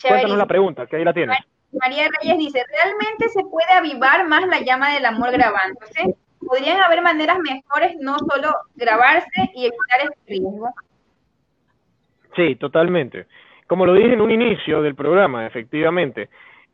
Cuéntanos 0.00 0.38
la 0.38 0.46
pregunta, 0.46 0.86
que 0.86 0.96
ahí 0.96 1.04
la 1.04 1.12
tienes. 1.12 1.38
María 1.72 2.08
Reyes 2.20 2.38
dice, 2.38 2.64
¿realmente 2.70 3.28
se 3.28 3.42
puede 3.44 3.70
avivar 3.72 4.26
más 4.26 4.46
la 4.46 4.60
llama 4.60 4.94
del 4.94 5.04
amor 5.04 5.32
grabándose? 5.32 6.14
Podrían 6.38 6.80
haber 6.80 7.02
maneras 7.02 7.38
mejores, 7.38 7.96
no 8.00 8.18
solo 8.18 8.50
grabarse 8.76 9.50
y 9.54 9.66
evitar 9.66 10.00
este 10.02 10.20
riesgo. 10.26 10.70
Sí, 12.36 12.56
totalmente. 12.56 13.26
Como 13.66 13.84
lo 13.84 13.94
dije 13.94 14.12
en 14.12 14.20
un 14.20 14.30
inicio 14.30 14.80
del 14.80 14.94
programa, 14.94 15.46
efectivamente, 15.46 16.28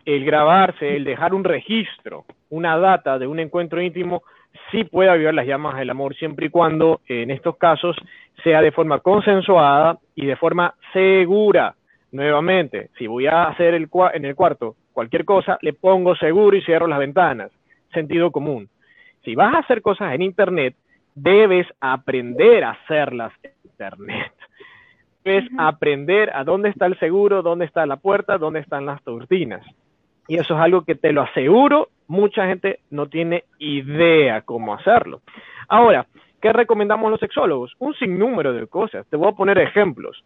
el 0.05 0.25
grabarse, 0.25 0.97
el 0.97 1.05
dejar 1.05 1.35
un 1.35 1.45
registro, 1.45 2.25
una 2.51 2.79
data 2.79 3.19
de 3.19 3.27
un 3.27 3.41
encuentro 3.41 3.81
íntimo, 3.81 4.23
sí 4.71 4.85
puede 4.85 5.11
avivar 5.11 5.35
las 5.35 5.47
llamas 5.47 5.77
del 5.77 5.91
amor 5.91 6.15
siempre 6.15 6.47
y 6.47 6.51
cuando, 6.51 7.01
en 7.09 7.31
estos 7.31 7.57
casos, 7.57 7.97
sea 8.43 8.61
de 8.61 8.73
forma 8.73 9.01
consensuada 9.01 9.99
y 10.15 10.27
de 10.27 10.37
forma 10.37 10.75
segura. 10.93 11.75
Nuevamente, 12.13 12.91
si 12.97 13.07
voy 13.07 13.27
a 13.27 13.45
hacer 13.45 13.75
el 13.75 13.89
en 14.13 14.25
el 14.25 14.37
cuarto 14.37 14.77
cualquier 14.93 15.25
cosa, 15.25 15.59
le 15.63 15.73
pongo 15.73 16.15
seguro 16.15 16.57
y 16.57 16.63
cierro 16.63 16.87
las 16.87 17.01
ventanas. 17.01 17.51
Sentido 17.93 18.31
común 18.31 18.69
si 19.25 19.35
vas 19.35 19.55
a 19.55 19.59
hacer 19.59 19.83
cosas 19.83 20.13
en 20.15 20.23
Internet, 20.23 20.77
debes 21.15 21.67
aprender 21.81 22.65
a 22.65 22.71
hacerlas 22.71 23.33
en 23.43 23.53
Internet. 23.65 24.33
Debes 25.25 25.51
aprender 25.57 26.31
a 26.35 26.45
dónde 26.45 26.69
está 26.69 26.87
el 26.87 26.99
seguro, 26.99 27.43
dónde 27.43 27.65
está 27.65 27.87
la 27.87 27.97
puerta, 27.97 28.37
dónde 28.37 28.61
están 28.61 28.85
las 28.85 29.03
turbinas. 29.03 29.65
Y 30.29 30.37
eso 30.37 30.55
es 30.55 30.61
algo 30.61 30.83
que 30.85 30.95
te 30.95 31.13
lo 31.13 31.23
aseguro, 31.23 31.89
mucha 32.07 32.47
gente 32.47 32.81
no 32.91 33.09
tiene 33.09 33.45
idea 33.59 34.43
cómo 34.43 34.75
hacerlo. 34.75 35.23
Ahora, 35.69 36.07
¿qué 36.41 36.53
recomendamos 36.53 37.11
los 37.11 37.21
sexólogos? 37.21 37.75
Un 37.79 37.95
sinnúmero 37.95 38.53
de 38.53 38.67
cosas. 38.67 39.07
Te 39.09 39.17
voy 39.17 39.29
a 39.29 39.37
poner 39.37 39.59
ejemplos. 39.59 40.25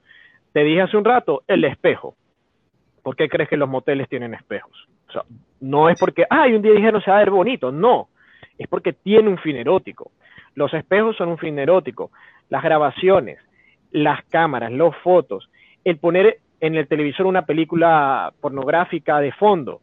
Te 0.53 0.65
dije 0.65 0.83
hace 0.83 0.97
un 0.97 1.05
rato, 1.05 1.43
el 1.47 1.65
espejo. 1.65 2.17
¿Por 3.03 3.17
qué 3.17 3.29
crees 3.29 3.49
que 3.49 3.57
los 3.57 3.69
moteles 3.69 4.09
tienen 4.09 4.35
espejos? 4.35 4.89
O 5.09 5.13
sea, 5.13 5.23
no 5.61 5.89
es 5.89 5.99
porque, 5.99 6.27
ay, 6.29 6.55
un 6.55 6.63
día 6.63 6.73
dijeron 6.73 7.01
se 7.03 7.11
va 7.11 7.19
a 7.19 7.21
ver 7.21 7.31
bonito. 7.31 7.71
No, 7.73 8.09
es 8.59 8.69
porque 8.69 8.93
tiene 8.93 9.29
un 9.29 9.39
fin 9.39 9.57
erótico. 9.57 10.11
Los 10.55 10.75
espejos 10.75 11.17
son 11.17 11.29
un 11.29 11.39
fin 11.39 11.59
erótico. 11.59 12.11
Las 12.49 12.63
grabaciones, 12.63 13.39
las 13.93 14.25
cámaras, 14.27 14.73
los 14.73 14.97
fotos, 14.97 15.49
el 15.85 15.99
poner 15.99 16.39
en 16.61 16.75
el 16.75 16.89
televisor 16.89 17.27
una 17.27 17.43
película 17.43 18.33
pornográfica 18.41 19.21
de 19.21 19.33
fondo, 19.33 19.81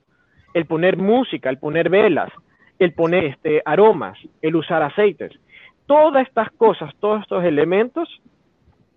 el 0.54 0.66
poner 0.66 0.98
música, 0.98 1.50
el 1.50 1.58
poner 1.58 1.90
velas, 1.90 2.30
el 2.80 2.94
poner 2.94 3.24
este, 3.26 3.62
aromas, 3.66 4.18
el 4.42 4.56
usar 4.56 4.84
aceites. 4.84 5.32
Todas 5.86 6.28
estas 6.28 6.52
cosas, 6.52 6.94
todos 7.00 7.22
estos 7.22 7.44
elementos 7.44 8.22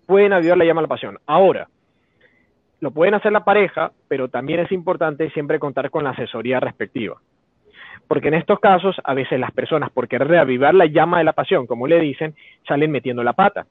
pueden 0.05 0.33
ayudar 0.33 0.57
la 0.57 0.65
llama 0.65 0.81
a 0.81 0.83
la 0.83 0.87
pasión. 0.87 1.17
Ahora, 1.25 1.69
lo 2.81 2.91
pueden 2.91 3.13
hacer 3.13 3.31
la 3.31 3.43
pareja, 3.43 3.91
pero 4.07 4.27
también 4.27 4.61
es 4.61 4.71
importante 4.71 5.29
siempre 5.31 5.59
contar 5.59 5.89
con 5.89 6.03
la 6.03 6.11
asesoría 6.11 6.59
respectiva. 6.59 7.17
Porque 8.07 8.29
en 8.29 8.33
estos 8.33 8.59
casos, 8.59 8.95
a 9.03 9.13
veces 9.13 9.39
las 9.39 9.51
personas, 9.51 9.91
por 9.91 10.07
querer 10.07 10.27
reavivar 10.27 10.73
la 10.73 10.85
llama 10.85 11.19
de 11.19 11.23
la 11.23 11.33
pasión, 11.33 11.67
como 11.67 11.87
le 11.87 11.99
dicen, 11.99 12.35
salen 12.67 12.91
metiendo 12.91 13.23
la 13.23 13.33
pata. 13.33 13.67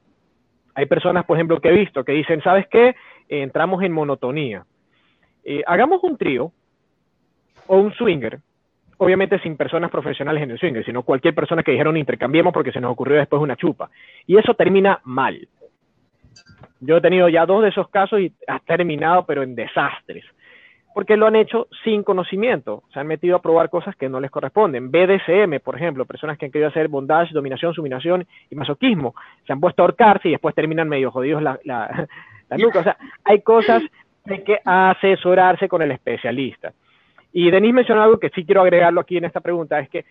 Hay 0.75 0.85
personas, 0.85 1.25
por 1.25 1.37
ejemplo, 1.37 1.59
que 1.59 1.69
he 1.69 1.73
visto 1.73 2.05
que 2.05 2.13
dicen, 2.13 2.41
¿sabes 2.41 2.67
qué? 2.67 2.95
Eh, 3.27 3.41
entramos 3.41 3.83
en 3.83 3.91
monotonía. 3.91 4.65
Eh, 5.43 5.63
hagamos 5.67 6.03
un 6.03 6.17
trío 6.17 6.51
o 7.67 7.77
un 7.77 7.93
swinger, 7.93 8.39
obviamente 8.97 9.39
sin 9.39 9.57
personas 9.57 9.91
profesionales 9.91 10.43
en 10.43 10.51
el 10.51 10.59
swinger, 10.59 10.85
sino 10.85 11.03
cualquier 11.03 11.35
persona 11.35 11.63
que 11.63 11.71
dijeron 11.71 11.97
intercambiemos 11.97 12.53
porque 12.53 12.71
se 12.71 12.81
nos 12.81 12.91
ocurrió 12.91 13.17
después 13.17 13.41
una 13.41 13.55
chupa. 13.55 13.89
Y 14.25 14.37
eso 14.37 14.53
termina 14.53 14.99
mal. 15.03 15.47
Yo 16.81 16.97
he 16.97 17.01
tenido 17.01 17.27
ya 17.29 17.45
dos 17.45 17.63
de 17.63 17.69
esos 17.69 17.89
casos 17.89 18.21
y 18.21 18.33
ha 18.47 18.59
terminado, 18.59 19.25
pero 19.25 19.43
en 19.43 19.55
desastres. 19.55 20.23
Porque 20.93 21.17
lo 21.17 21.27
han 21.27 21.35
hecho 21.35 21.67
sin 21.83 22.03
conocimiento. 22.03 22.83
Se 22.93 22.99
han 22.99 23.07
metido 23.07 23.35
a 23.35 23.41
probar 23.41 23.69
cosas 23.69 23.95
que 23.95 24.09
no 24.09 24.19
les 24.19 24.31
corresponden. 24.31 24.91
BDSM, 24.91 25.59
por 25.63 25.75
ejemplo, 25.75 26.05
personas 26.05 26.37
que 26.37 26.45
han 26.45 26.51
querido 26.51 26.69
hacer 26.69 26.87
bondage, 26.87 27.33
dominación, 27.33 27.73
suminación 27.73 28.25
y 28.49 28.55
masoquismo. 28.55 29.13
Se 29.45 29.53
han 29.53 29.59
puesto 29.59 29.81
a 29.81 29.85
ahorcarse 29.85 30.29
y 30.29 30.31
después 30.31 30.55
terminan 30.55 30.89
medio 30.89 31.11
jodidos 31.11 31.41
la, 31.41 31.59
la, 31.63 32.07
la 32.49 32.57
nuca. 32.57 32.79
O 32.79 32.83
sea, 32.83 32.97
hay 33.23 33.41
cosas 33.41 33.83
de 34.25 34.43
que 34.43 34.59
asesorarse 34.65 35.67
con 35.67 35.81
el 35.81 35.91
especialista. 35.91 36.73
Y 37.31 37.51
Denis 37.51 37.73
mencionó 37.73 38.01
algo 38.01 38.19
que 38.19 38.29
sí 38.29 38.45
quiero 38.45 38.61
agregarlo 38.61 39.01
aquí 39.01 39.17
en 39.17 39.25
esta 39.25 39.41
pregunta, 39.41 39.79
es 39.79 39.89
que 39.89 40.05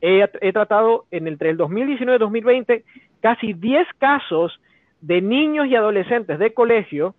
he, 0.00 0.28
he 0.40 0.52
tratado 0.52 1.04
en 1.10 1.28
entre 1.28 1.50
el 1.50 1.56
2019 1.56 2.16
y 2.16 2.18
2020 2.18 2.84
casi 3.20 3.52
10 3.52 3.86
casos 3.98 4.58
de 5.00 5.20
niños 5.20 5.66
y 5.66 5.76
adolescentes 5.76 6.38
de 6.38 6.54
colegio, 6.54 7.14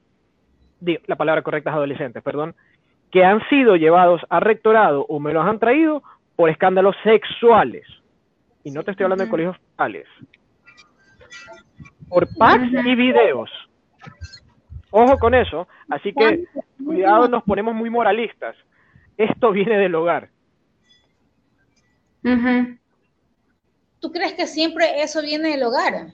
la 1.08 1.16
palabra 1.16 1.42
correcta 1.44 1.70
es 1.70 1.76
adolescentes, 1.76 2.24
perdón, 2.24 2.56
que 3.14 3.24
han 3.24 3.48
sido 3.48 3.76
llevados 3.76 4.22
a 4.28 4.40
rectorado 4.40 5.06
o 5.08 5.20
me 5.20 5.34
los 5.34 5.46
han 5.46 5.60
traído 5.60 6.02
por 6.36 6.50
escándalos 6.50 6.96
sexuales. 7.04 7.86
Y 8.64 8.72
no 8.72 8.82
te 8.82 8.90
estoy 8.90 9.04
hablando 9.04 9.24
de 9.24 9.30
colegios. 9.30 9.56
Por 12.10 12.28
packs 12.36 12.72
y 12.84 12.96
videos. 12.96 13.52
Ojo 14.90 15.20
con 15.20 15.36
eso. 15.36 15.68
Así 15.90 16.12
que 16.12 16.46
cuidado, 16.84 17.28
nos 17.28 17.44
ponemos 17.44 17.76
muy 17.76 17.92
moralistas. 17.92 18.56
Esto 19.16 19.52
viene 19.52 19.78
del 19.78 19.94
hogar. 19.94 20.30
¿Tú 24.00 24.12
crees 24.12 24.34
que 24.34 24.48
siempre 24.48 25.04
eso 25.04 25.22
viene 25.22 25.50
del 25.50 25.64
hogar? 25.64 26.14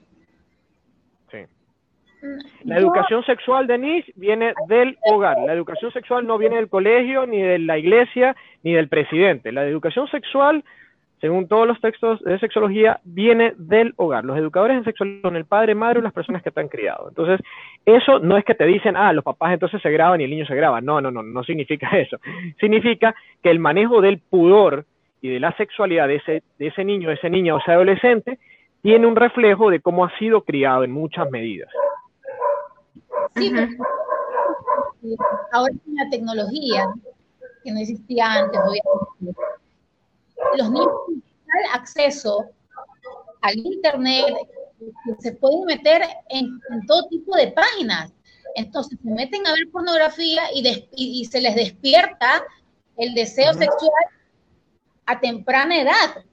La 2.64 2.78
educación 2.78 3.24
sexual, 3.24 3.66
Denise, 3.66 4.12
viene 4.16 4.54
del 4.68 4.98
hogar. 5.02 5.38
La 5.46 5.52
educación 5.52 5.90
sexual 5.92 6.26
no 6.26 6.38
viene 6.38 6.56
del 6.56 6.68
colegio, 6.68 7.26
ni 7.26 7.40
de 7.40 7.58
la 7.58 7.78
iglesia, 7.78 8.36
ni 8.62 8.72
del 8.72 8.88
presidente. 8.88 9.52
La 9.52 9.64
educación 9.66 10.06
sexual, 10.08 10.62
según 11.20 11.48
todos 11.48 11.66
los 11.66 11.80
textos 11.80 12.20
de 12.22 12.38
sexología, 12.38 13.00
viene 13.04 13.54
del 13.56 13.94
hogar. 13.96 14.24
Los 14.24 14.36
educadores 14.36 14.76
en 14.76 14.84
sexualidad 14.84 15.22
son 15.22 15.36
el 15.36 15.46
padre, 15.46 15.74
madre 15.74 16.00
o 16.00 16.02
las 16.02 16.12
personas 16.12 16.42
que 16.42 16.50
están 16.50 16.68
criados. 16.68 17.08
Entonces, 17.08 17.40
eso 17.86 18.18
no 18.18 18.36
es 18.36 18.44
que 18.44 18.54
te 18.54 18.66
dicen, 18.66 18.96
ah, 18.96 19.12
los 19.12 19.24
papás 19.24 19.54
entonces 19.54 19.80
se 19.80 19.90
graban 19.90 20.20
y 20.20 20.24
el 20.24 20.30
niño 20.30 20.46
se 20.46 20.54
graba. 20.54 20.80
No, 20.80 21.00
no, 21.00 21.10
no, 21.10 21.22
no 21.22 21.42
significa 21.44 21.88
eso. 21.98 22.18
Significa 22.58 23.14
que 23.42 23.50
el 23.50 23.58
manejo 23.58 24.00
del 24.00 24.18
pudor 24.18 24.84
y 25.22 25.28
de 25.28 25.40
la 25.40 25.52
sexualidad 25.56 26.08
de 26.08 26.16
ese, 26.16 26.42
de 26.58 26.66
ese 26.66 26.84
niño, 26.84 27.08
de 27.08 27.14
ese 27.14 27.30
niño 27.30 27.56
o 27.56 27.58
ese 27.58 27.72
adolescente, 27.72 28.38
tiene 28.82 29.06
un 29.06 29.16
reflejo 29.16 29.70
de 29.70 29.80
cómo 29.80 30.04
ha 30.04 30.18
sido 30.18 30.42
criado 30.42 30.84
en 30.84 30.92
muchas 30.92 31.30
medidas. 31.30 31.68
Sí, 33.36 33.52
ahora 35.52 35.74
con 35.84 35.94
la 35.94 36.10
tecnología, 36.10 36.92
que 37.62 37.72
no 37.72 37.80
existía 37.80 38.32
antes, 38.32 38.60
obviamente, 38.60 39.50
los 40.56 40.70
niños 40.70 40.88
tienen 41.06 41.70
acceso 41.74 42.46
al 43.42 43.56
Internet, 43.56 44.36
se 45.18 45.32
pueden 45.32 45.64
meter 45.64 46.02
en, 46.28 46.58
todo 46.86 47.06
tipo 47.08 47.36
de 47.36 47.48
páginas. 47.48 48.12
Entonces 48.56 48.98
se 49.02 49.10
meten 49.10 49.46
a 49.46 49.52
ver 49.52 49.70
pornografía 49.70 50.42
y, 50.52 50.88
y, 50.92 51.24
se 51.26 51.40
les 51.40 51.54
despierta 51.54 52.44
el 52.96 53.14
deseo 53.14 53.52
sexual 53.52 54.04
a 55.06 55.20
temprana 55.20 55.80
edad, 55.80 56.24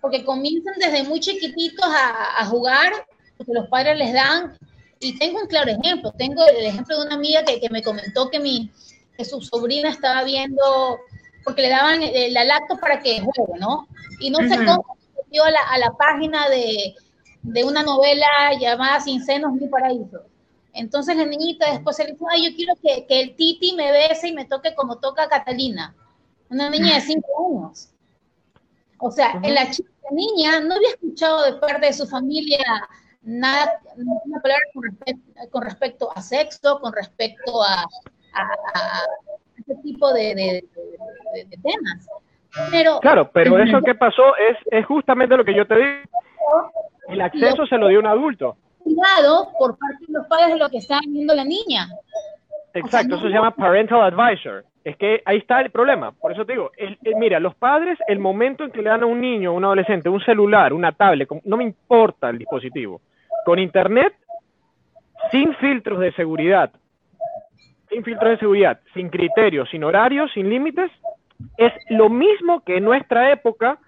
porque 0.00 0.24
comienzan 0.24 0.74
desde 0.78 1.04
muy 1.04 1.20
chiquititos 1.20 1.86
a, 1.86 2.42
a 2.42 2.46
jugar, 2.46 2.92
porque 3.38 3.52
los 3.54 3.68
padres 3.68 3.96
les 3.96 4.12
dan 4.12 4.58
y 5.04 5.18
tengo 5.18 5.40
un 5.40 5.46
claro 5.46 5.70
ejemplo. 5.70 6.12
Tengo 6.12 6.44
el 6.46 6.66
ejemplo 6.66 6.98
de 6.98 7.06
una 7.06 7.14
amiga 7.14 7.44
que, 7.44 7.60
que 7.60 7.70
me 7.70 7.82
comentó 7.82 8.30
que, 8.30 8.40
mi, 8.40 8.70
que 9.16 9.24
su 9.24 9.40
sobrina 9.40 9.90
estaba 9.90 10.24
viendo, 10.24 10.98
porque 11.44 11.62
le 11.62 11.68
daban 11.68 12.00
la 12.30 12.44
lacto 12.44 12.76
para 12.78 13.00
que 13.00 13.20
juegue, 13.20 13.60
¿no? 13.60 13.86
Y 14.20 14.30
no 14.30 14.38
sé 14.38 14.56
cómo 14.64 14.96
se 15.30 15.40
a 15.40 15.50
la, 15.50 15.60
a 15.70 15.78
la 15.78 15.90
página 15.92 16.48
de, 16.48 16.94
de, 17.42 17.64
una 17.64 17.82
novela 17.82 18.26
llamada 18.58 19.00
Sin 19.00 19.24
senos 19.24 19.52
ni 19.54 19.68
paraíso. 19.68 20.22
Entonces 20.72 21.16
la 21.16 21.24
niñita 21.24 21.70
después 21.70 21.96
se 21.96 22.04
le 22.04 22.12
dijo, 22.12 22.26
ay, 22.30 22.50
yo 22.50 22.56
quiero 22.56 22.74
que, 22.82 23.06
que 23.06 23.20
el 23.20 23.36
Titi 23.36 23.74
me 23.76 23.92
bese 23.92 24.28
y 24.28 24.32
me 24.32 24.44
toque 24.44 24.74
como 24.74 24.98
toca 24.98 25.28
Catalina. 25.28 25.94
Una 26.48 26.68
niña 26.68 26.96
de 26.96 27.00
cinco 27.00 27.28
años. 27.48 27.90
O 28.98 29.10
sea, 29.10 29.38
en 29.42 29.54
la 29.54 29.70
chica 29.70 29.90
niña 30.10 30.60
no 30.60 30.74
había 30.74 30.90
escuchado 30.90 31.42
de 31.44 31.54
parte 31.54 31.86
de 31.86 31.92
su 31.92 32.06
familia 32.06 32.58
nada, 33.24 33.80
una 33.96 34.40
palabra 34.40 34.62
con 35.50 35.62
respecto, 35.62 36.10
a 36.14 36.20
sexo, 36.20 36.78
con 36.80 36.92
respecto 36.92 37.62
a, 37.62 37.84
a, 38.34 39.02
ese 39.56 39.74
tipo 39.82 40.12
de, 40.12 40.64
temas. 41.62 42.08
Pero, 42.70 43.00
claro, 43.00 43.30
pero 43.32 43.58
eso 43.58 43.80
que 43.82 43.94
pasó 43.94 44.36
es, 44.36 44.56
es 44.70 44.86
justamente 44.86 45.36
lo 45.36 45.44
que 45.44 45.54
yo 45.54 45.66
te 45.66 45.76
digo. 45.76 46.70
El 47.08 47.20
acceso 47.20 47.66
se 47.66 47.76
lo 47.76 47.88
dio 47.88 47.98
un 47.98 48.06
adulto. 48.06 48.56
Cuidado 48.78 49.50
por 49.58 49.76
parte 49.78 50.04
de 50.06 50.12
los 50.12 50.26
padres 50.26 50.48
de 50.54 50.58
lo 50.58 50.68
que 50.68 50.78
está 50.78 51.00
viendo 51.06 51.34
la 51.34 51.44
niña. 51.44 51.88
Exacto, 52.74 53.16
eso 53.16 53.24
se 53.24 53.32
llama 53.32 53.52
parental 53.52 54.02
advisor. 54.02 54.64
Es 54.84 54.96
que 54.96 55.22
ahí 55.24 55.38
está 55.38 55.60
el 55.60 55.70
problema. 55.70 56.12
Por 56.12 56.32
eso 56.32 56.44
te 56.44 56.52
digo, 56.52 56.70
mira, 57.16 57.40
los 57.40 57.54
padres, 57.54 57.98
el 58.06 58.18
momento 58.18 58.64
en 58.64 58.70
que 58.70 58.82
le 58.82 58.90
dan 58.90 59.02
a 59.02 59.06
un 59.06 59.20
niño, 59.20 59.50
a 59.50 59.52
un 59.54 59.64
adolescente, 59.64 60.08
un 60.08 60.22
celular, 60.22 60.72
una 60.72 60.92
tablet, 60.92 61.28
no 61.44 61.56
me 61.56 61.64
importa 61.64 62.28
el 62.28 62.38
dispositivo, 62.38 63.00
con 63.44 63.58
internet, 63.58 64.14
sin 65.30 65.54
filtros 65.56 66.00
de 66.00 66.12
seguridad, 66.12 66.72
sin 67.88 68.04
filtros 68.04 68.32
de 68.32 68.38
seguridad, 68.38 68.80
sin 68.92 69.08
criterios, 69.08 69.68
sin 69.70 69.84
horarios, 69.84 70.30
sin 70.32 70.48
límites, 70.48 70.90
es 71.56 71.72
lo 71.90 72.08
mismo 72.08 72.62
que 72.64 72.76
en 72.78 72.84
nuestra 72.84 73.30
época, 73.32 73.78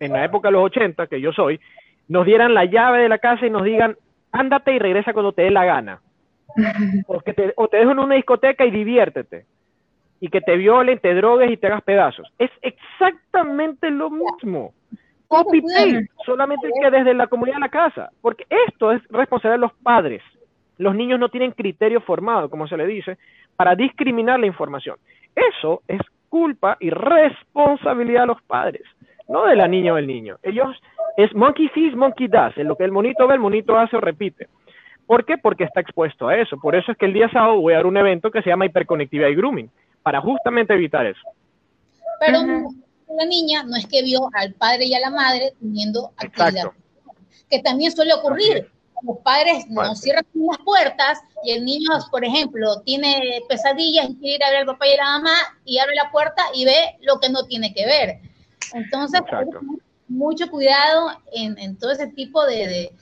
en 0.00 0.12
la 0.12 0.24
época 0.24 0.48
de 0.48 0.52
los 0.52 0.64
80, 0.64 1.06
que 1.06 1.20
yo 1.20 1.32
soy, 1.32 1.60
nos 2.08 2.26
dieran 2.26 2.54
la 2.54 2.64
llave 2.64 3.02
de 3.02 3.08
la 3.08 3.18
casa 3.18 3.46
y 3.46 3.50
nos 3.50 3.64
digan, 3.64 3.96
ándate 4.32 4.74
y 4.74 4.78
regresa 4.78 5.12
cuando 5.12 5.32
te 5.32 5.42
dé 5.42 5.50
la 5.50 5.64
gana. 5.64 6.00
O, 7.06 7.20
te, 7.20 7.52
o 7.56 7.68
te 7.68 7.78
dejo 7.78 7.92
en 7.92 7.98
una 7.98 8.14
discoteca 8.14 8.64
y 8.66 8.70
diviértete. 8.70 9.46
Y 10.20 10.28
que 10.28 10.40
te 10.40 10.56
violen, 10.56 10.98
te 10.98 11.14
drogues 11.14 11.50
y 11.50 11.56
te 11.56 11.66
hagas 11.66 11.82
pedazos. 11.82 12.32
Es 12.38 12.50
exactamente 12.60 13.90
lo 13.90 14.10
mismo 14.10 14.74
copy 15.32 15.62
solamente 16.26 16.68
que 16.80 16.90
desde 16.90 17.14
la 17.14 17.26
comunidad 17.26 17.56
de 17.56 17.60
la 17.60 17.68
casa, 17.70 18.10
porque 18.20 18.46
esto 18.68 18.92
es 18.92 19.02
responsabilidad 19.08 19.60
de 19.60 19.66
los 19.66 19.72
padres. 19.82 20.22
Los 20.76 20.94
niños 20.94 21.18
no 21.18 21.30
tienen 21.30 21.52
criterio 21.52 22.00
formado, 22.02 22.50
como 22.50 22.68
se 22.68 22.76
le 22.76 22.86
dice, 22.86 23.16
para 23.56 23.74
discriminar 23.74 24.38
la 24.40 24.46
información. 24.46 24.96
Eso 25.34 25.82
es 25.88 26.00
culpa 26.28 26.76
y 26.80 26.90
responsabilidad 26.90 28.22
de 28.22 28.26
los 28.26 28.42
padres, 28.42 28.82
no 29.28 29.46
de 29.46 29.56
la 29.56 29.68
niña 29.68 29.92
o 29.92 29.96
del 29.96 30.06
niño. 30.06 30.36
Ellos 30.42 30.68
es 31.16 31.34
monkey 31.34 31.70
sees, 31.74 31.94
monkey 31.94 32.28
does. 32.28 32.56
En 32.58 32.68
lo 32.68 32.76
que 32.76 32.84
el 32.84 32.92
monito 32.92 33.26
ve, 33.26 33.34
el 33.34 33.40
monito 33.40 33.78
hace 33.78 33.96
o 33.96 34.00
repite. 34.00 34.48
¿Por 35.06 35.24
qué? 35.24 35.38
Porque 35.38 35.64
está 35.64 35.80
expuesto 35.80 36.28
a 36.28 36.36
eso. 36.36 36.58
Por 36.58 36.74
eso 36.74 36.92
es 36.92 36.98
que 36.98 37.06
el 37.06 37.12
día 37.12 37.28
sábado 37.30 37.60
voy 37.60 37.72
a 37.72 37.76
dar 37.76 37.86
un 37.86 37.96
evento 37.96 38.30
que 38.30 38.42
se 38.42 38.50
llama 38.50 38.66
hiperconectividad 38.66 39.28
y 39.28 39.34
grooming, 39.34 39.70
para 40.02 40.20
justamente 40.20 40.74
evitar 40.74 41.06
eso. 41.06 41.22
Pero 42.20 42.38
la 43.16 43.26
niña 43.26 43.62
no 43.64 43.76
es 43.76 43.86
que 43.86 44.02
vio 44.02 44.30
al 44.34 44.54
padre 44.54 44.86
y 44.86 44.94
a 44.94 45.00
la 45.00 45.10
madre 45.10 45.54
teniendo 45.60 46.12
actividad. 46.16 46.70
Que 47.48 47.60
también 47.60 47.92
suele 47.92 48.14
ocurrir. 48.14 48.70
Los 49.02 49.18
padres 49.18 49.66
no 49.68 49.94
cierran 49.96 50.24
las 50.34 50.58
puertas 50.58 51.18
y 51.44 51.50
el 51.50 51.64
niño, 51.64 51.88
por 52.10 52.24
ejemplo, 52.24 52.80
tiene 52.82 53.42
pesadillas 53.48 54.08
y 54.08 54.14
quiere 54.16 54.36
ir 54.36 54.44
a 54.44 54.50
ver 54.50 54.58
al 54.60 54.66
papá 54.66 54.86
y 54.86 54.92
a 54.92 54.96
la 54.96 55.04
mamá 55.04 55.34
y 55.64 55.78
abre 55.78 55.94
la 55.96 56.10
puerta 56.12 56.42
y 56.54 56.64
ve 56.64 56.96
lo 57.00 57.18
que 57.18 57.28
no 57.28 57.44
tiene 57.46 57.74
que 57.74 57.84
ver. 57.84 58.20
Entonces, 58.74 59.20
mucho 60.06 60.48
cuidado 60.50 61.10
en, 61.32 61.76
todo 61.78 61.90
ese 61.90 62.06
tipo 62.08 62.44
de, 62.46 62.92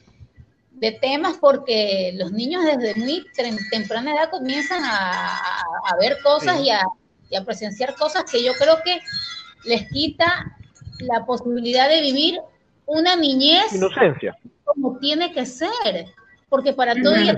de 0.72 0.92
temas 0.92 1.36
porque 1.38 2.12
los 2.14 2.32
niños 2.32 2.64
desde 2.64 2.94
muy 2.94 3.26
temprana 3.70 4.14
edad 4.14 4.30
comienzan 4.30 4.82
a, 4.84 5.62
ver 6.00 6.18
cosas 6.22 6.61
y, 6.61 6.70
a, 6.70 6.80
y, 7.28 7.36
a, 7.36 7.44
presenciar 7.44 7.94
cosas 7.94 8.24
que 8.30 8.42
yo 8.42 8.54
creo 8.54 8.78
que 8.82 9.00
les 9.64 9.88
quita 9.90 10.56
la 11.00 11.24
posibilidad 11.24 11.88
de 11.88 12.00
vivir 12.00 12.40
una 12.86 13.16
niñez 13.16 13.72
inocencia 13.72 14.36
como 14.64 14.98
tiene 14.98 15.32
que 15.32 15.46
ser 15.46 16.06
porque 16.50 16.72
para 16.72 16.94
todo 17.00 17.14
hay 17.14 17.30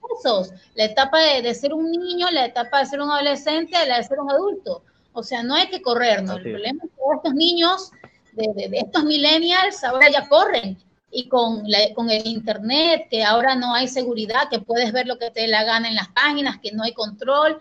procesos, 0.00 0.52
la 0.74 0.84
etapa 0.84 1.18
de, 1.20 1.54
ser 1.54 1.74
un 1.74 1.92
niño, 1.92 2.26
la 2.30 2.46
etapa 2.46 2.80
de 2.80 2.86
ser 2.86 3.00
un 3.00 3.10
adolescente, 3.10 3.76
la 3.86 3.98
de 3.98 4.04
ser 4.04 4.18
un 4.18 4.30
adulto. 4.30 4.82
O 5.12 5.22
sea, 5.22 5.42
no 5.42 5.54
hay 5.54 5.68
que 5.68 5.82
corrernos. 5.82 6.38
El 6.38 6.52
problema 6.52 6.80
es 6.82 6.90
que 6.90 7.16
estos 7.16 7.34
niños, 7.34 7.90
de, 8.32 8.70
estos 8.72 9.04
millennials, 9.04 9.84
ahora 9.84 10.08
ya 10.10 10.26
corren. 10.26 10.78
Y 11.12 11.28
con, 11.28 11.64
con 11.94 12.08
el 12.08 12.26
internet, 12.26 13.08
que 13.10 13.24
ahora 13.24 13.54
no 13.56 13.74
hay 13.74 13.88
seguridad, 13.88 14.48
que 14.48 14.60
puedes 14.60 14.90
ver 14.92 15.06
lo 15.06 15.18
que 15.18 15.30
te 15.30 15.42
dé 15.42 15.48
la 15.48 15.64
gana 15.64 15.88
en 15.88 15.96
las 15.96 16.08
páginas, 16.08 16.58
que 16.62 16.72
no 16.72 16.82
hay 16.82 16.94
control. 16.94 17.58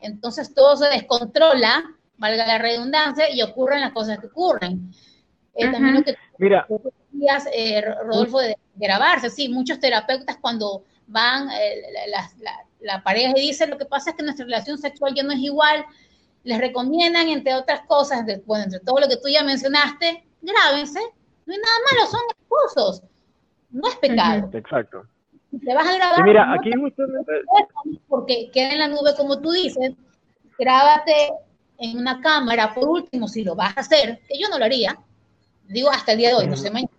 Entonces 0.00 0.54
todo 0.54 0.76
se 0.76 0.88
descontrola, 0.88 1.84
valga 2.22 2.46
la 2.46 2.58
redundancia, 2.58 3.28
y 3.30 3.42
ocurren 3.42 3.80
las 3.80 3.92
cosas 3.92 4.18
que 4.20 4.28
ocurren. 4.28 4.90
Eh, 5.54 5.70
también 5.70 5.94
lo 5.94 6.02
que 6.02 6.16
Mira, 6.38 6.66
eh, 7.52 7.82
Rodolfo, 8.04 8.38
de 8.38 8.56
grabarse. 8.76 9.28
Sí, 9.28 9.48
muchos 9.48 9.78
terapeutas 9.80 10.38
cuando 10.40 10.84
van, 11.06 11.50
eh, 11.50 11.82
la, 12.80 13.02
pareja 13.02 13.32
y 13.36 13.48
dice, 13.48 13.66
lo 13.66 13.76
que 13.76 13.84
pasa 13.84 14.10
es 14.10 14.16
que 14.16 14.22
nuestra 14.22 14.44
relación 14.44 14.78
sexual 14.78 15.14
ya 15.14 15.22
no 15.22 15.32
es 15.32 15.40
igual, 15.40 15.84
les 16.44 16.58
recomiendan, 16.58 17.28
entre 17.28 17.54
otras 17.54 17.82
cosas, 17.86 18.24
bueno, 18.46 18.64
entre 18.64 18.80
todo 18.80 19.00
lo 19.00 19.08
que 19.08 19.16
tú 19.16 19.28
ya 19.28 19.44
mencionaste, 19.44 20.24
grábense, 20.40 21.00
no 21.46 21.52
hay 21.52 21.60
nada 21.60 21.74
malo, 21.90 22.10
son 22.10 22.20
esposos, 22.40 23.02
no 23.70 23.88
es 23.88 23.96
pecado. 23.96 24.50
Exacto. 24.52 25.06
Te 25.64 25.74
vas 25.74 25.86
a 25.86 25.94
grabar. 25.94 26.24
mira, 26.24 26.54
aquí 26.54 26.70
Porque 28.08 28.50
queda 28.52 28.72
en 28.72 28.78
la 28.78 28.88
nube, 28.88 29.14
como 29.16 29.40
tú 29.40 29.50
dices, 29.50 29.92
grábate 30.58 31.30
en 31.82 31.98
una 31.98 32.20
cámara, 32.20 32.72
por 32.72 32.88
último, 32.88 33.26
si 33.26 33.42
lo 33.42 33.56
vas 33.56 33.76
a 33.76 33.80
hacer, 33.80 34.20
que 34.28 34.38
yo 34.38 34.48
no 34.48 34.58
lo 34.58 34.64
haría, 34.64 34.96
digo 35.66 35.90
hasta 35.90 36.12
el 36.12 36.18
día 36.18 36.28
de 36.28 36.34
hoy, 36.36 36.46
no 36.46 36.56
sé 36.56 36.70
mañana. 36.70 36.92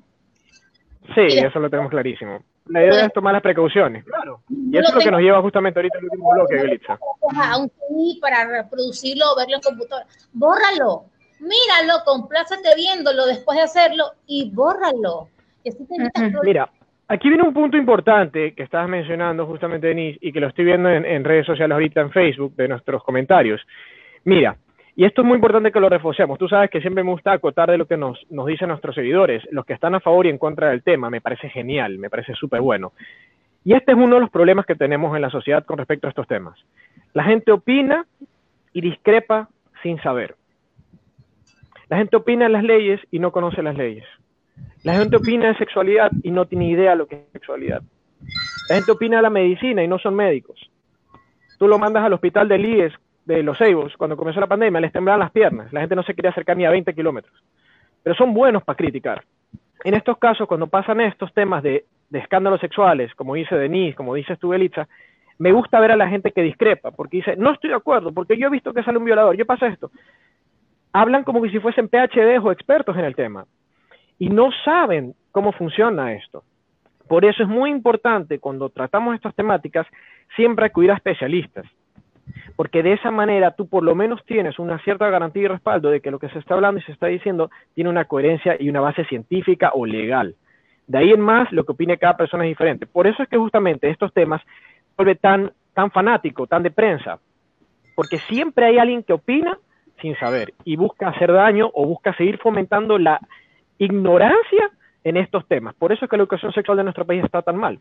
Sí, 1.16 1.38
eso 1.38 1.60
lo 1.60 1.70
tenemos 1.70 1.90
clarísimo. 1.90 2.44
La 2.68 2.84
idea 2.84 3.06
es 3.06 3.14
tomar 3.14 3.34
las 3.34 3.42
precauciones. 3.42 4.04
Claro. 4.06 4.42
Y 4.50 4.78
eso 4.78 4.90
es 4.90 4.96
lo 4.96 5.02
que 5.02 5.12
nos 5.12 5.22
lleva 5.22 5.42
justamente 5.42 5.80
ahorita 5.80 5.98
al 5.98 6.06
último 6.06 6.32
bloque, 6.32 6.58
Glitza. 6.58 6.98
A 7.36 7.58
un 7.58 7.70
CD 7.70 8.20
para 8.22 8.46
reproducirlo 8.46 9.26
o 9.32 9.36
verlo 9.38 9.56
en 9.56 9.62
computadora. 9.62 10.08
Bórralo. 10.34 11.06
Míralo, 11.40 12.04
complácete 12.06 12.70
viéndolo 12.76 13.26
después 13.26 13.58
de 13.58 13.64
hacerlo 13.64 14.06
y 14.28 14.50
bórralo. 14.54 15.28
Mira, 16.44 16.70
aquí 17.10 17.28
viene 17.28 17.44
un 17.44 17.54
punto 17.54 17.76
importante 17.76 18.54
que 18.54 18.64
estabas 18.64 18.90
mencionando 18.90 19.46
justamente, 19.46 19.88
Denise, 19.88 20.20
y 20.22 20.32
que 20.32 20.40
lo 20.40 20.48
estoy 20.48 20.66
viendo 20.66 20.90
en, 20.90 21.06
en 21.06 21.24
redes 21.24 21.46
sociales 21.46 21.74
ahorita 21.74 22.02
en 22.02 22.12
Facebook 22.12 22.56
de 22.56 22.70
nuestros 22.70 23.04
comentarios. 23.04 23.62
Mira, 24.24 24.58
y 24.96 25.06
esto 25.06 25.22
es 25.22 25.28
muy 25.28 25.36
importante 25.36 25.72
que 25.72 25.80
lo 25.80 25.90
reforcemos. 25.90 26.38
Tú 26.38 26.48
sabes 26.48 26.70
que 26.70 26.82
siempre 26.82 27.04
me 27.04 27.12
gusta 27.12 27.32
acotar 27.32 27.72
de 27.72 27.78
lo 27.78 27.88
que 27.88 27.98
nos, 27.98 28.20
nos 28.30 28.46
dicen 28.46 28.68
nuestros 28.70 28.94
seguidores, 28.94 29.44
los 29.52 29.66
que 29.66 29.74
están 29.74 29.96
a 29.96 30.00
favor 30.00 30.26
y 30.26 30.30
en 30.30 30.38
contra 30.38 30.70
del 30.70 30.84
tema. 30.84 31.10
Me 31.10 31.22
parece 31.22 31.50
genial, 31.50 31.98
me 31.98 32.12
parece 32.12 32.34
súper 32.36 32.62
bueno. 32.62 32.94
Y 33.66 33.74
este 33.74 33.94
es 33.94 33.98
uno 33.98 34.16
de 34.16 34.22
los 34.22 34.30
problemas 34.30 34.66
que 34.66 34.76
tenemos 34.76 35.16
en 35.16 35.24
la 35.24 35.32
sociedad 35.32 35.66
con 35.66 35.78
respecto 35.78 36.08
a 36.08 36.10
estos 36.10 36.28
temas. 36.28 36.60
La 37.14 37.24
gente 37.24 37.52
opina 37.52 38.06
y 38.72 38.82
discrepa 38.82 39.50
sin 39.82 40.00
saber. 40.02 40.36
La 41.90 41.98
gente 41.98 42.16
opina 42.16 42.48
las 42.50 42.64
leyes 42.64 43.00
y 43.10 43.20
no 43.20 43.32
conoce 43.32 43.64
las 43.64 43.76
leyes. 43.76 44.06
La 44.84 44.94
gente 44.96 45.16
opina 45.16 45.48
de 45.48 45.58
sexualidad 45.58 46.12
y 46.22 46.30
no 46.30 46.46
tiene 46.46 46.70
idea 46.70 46.92
de 46.92 46.98
lo 46.98 47.08
que 47.08 47.16
es 47.16 47.32
sexualidad. 47.32 47.82
La 48.70 48.76
gente 48.76 48.92
opina 48.92 49.18
de 49.18 49.24
la 49.24 49.30
medicina 49.30 49.84
y 49.84 49.88
no 49.88 49.98
son 49.98 50.16
médicos. 50.16 50.70
Tú 51.58 51.68
lo 51.68 51.80
mandas 51.80 52.04
al 52.04 52.14
hospital 52.14 52.48
del 52.48 52.66
IES 52.66 52.94
de 53.26 53.44
los 53.44 53.58
Seibos, 53.58 53.96
cuando 53.98 54.18
comenzó 54.18 54.40
la 54.40 54.48
pandemia, 54.48 54.82
les 54.82 54.92
temblaban 54.92 55.20
las 55.20 55.32
piernas, 55.32 55.72
la 55.72 55.80
gente 55.80 55.96
no 55.96 56.04
se 56.04 56.14
quería 56.14 56.32
acercar 56.32 56.58
ni 56.58 56.66
a 56.66 56.72
20 56.72 56.94
kilómetros, 56.94 57.34
pero 58.02 58.16
son 58.16 58.34
buenos 58.34 58.64
para 58.64 58.76
criticar. 58.76 59.24
En 59.84 59.94
estos 59.94 60.18
casos, 60.18 60.48
cuando 60.48 60.68
pasan 60.68 61.02
estos 61.02 61.34
temas 61.34 61.64
de, 61.64 61.86
escándalos 62.12 62.62
sexuales, 62.62 63.14
como 63.16 63.36
dice 63.36 63.56
Denise, 63.56 63.96
como 63.96 64.14
dices 64.14 64.38
tú, 64.40 64.54
Elitza, 64.54 64.88
me 65.40 65.52
gusta 65.52 65.80
ver 65.80 65.92
a 65.92 65.98
la 65.98 66.08
gente 66.08 66.32
que 66.32 66.42
discrepa, 66.42 66.92
porque 66.92 67.18
dice, 67.18 67.36
no 67.36 67.52
estoy 67.52 67.72
de 67.72 67.76
acuerdo, 67.76 68.12
porque 68.12 68.38
yo 68.38 68.48
he 68.48 68.52
visto 68.52 68.74
que 68.74 68.84
sale 68.84 68.98
un 68.98 69.06
violador, 69.06 69.36
yo 69.36 69.46
pasa 69.46 69.68
esto. 69.68 69.92
Hablan 70.92 71.24
como 71.24 71.44
si 71.48 71.60
fuesen 71.60 71.90
PhD 71.90 72.40
o 72.42 72.52
expertos 72.52 72.96
en 72.98 73.06
el 73.06 73.16
tema, 73.16 73.46
y 74.20 74.30
no 74.30 74.52
saben 74.64 75.16
cómo 75.32 75.52
funciona 75.52 76.14
esto. 76.14 76.44
Por 77.08 77.26
eso 77.26 77.44
es 77.44 77.50
muy 77.50 77.72
importante 77.72 78.40
cuando 78.40 78.70
tratamos 78.70 79.16
estas 79.16 79.36
temáticas 79.36 79.88
siempre 80.36 80.66
acudir 80.66 80.92
a 80.92 80.96
especialistas 80.96 81.66
porque 82.56 82.84
de 82.84 82.94
esa 82.94 83.12
manera 83.12 83.52
tú 83.52 83.68
por 83.68 83.84
lo 83.84 83.96
menos 83.96 84.24
tienes 84.26 84.60
una 84.60 84.80
cierta 84.80 85.10
garantía 85.10 85.44
y 85.44 85.48
respaldo 85.48 85.90
de 85.90 86.02
que 86.02 86.12
lo 86.12 86.20
que 86.20 86.30
se 86.30 86.40
está 86.40 86.56
hablando 86.56 86.80
y 86.80 86.84
se 86.84 86.92
está 86.92 87.08
diciendo 87.08 87.50
tiene 87.74 87.90
una 87.90 88.06
coherencia 88.06 88.56
y 88.60 88.70
una 88.70 88.82
base 88.82 89.06
científica 89.06 89.72
o 89.74 89.86
legal. 89.86 90.36
De 90.88 90.98
ahí 90.98 91.12
en 91.12 91.22
más, 91.22 91.52
lo 91.52 91.64
que 91.66 91.72
opine 91.72 91.98
cada 91.98 92.18
persona 92.18 92.44
es 92.44 92.50
diferente. 92.50 92.86
Por 92.86 93.08
eso 93.08 93.24
es 93.24 93.30
que 93.30 93.38
justamente 93.38 93.90
estos 93.90 94.14
temas 94.14 94.42
vuelve 94.98 95.16
tan, 95.16 95.52
tan 95.74 95.92
fanático, 95.92 96.48
tan 96.48 96.64
de 96.64 96.72
prensa, 96.72 97.20
porque 97.96 98.18
siempre 98.20 98.66
hay 98.66 98.78
alguien 98.78 99.04
que 99.04 99.14
opina 99.14 99.58
sin 100.02 100.18
saber 100.18 100.54
y 100.66 100.76
busca 100.76 101.10
hacer 101.10 101.32
daño 101.32 101.72
o 101.74 101.86
busca 101.86 102.16
seguir 102.16 102.38
fomentando 102.38 102.98
la 102.98 103.20
ignorancia 103.78 104.72
en 105.04 105.18
estos 105.18 105.48
temas. 105.48 105.76
Por 105.76 105.92
eso 105.92 106.06
es 106.06 106.12
que 106.12 106.18
la 106.18 106.24
educación 106.24 106.54
sexual 106.54 106.78
de 106.78 106.84
nuestro 106.84 107.06
país 107.06 107.24
está 107.24 107.42
tan 107.42 107.58
mal. 107.58 107.80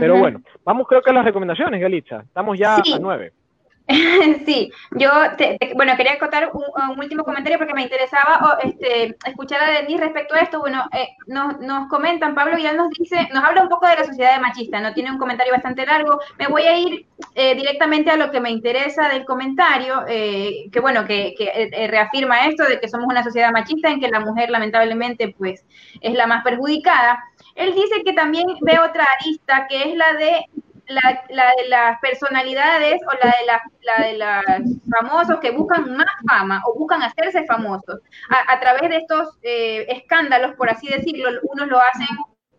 Pero 0.00 0.18
bueno, 0.18 0.40
vamos 0.64 0.86
creo 0.88 1.02
que 1.02 1.10
a 1.10 1.14
las 1.14 1.24
recomendaciones, 1.24 1.80
Galitza. 1.80 2.20
Estamos 2.20 2.58
ya 2.58 2.76
a 2.76 2.98
nueve. 3.00 3.32
Sí, 4.46 4.72
yo, 4.92 5.10
bueno, 5.74 5.96
quería 5.96 6.14
acotar 6.14 6.50
un, 6.52 6.98
último 6.98 7.24
comentario 7.24 7.58
porque 7.58 7.74
me 7.74 7.82
interesaba 7.82 8.58
este, 8.62 9.16
escuchar 9.26 9.62
a 9.62 9.80
Denis 9.80 10.00
respecto 10.00 10.34
a 10.34 10.38
esto. 10.38 10.60
Bueno, 10.60 10.84
eh, 10.92 11.08
nos, 11.26 11.60
nos, 11.60 11.88
comentan, 11.88 12.34
Pablo 12.34 12.56
ya 12.58 12.72
nos 12.72 12.90
dice, 12.90 13.28
nos 13.32 13.44
habla 13.44 13.62
un 13.62 13.68
poco 13.68 13.86
de 13.86 13.96
la 13.96 14.04
sociedad 14.04 14.40
machista, 14.40 14.80
¿no? 14.80 14.94
Tiene 14.94 15.10
un 15.10 15.18
comentario 15.18 15.52
bastante 15.52 15.84
largo. 15.84 16.18
Me 16.38 16.48
voy 16.48 16.62
a 16.62 16.78
ir 16.78 17.06
eh, 17.34 17.54
directamente 17.54 18.10
a 18.10 18.16
lo 18.16 18.30
que 18.30 18.40
me 18.40 18.50
interesa 18.50 19.08
del 19.08 19.24
comentario, 19.24 20.04
eh, 20.08 20.68
que 20.72 20.80
bueno, 20.80 21.04
que, 21.04 21.34
que 21.36 21.88
reafirma 21.90 22.46
esto 22.46 22.64
de 22.64 22.80
que 22.80 22.88
somos 22.88 23.06
una 23.06 23.22
sociedad 23.22 23.52
machista 23.52 23.90
en 23.90 24.00
que 24.00 24.08
la 24.08 24.20
mujer 24.20 24.50
lamentablemente 24.50 25.34
pues 25.36 25.64
es 26.00 26.14
la 26.14 26.26
más 26.26 26.42
perjudicada. 26.42 27.22
Él 27.54 27.74
dice 27.74 28.02
que 28.04 28.12
también 28.12 28.46
ve 28.60 28.78
otra 28.78 29.06
arista, 29.20 29.66
que 29.68 29.90
es 29.90 29.96
la 29.96 30.12
de 30.14 30.44
la, 30.86 31.22
de 31.56 31.68
las 31.68 31.98
personalidades 32.00 33.00
o 33.06 33.12
la 33.24 33.30
de, 33.30 34.18
la, 34.18 34.58
de 34.58 34.64
los 34.64 34.76
famosos 34.90 35.40
que 35.40 35.50
buscan 35.50 35.96
más 35.96 36.06
fama 36.28 36.62
o 36.66 36.78
buscan 36.78 37.02
hacerse 37.02 37.44
famosos 37.46 38.00
a, 38.28 38.52
a 38.52 38.60
través 38.60 38.90
de 38.90 38.96
estos 38.98 39.28
eh, 39.42 39.86
escándalos, 39.88 40.54
por 40.56 40.70
así 40.70 40.88
decirlo. 40.88 41.30
Unos 41.44 41.68
lo 41.68 41.80
hacen 41.80 42.08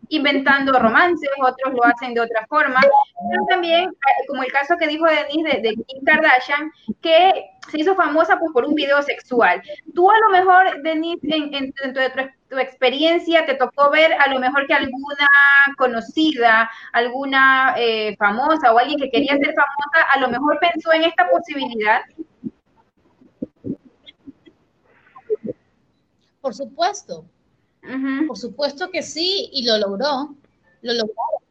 inventando 0.08 0.78
romances, 0.78 1.28
otros 1.40 1.74
lo 1.74 1.84
hacen 1.84 2.14
de 2.14 2.20
otra 2.20 2.46
forma, 2.48 2.80
pero 2.80 3.46
también, 3.48 3.84
eh, 3.90 4.26
como 4.28 4.42
el 4.42 4.52
caso 4.52 4.76
que 4.76 4.86
dijo 4.86 5.06
Denise 5.06 5.60
de, 5.60 5.74
Kim 5.74 6.04
Kardashian, 6.04 6.70
que 7.00 7.50
se 7.70 7.80
hizo 7.80 7.94
famosa 7.94 8.38
pues, 8.38 8.52
por 8.52 8.64
un 8.64 8.74
video 8.74 9.02
sexual. 9.02 9.62
Tú 9.94 10.10
a 10.10 10.18
lo 10.18 10.30
mejor, 10.30 10.82
Denise, 10.82 11.20
en, 11.22 11.50
dentro 11.50 12.02
de 12.02 12.10
tu, 12.48 12.58
experiencia, 12.58 13.44
te 13.44 13.54
tocó 13.54 13.90
ver 13.90 14.12
a 14.12 14.32
lo 14.32 14.38
mejor 14.38 14.66
que 14.66 14.74
alguna 14.74 15.28
conocida, 15.76 16.70
alguna 16.92 17.74
eh, 17.76 18.16
famosa 18.16 18.72
o 18.72 18.78
alguien 18.78 18.98
que 18.98 19.10
quería 19.10 19.36
ser 19.36 19.54
famosa, 19.54 20.10
a 20.12 20.20
lo 20.20 20.28
mejor 20.28 20.58
pensó 20.60 20.92
en 20.92 21.04
esta 21.04 21.28
posibilidad. 21.28 22.02
Por 26.40 26.54
supuesto, 26.54 27.24
por 28.26 28.38
supuesto 28.38 28.90
que 28.90 29.02
sí, 29.02 29.50
y 29.52 29.64
lo 29.64 29.78
logró. 29.78 30.34
Lo 30.82 30.92
lograron. 30.92 31.46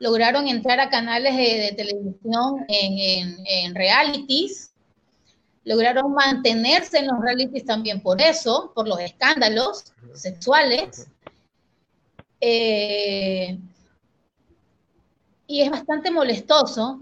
Lograron 0.00 0.46
entrar 0.46 0.78
a 0.78 0.90
canales 0.90 1.36
de, 1.36 1.74
televisión 1.76 2.64
en, 2.68 3.74
realities. 3.74 4.72
Lograron 5.64 6.12
mantenerse 6.12 6.98
en 6.98 7.08
los 7.08 7.20
realities 7.20 7.64
también 7.64 8.00
por 8.00 8.20
eso, 8.20 8.72
por 8.74 8.86
los 8.86 9.00
escándalos 9.00 9.92
sexuales. 10.14 11.08
Eh, 12.40 13.58
y 15.48 15.62
es 15.62 15.70
bastante 15.70 16.10
molestoso 16.10 17.00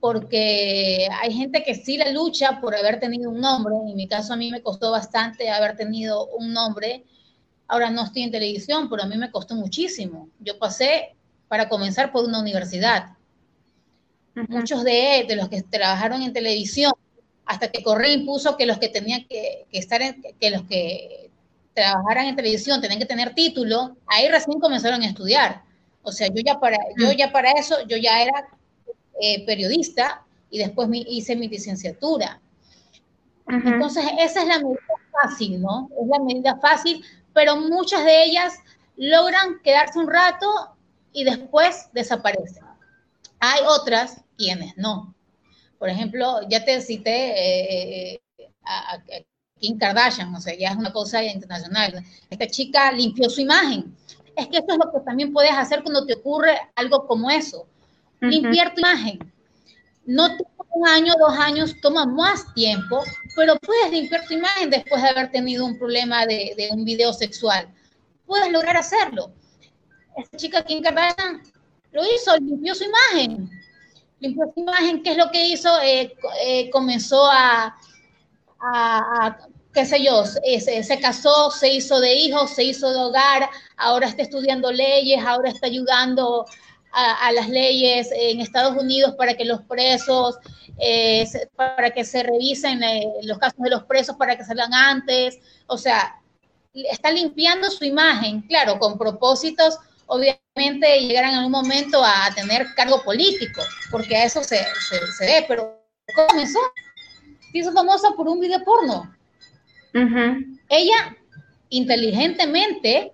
porque 0.00 1.08
hay 1.20 1.32
gente 1.34 1.62
que 1.64 1.74
sí 1.74 1.98
la 1.98 2.10
lucha 2.12 2.60
por 2.60 2.74
haber 2.74 2.98
tenido 2.98 3.30
un 3.30 3.40
nombre. 3.40 3.74
En 3.88 3.96
mi 3.96 4.08
caso 4.08 4.32
a 4.32 4.36
mí 4.36 4.50
me 4.50 4.62
costó 4.62 4.90
bastante 4.90 5.50
haber 5.50 5.76
tenido 5.76 6.26
un 6.28 6.52
nombre 6.52 7.04
Ahora 7.68 7.90
no 7.90 8.04
estoy 8.04 8.22
en 8.22 8.30
televisión, 8.30 8.88
pero 8.88 9.02
a 9.02 9.06
mí 9.06 9.16
me 9.16 9.30
costó 9.30 9.54
muchísimo. 9.54 10.30
Yo 10.40 10.58
pasé, 10.58 11.14
para 11.48 11.68
comenzar, 11.68 12.10
por 12.10 12.24
una 12.24 12.40
universidad. 12.40 13.10
Muchos 14.48 14.84
de, 14.84 15.24
de, 15.28 15.36
los 15.36 15.48
que 15.48 15.62
trabajaron 15.62 16.22
en 16.22 16.32
televisión, 16.32 16.92
hasta 17.44 17.68
que 17.68 17.82
Correa 17.82 18.12
impuso 18.12 18.56
que 18.56 18.66
los 18.66 18.78
que 18.78 18.88
tenían 18.88 19.26
que, 19.28 19.66
estar, 19.70 20.00
en, 20.00 20.22
que 20.40 20.50
los 20.50 20.62
que 20.62 21.30
trabajaran 21.74 22.26
en 22.26 22.36
televisión 22.36 22.80
tenían 22.80 22.98
que 22.98 23.06
tener 23.06 23.34
título, 23.34 23.96
ahí 24.06 24.28
recién 24.28 24.58
comenzaron 24.60 25.02
a 25.02 25.06
estudiar. 25.06 25.62
O 26.02 26.12
sea, 26.12 26.28
yo 26.28 26.40
ya 26.44 26.58
para, 26.58 26.78
yo 26.96 27.12
ya 27.12 27.30
para 27.32 27.52
eso, 27.52 27.76
yo 27.86 27.96
ya 27.96 28.22
era 28.22 28.48
eh, 29.20 29.44
periodista 29.44 30.24
y 30.50 30.58
después 30.58 30.88
me, 30.88 30.98
hice 30.98 31.36
mi 31.36 31.48
licenciatura. 31.48 32.40
Entonces, 33.46 34.04
esa 34.20 34.42
es 34.42 34.48
la 34.48 34.58
medida 34.58 34.78
fácil, 35.10 35.60
¿no? 35.60 35.88
Es 36.00 36.06
la 36.06 36.18
medida 36.18 36.58
fácil, 36.60 37.02
pero 37.32 37.56
muchas 37.56 38.04
de 38.04 38.24
ellas 38.24 38.54
logran 38.96 39.60
quedarse 39.62 39.98
un 39.98 40.08
rato 40.08 40.76
y 41.12 41.24
después 41.24 41.88
desaparecen. 41.92 42.64
Hay 43.40 43.60
otras 43.66 44.22
quienes 44.36 44.76
no. 44.76 45.14
Por 45.78 45.88
ejemplo, 45.88 46.40
ya 46.48 46.64
te 46.64 46.80
cité 46.80 48.12
eh, 48.12 48.20
eh, 48.38 48.50
a, 48.64 48.98
Kim 49.58 49.78
Kardashian, 49.78 50.34
o 50.34 50.40
sea, 50.40 50.56
ya 50.56 50.70
es 50.70 50.76
una 50.76 50.92
cosa 50.92 51.22
internacional. 51.22 52.04
Esta 52.30 52.46
chica 52.46 52.92
limpió 52.92 53.28
su 53.28 53.40
imagen. 53.40 53.94
Es 54.36 54.46
que 54.48 54.58
esto 54.58 54.72
es 54.72 54.78
lo 54.78 54.92
que 54.92 55.00
también 55.04 55.32
puedes 55.32 55.52
hacer 55.52 55.82
cuando 55.82 56.06
te 56.06 56.14
ocurre 56.14 56.58
algo 56.76 57.06
como 57.06 57.30
eso. 57.30 57.66
Limpiar 58.20 58.74
tu 58.74 58.80
imagen. 58.80 59.32
No 60.06 60.36
toma 60.36 60.57
un 60.70 60.86
año, 60.86 61.14
dos 61.18 61.38
años, 61.38 61.74
toma 61.80 62.06
más 62.06 62.52
tiempo, 62.54 63.02
pero 63.34 63.56
puedes 63.56 63.90
limpiar 63.90 64.24
tu 64.26 64.34
imagen 64.34 64.70
después 64.70 65.02
de 65.02 65.08
haber 65.08 65.30
tenido 65.30 65.64
un 65.64 65.78
problema 65.78 66.26
de, 66.26 66.68
un 66.70 66.84
video 66.84 67.12
sexual. 67.12 67.68
Puedes 68.26 68.50
lograr 68.52 68.76
hacerlo. 68.76 69.32
Esta 70.16 70.36
chica 70.36 70.64
Kardashian 70.64 71.42
lo 71.92 72.02
hizo, 72.04 72.36
limpió 72.36 72.74
su 72.74 72.84
imagen. 72.84 73.48
Limpió 74.20 74.52
su 74.54 74.60
imagen, 74.60 75.02
¿qué 75.02 75.12
es 75.12 75.16
lo 75.16 75.30
que 75.30 75.46
hizo? 75.46 75.80
Eh, 75.80 76.14
eh, 76.44 76.70
comenzó 76.70 77.24
a, 77.30 77.74
a, 78.60 79.38
qué 79.72 79.86
sé 79.86 80.02
yo, 80.02 80.24
se, 80.24 81.00
casó, 81.00 81.50
se 81.50 81.72
hizo 81.72 82.00
de 82.00 82.14
hijos, 82.14 82.50
se 82.50 82.64
hizo 82.64 82.90
de 82.90 82.98
hogar, 82.98 83.48
ahora 83.76 84.08
está 84.08 84.22
estudiando 84.22 84.72
leyes, 84.72 85.24
ahora 85.24 85.50
está 85.50 85.66
ayudando 85.66 86.44
a, 86.92 87.30
las 87.32 87.48
leyes 87.48 88.10
en 88.12 88.40
Estados 88.40 88.76
Unidos 88.76 89.14
para 89.16 89.34
que 89.34 89.44
los 89.44 89.62
presos, 89.62 90.36
eh, 90.78 91.28
para 91.54 91.90
que 91.90 92.04
se 92.04 92.22
revisen 92.22 92.80
los 93.22 93.38
casos 93.38 93.58
de 93.58 93.70
los 93.70 93.84
presos, 93.84 94.16
para 94.16 94.36
que 94.36 94.44
salgan 94.44 94.72
antes, 94.72 95.38
o 95.66 95.76
sea, 95.78 96.20
está 96.74 97.10
limpiando 97.10 97.70
su 97.70 97.84
imagen, 97.84 98.42
claro, 98.42 98.78
con 98.78 98.98
propósitos 98.98 99.78
obviamente 100.08 101.00
llegarán 101.00 101.34
en 101.34 101.44
un 101.44 101.50
momento 101.50 102.02
a 102.04 102.30
tener 102.34 102.66
cargo 102.74 103.02
político, 103.04 103.62
porque 103.90 104.16
a 104.16 104.24
eso 104.24 104.42
se, 104.42 104.58
se, 105.18 105.26
ve, 105.26 105.44
pero 105.46 105.80
comenzó. 106.14 106.58
Se 107.52 107.58
hizo 107.58 107.72
famosa 107.72 108.10
por 108.16 108.28
un 108.28 108.40
video 108.40 108.62
porno. 108.64 109.14
Ella, 110.68 111.16
inteligentemente, 111.70 113.12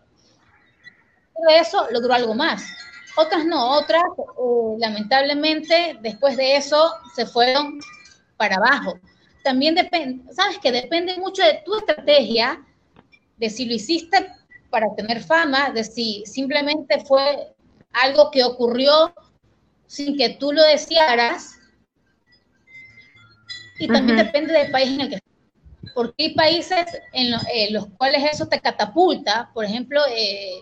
de 1.48 1.58
eso 1.58 1.88
logró 1.90 2.14
algo 2.14 2.34
más. 2.34 2.64
Otras 3.16 3.44
no, 3.44 3.78
otras, 3.78 4.02
eh, 4.18 4.76
lamentablemente, 4.78 5.98
después 6.00 6.36
de 6.36 6.56
eso 6.56 6.92
se 7.14 7.26
fueron 7.26 7.78
para 8.36 8.56
abajo. 8.56 8.98
También 9.42 9.74
depende, 9.74 10.32
sabes 10.32 10.58
que 10.58 10.72
depende 10.72 11.16
mucho 11.18 11.42
de 11.42 11.62
tu 11.64 11.76
estrategia, 11.76 12.64
de 13.36 13.50
si 13.50 13.66
lo 13.66 13.74
hiciste 13.74 14.32
para 14.70 14.86
tener 14.96 15.22
fama, 15.22 15.70
de 15.70 15.84
si 15.84 16.24
simplemente 16.26 17.04
fue 17.04 17.54
algo 17.92 18.30
que 18.30 18.42
ocurrió 18.42 19.14
sin 19.86 20.16
que 20.16 20.30
tú 20.30 20.52
lo 20.52 20.62
desearas. 20.62 21.58
Y 23.78 23.86
también 23.86 24.18
depende 24.18 24.52
del 24.52 24.70
país 24.70 24.90
en 24.90 25.00
el 25.02 25.10
que 25.10 25.18
porque 25.94 26.24
hay 26.24 26.34
países 26.34 26.86
en, 27.12 27.34
eh, 27.52 27.70
los 27.70 27.86
cuales 27.96 28.22
eso 28.32 28.46
te 28.46 28.60
catapulta, 28.60 29.50
por 29.54 29.64
ejemplo, 29.64 30.00
eh, 30.10 30.60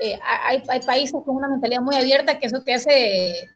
eh, 0.00 0.18
hay, 0.22 0.62
hay, 0.68 0.80
países 0.80 1.20
con 1.24 1.36
una 1.36 1.48
mentalidad 1.48 1.80
muy 1.80 1.96
abierta 1.96 2.38
que 2.38 2.46
eso 2.46 2.62
te 2.62 2.74
hace, 2.74 3.48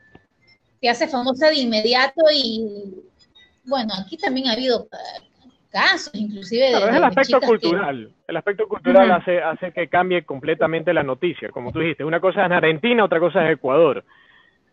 te 0.81 0.89
hace 0.89 1.09
famosa 1.09 1.49
de 1.49 1.57
inmediato 1.57 2.23
y 2.33 3.05
bueno, 3.65 3.93
aquí 4.01 4.17
también 4.17 4.49
ha 4.49 4.53
habido 4.53 4.89
casos, 5.71 6.15
inclusive. 6.15 6.71
es 6.71 6.95
el 6.95 7.05
aspecto 7.05 7.41
cultural. 7.41 8.11
El 8.27 8.37
aspecto 8.37 8.67
cultural 8.67 9.11
hace, 9.11 9.43
hace 9.43 9.73
que 9.73 9.89
cambie 9.89 10.23
completamente 10.23 10.93
la 10.93 11.03
noticia. 11.03 11.51
Como 11.51 11.73
tú 11.73 11.81
dijiste, 11.81 12.05
una 12.05 12.21
cosa 12.21 12.47
es 12.47 12.53
Argentina, 12.53 13.05
otra 13.05 13.21
cosa 13.21 13.47
es 13.47 13.57
Ecuador. 13.57 14.05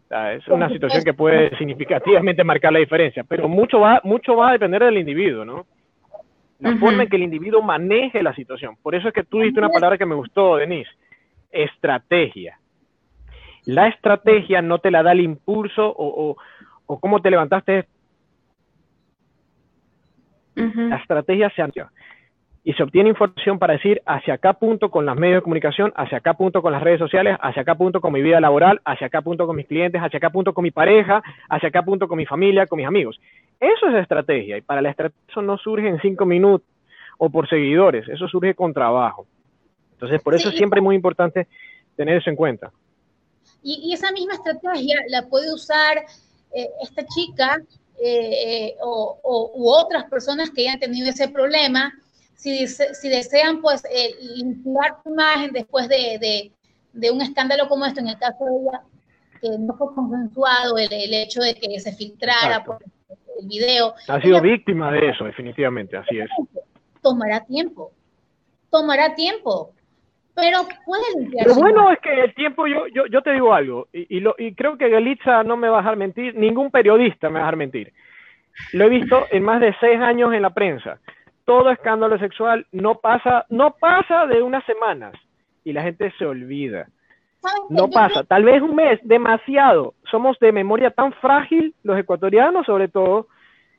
es 0.10 0.48
una 0.48 0.70
situación 0.70 1.04
que 1.04 1.14
puede 1.14 1.56
significativamente 1.58 2.44
marcar 2.44 2.74
la 2.74 2.80
diferencia, 2.80 3.24
pero 3.24 3.50
mucho 3.50 3.80
va, 3.80 4.02
mucho 4.04 4.36
va 4.36 4.50
a 4.50 4.54
depender 4.54 4.84
del 4.84 4.98
individuo, 4.98 5.46
¿no? 5.46 5.66
La 6.60 6.78
forma 6.78 7.04
en 7.04 7.10
que 7.10 7.18
el 7.18 7.24
individuo 7.24 7.62
maneje 7.62 8.24
la 8.24 8.34
situación. 8.34 8.78
Por 8.82 8.96
eso 8.96 9.10
es 9.10 9.14
que 9.14 9.24
tú 9.24 9.40
dijiste 9.40 9.60
una 9.60 9.70
palabra 9.70 9.98
que 9.98 10.06
me 10.06 10.16
gustó, 10.16 10.56
Denise, 10.56 10.90
estrategia. 11.56 12.60
La 13.66 13.88
estrategia 13.88 14.62
no 14.62 14.80
te 14.80 14.92
la 14.92 15.02
da 15.02 15.14
el 15.14 15.22
impulso 15.22 15.88
o, 15.88 16.30
o, 16.30 16.38
o 16.86 17.00
cómo 17.00 17.22
te 17.22 17.32
levantaste 17.32 17.88
la 20.56 20.98
estrategia 20.98 21.50
se 21.50 21.62
amplía 21.62 21.92
y 22.64 22.74
se 22.74 22.82
obtiene 22.82 23.10
información 23.10 23.60
para 23.60 23.74
decir 23.74 24.02
hacia 24.08 24.34
acá 24.34 24.54
punto 24.54 24.90
con 24.90 25.06
los 25.06 25.16
medios 25.16 25.38
de 25.38 25.42
comunicación, 25.44 25.94
hacia 25.96 26.18
acá 26.18 26.34
punto 26.34 26.64
con 26.64 26.72
las 26.72 26.82
redes 26.82 26.98
sociales, 26.98 27.38
hacia 27.40 27.62
acá 27.62 27.76
punto 27.76 28.02
con 28.02 28.12
mi 28.12 28.24
vida 28.24 28.40
laboral, 28.42 28.82
hacia 28.86 29.06
acá 29.06 29.22
punto 29.22 29.46
con 29.46 29.56
mis 29.56 29.68
clientes, 29.68 30.02
hacia 30.02 30.18
acá 30.18 30.32
punto 30.32 30.52
con 30.54 30.64
mi 30.64 30.72
pareja, 30.72 31.22
hacia 31.48 31.70
acá 31.70 31.84
punto 31.84 32.08
con 32.08 32.18
mi 32.18 32.26
familia, 32.26 32.66
con 32.66 32.78
mis 32.78 32.88
amigos. 32.88 33.22
Eso 33.60 33.88
es 33.90 33.96
estrategia 33.96 34.58
y 34.58 34.62
para 34.62 34.82
la 34.82 34.90
estrategia 34.90 35.22
eso 35.30 35.44
no 35.44 35.60
surge 35.60 35.88
en 35.88 36.00
cinco 36.00 36.26
minutos 36.26 36.68
o 37.20 37.30
por 37.30 37.48
seguidores, 37.48 38.08
eso 38.10 38.28
surge 38.28 38.56
con 38.56 38.74
trabajo. 38.74 39.28
Entonces, 39.96 40.22
por 40.22 40.36
eso 40.36 40.50
es 40.50 40.56
siempre 40.56 40.82
muy 40.82 40.96
importante 40.96 41.48
tener 41.96 42.18
eso 42.18 42.30
en 42.30 42.36
cuenta. 42.36 42.72
Y, 43.64 43.94
esa 43.94 44.12
misma 44.12 44.34
estrategia 44.34 44.98
la 45.08 45.24
puede 45.28 45.52
usar 45.54 46.06
eh, 46.54 46.70
esta 46.82 47.04
chica 47.08 47.62
eh, 48.00 48.76
o, 48.82 49.52
u 49.56 49.70
otras 49.70 50.04
personas 50.06 50.52
que 50.52 50.68
hayan 50.68 50.80
tenido 50.80 51.10
ese 51.10 51.30
problema, 51.30 51.94
si, 52.36 52.68
si 52.68 53.10
desean 53.10 53.62
pues 53.62 53.84
eh, 53.86 54.14
limpiar 54.36 54.98
su 55.02 55.10
imagen 55.10 55.52
después 55.54 55.88
de, 55.88 56.52
de, 56.94 57.12
un 57.12 57.22
escándalo 57.22 57.68
como 57.68 57.86
esto, 57.86 58.02
en 58.02 58.10
el 58.10 58.20
caso 58.20 58.46
de 58.46 58.52
ella, 58.52 58.82
que 59.42 59.50
no 59.58 59.74
fue 59.76 59.96
consensuado 59.96 60.78
el, 60.78 60.92
el 60.92 61.14
hecho 61.14 61.42
de 61.42 61.56
que 61.56 61.80
se 61.80 61.94
filtrara 61.94 62.64
por 62.64 62.80
el 63.40 63.48
video. 63.48 63.96
Ha 64.08 64.22
sido 64.22 64.42
víctima 64.42 64.92
de 64.92 65.10
eso, 65.10 65.24
definitivamente, 65.24 65.98
así 65.98 66.20
es. 66.20 66.30
Tomará 67.02 67.44
tiempo, 67.46 67.92
tomará 68.70 69.16
tiempo, 69.16 69.74
pero 70.36 70.60
puede 70.86 71.04
limpiar. 71.18 71.48
Lo 71.48 71.56
bueno 71.56 71.90
es 71.92 72.00
que 72.00 72.22
el 72.22 72.34
tiempo, 72.36 72.68
yo, 72.68 72.88
yo, 72.88 73.06
yo 73.08 73.22
te 73.22 73.32
digo 73.32 73.54
algo, 73.54 73.88
y, 73.94 74.18
y, 74.18 74.20
lo, 74.20 74.36
y 74.38 74.54
creo 74.54 74.78
que 74.78 74.90
Galitza 74.90 75.44
no 75.44 75.56
me 75.58 75.70
va 75.70 75.78
a 75.78 75.82
dejar 75.82 75.96
mentir, 75.96 76.36
ningún 76.36 76.70
periodista 76.72 77.30
me 77.30 77.36
va 77.36 77.40
a 77.40 77.44
dejar 77.44 77.56
mentir. 77.56 77.94
Lo 78.74 78.86
he 78.86 78.90
visto 78.90 79.26
en 79.32 79.44
más 79.44 79.62
de 79.62 79.76
seis 79.80 80.00
años 80.00 80.34
en 80.34 80.42
la 80.42 80.52
prensa. 80.52 81.00
Todo 81.46 81.72
escándalo 81.72 82.18
sexual 82.18 82.66
no 82.72 82.96
pasa, 82.96 83.46
no 83.50 83.76
pasa 83.80 84.26
de 84.26 84.42
unas 84.42 84.66
semanas 84.66 85.14
y 85.64 85.74
la 85.74 85.84
gente 85.84 86.12
se 86.18 86.26
olvida. 86.26 86.88
No 87.70 87.90
pasa, 87.90 88.24
tal 88.24 88.44
vez 88.44 88.62
un 88.62 88.76
mes, 88.76 89.00
demasiado. 89.04 89.94
Somos 90.10 90.40
de 90.40 90.52
memoria 90.52 90.90
tan 90.90 91.14
frágil, 91.14 91.76
los 91.84 91.98
ecuatorianos 92.00 92.66
sobre 92.66 92.88
todo, 92.88 93.28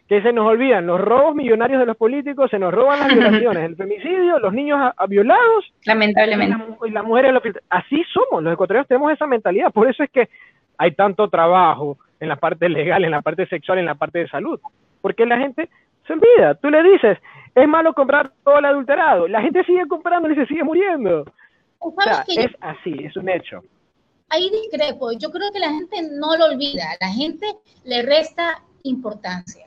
que 0.09 0.23
se 0.23 0.33
nos 0.33 0.47
olvidan 0.47 0.87
los 0.87 1.01
robos 1.01 1.35
millonarios 1.35 1.81
de 1.81 1.87
los 1.87 1.97
políticos, 1.97 2.51
se 2.51 2.59
nos 2.59 2.73
roban 2.73 3.01
las 3.01 3.09
violaciones, 3.15 3.65
el 3.65 3.77
femicidio, 3.77 4.39
los 4.39 4.53
niños 4.53 4.79
a, 4.97 5.07
violados. 5.07 5.73
Lamentablemente. 5.85 6.57
Y 6.87 6.91
las 6.91 7.05
mujeres, 7.05 7.33
así 7.71 8.05
somos, 8.13 8.43
los 8.43 8.53
ecuatorianos 8.53 8.89
tenemos 8.89 9.13
esa 9.13 9.27
mentalidad, 9.27 9.73
por 9.73 9.89
eso 9.89 10.03
es 10.05 10.11
que 10.11 10.29
hay 10.79 10.93
tanto 10.93 11.29
trabajo 11.29 11.99
en 12.21 12.29
la 12.29 12.37
parte 12.37 12.69
legal, 12.69 13.05
en 13.05 13.11
la 13.11 13.23
parte 13.23 13.47
sexual, 13.47 13.79
en 13.79 13.87
la 13.87 13.95
parte 13.95 14.21
de 14.21 14.29
salud, 14.29 14.61
porque 15.01 15.27
la 15.27 15.39
gente 15.39 15.69
se 16.07 16.13
olvida, 16.13 16.55
tú 16.55 16.71
le 16.71 16.83
dices, 16.83 17.19
es 17.55 17.69
malo 17.69 17.93
comprar 17.93 18.31
todo 18.45 18.59
el 18.59 18.65
adulterado, 18.65 19.27
la 19.27 19.43
gente 19.43 19.65
sigue 19.65 19.87
comprando 19.89 20.31
y 20.31 20.37
se 20.37 20.47
sigue 20.47 20.63
muriendo. 20.63 21.25
O 21.79 21.95
sea, 22.03 22.25
es 22.29 22.53
así, 22.61 22.95
es 23.05 23.17
un 23.17 23.29
hecho. 23.29 23.63
Ahí 24.29 24.51
discrepo, 24.51 25.13
yo 25.13 25.31
creo 25.31 25.51
que 25.53 25.59
la 25.59 25.71
gente 25.71 25.97
no 26.13 26.37
lo 26.37 26.47
olvida, 26.47 26.85
la 27.01 27.09
gente 27.09 27.47
le 27.85 28.03
resta 28.03 28.63
importancia. 28.83 29.67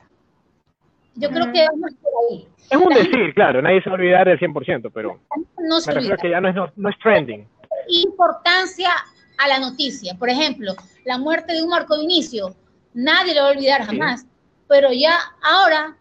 Yo 1.16 1.28
creo 1.28 1.52
que 1.52 1.66
vamos 1.66 1.90
por 2.02 2.12
ahí. 2.30 2.48
Es 2.70 2.78
un 2.78 2.88
decir, 2.88 3.34
claro, 3.34 3.60
nadie 3.60 3.82
se 3.82 3.90
va 3.90 3.96
a 3.96 3.98
olvidar 3.98 4.28
del 4.28 4.38
100%, 4.38 4.90
pero 4.94 5.20
no 5.58 5.80
se 5.80 5.94
me 5.94 6.16
que 6.16 6.30
ya 6.30 6.40
no 6.40 6.48
es, 6.48 6.72
no, 6.76 6.88
es 6.88 6.98
trending. 6.98 7.46
Importancia 7.88 8.90
a 9.38 9.48
la 9.48 9.58
noticia. 9.58 10.14
Por 10.18 10.30
ejemplo, 10.30 10.72
la 11.04 11.18
muerte 11.18 11.52
de 11.52 11.62
un 11.62 11.70
Marco 11.70 11.98
Vinicio, 11.98 12.54
nadie 12.94 13.34
lo 13.34 13.42
va 13.42 13.48
a 13.48 13.52
olvidar 13.52 13.82
jamás, 13.82 14.26
pero 14.68 14.88
ya 14.92 15.18
ahora, 15.42 15.96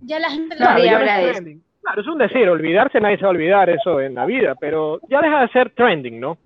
ya 0.00 0.20
la 0.20 0.30
gente 0.30 0.56
claro, 0.56 0.82
lo 0.82 0.96
habla 0.96 1.18
de 1.18 1.30
eso. 1.30 1.42
Claro, 1.82 2.00
es 2.00 2.06
un 2.06 2.18
decir, 2.18 2.48
olvidarse 2.48 3.00
nadie 3.00 3.16
se 3.16 3.22
va 3.22 3.28
a 3.28 3.32
olvidar 3.32 3.68
eso 3.68 4.00
en 4.00 4.14
la 4.14 4.24
vida, 4.24 4.54
pero 4.54 5.00
ya 5.08 5.20
deja 5.20 5.40
de 5.40 5.48
ser 5.48 5.70
trending, 5.70 6.20
¿no? 6.20 6.38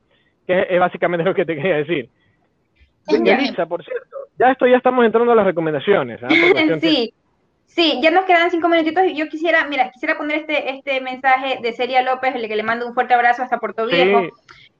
Que 0.46 0.66
es 0.70 0.80
básicamente 0.80 1.24
lo 1.24 1.34
que 1.34 1.44
te 1.44 1.56
quería 1.56 1.76
decir. 1.76 2.08
Elisa, 3.08 3.66
por 3.66 3.84
cierto, 3.84 4.16
ya 4.38 4.52
esto 4.52 4.66
ya 4.66 4.78
estamos 4.78 5.04
entrando 5.04 5.32
a 5.32 5.34
las 5.34 5.44
recomendaciones. 5.44 6.20
¿ah? 6.22 6.28
sí. 6.80 7.12
Sí, 7.76 8.00
ya 8.02 8.10
nos 8.10 8.24
quedan 8.24 8.50
cinco 8.50 8.68
minutitos 8.68 9.04
y 9.04 9.14
yo 9.14 9.28
quisiera, 9.28 9.66
mira, 9.66 9.90
quisiera 9.90 10.16
poner 10.16 10.38
este, 10.38 10.70
este 10.70 10.98
mensaje 11.02 11.58
de 11.60 11.74
Seria 11.74 12.00
López, 12.00 12.34
el 12.34 12.48
que 12.48 12.56
le 12.56 12.62
mando 12.62 12.86
un 12.86 12.94
fuerte 12.94 13.12
abrazo 13.12 13.42
hasta 13.42 13.58
Puerto 13.58 13.84
Viejo. 13.84 14.22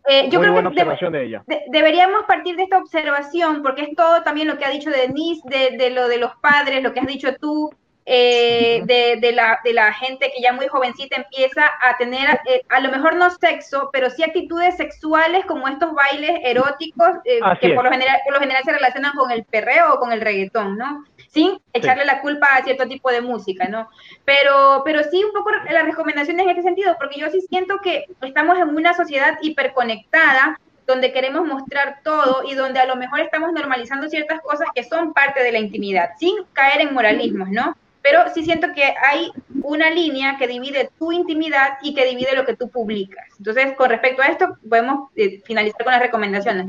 Eh, 0.09 0.31
yo 0.31 0.41
creo 0.41 0.55
que 0.73 1.11
de 1.11 1.25
ella. 1.25 1.45
deberíamos 1.69 2.25
partir 2.25 2.57
de 2.57 2.63
esta 2.63 2.79
observación, 2.79 3.63
porque 3.63 3.83
es 3.83 3.95
todo 3.95 4.23
también 4.23 4.49
lo 4.49 4.57
que 4.57 4.65
ha 4.65 4.71
dicho 4.71 4.89
Denise, 4.89 5.43
de, 5.45 5.77
de 5.77 5.91
lo 5.91 6.09
de 6.09 6.17
los 6.17 6.37
padres, 6.37 6.83
lo 6.83 6.95
que 6.95 7.01
has 7.01 7.07
dicho 7.07 7.35
tú, 7.37 7.71
eh, 8.07 8.83
de, 8.85 9.19
de, 9.21 9.33
la, 9.33 9.59
de 9.63 9.75
la 9.75 9.93
gente 9.93 10.33
que 10.35 10.41
ya 10.41 10.53
muy 10.53 10.69
jovencita 10.69 11.17
empieza 11.17 11.67
a 11.83 11.99
tener, 11.99 12.41
eh, 12.47 12.63
a 12.69 12.79
lo 12.79 12.91
mejor 12.91 13.17
no 13.17 13.29
sexo, 13.31 13.91
pero 13.93 14.09
sí 14.09 14.23
actitudes 14.23 14.77
sexuales 14.77 15.45
como 15.45 15.67
estos 15.67 15.93
bailes 15.93 16.39
eróticos 16.45 17.09
eh, 17.25 17.41
que 17.61 17.75
por 17.75 17.85
lo, 17.85 17.91
general, 17.91 18.21
por 18.25 18.35
lo 18.35 18.41
general 18.41 18.63
se 18.65 18.73
relacionan 18.73 19.13
con 19.17 19.33
el 19.33 19.45
perreo 19.45 19.95
o 19.95 19.99
con 19.99 20.13
el 20.13 20.21
reggaetón, 20.21 20.79
¿no? 20.79 21.05
Sin 21.37 21.61
echarle 21.73 22.05
la 22.05 22.21
culpa 22.21 22.47
a 22.47 22.65
cierto 22.65 22.89
tipo 22.89 23.11
de 23.11 23.21
música, 23.21 23.69
¿no? 23.69 23.89
Pero, 24.25 24.83
pero 24.85 25.03
sí 25.11 25.23
un 25.23 25.33
poco 25.33 25.51
las 25.71 25.85
recomendaciones 25.85 26.45
en 26.45 26.51
este 26.51 26.63
sentido, 26.63 26.97
porque 26.99 27.21
yo 27.21 27.31
sí 27.31 27.41
siento 27.43 27.79
que 27.83 28.07
estamos 28.23 28.59
en 28.59 28.75
una 28.75 28.95
sociedad 28.95 29.39
hiperconectada 29.43 30.59
donde 30.87 31.13
queremos 31.13 31.47
mostrar 31.47 32.01
todo 32.03 32.43
y 32.45 32.55
donde 32.55 32.81
a 32.81 32.87
lo 32.87 32.97
mejor 32.97 33.21
estamos 33.21 33.53
normalizando 33.53 34.09
ciertas 34.09 34.41
cosas 34.41 34.69
que 34.75 34.85
son 34.85 35.13
parte 35.13 35.43
de 35.43 35.53
la 35.53 35.59
intimidad, 35.59 36.11
sin 36.19 36.45
caer 36.53 36.81
en 36.81 36.95
moralismos, 36.95 37.51
¿no? 37.51 37.77
pero 38.07 38.21
sí 38.33 38.45
siento 38.45 38.69
que 38.73 38.85
hay 38.85 39.33
una 39.63 39.91
línea 39.91 40.37
que 40.39 40.47
divide 40.47 40.91
tu 40.97 41.11
intimidad 41.11 41.79
y 41.83 41.93
que 41.93 42.07
divide 42.07 42.37
lo 42.37 42.47
que 42.47 42.55
tú 42.55 42.69
publicas. 42.69 43.27
Entonces, 43.37 43.73
con 43.73 43.91
respecto 43.91 44.23
a 44.23 44.27
esto, 44.27 44.57
podemos 44.69 45.11
eh, 45.17 45.43
finalizar 45.45 45.83
con 45.83 45.93
las 45.93 46.01
recomendaciones, 46.01 46.67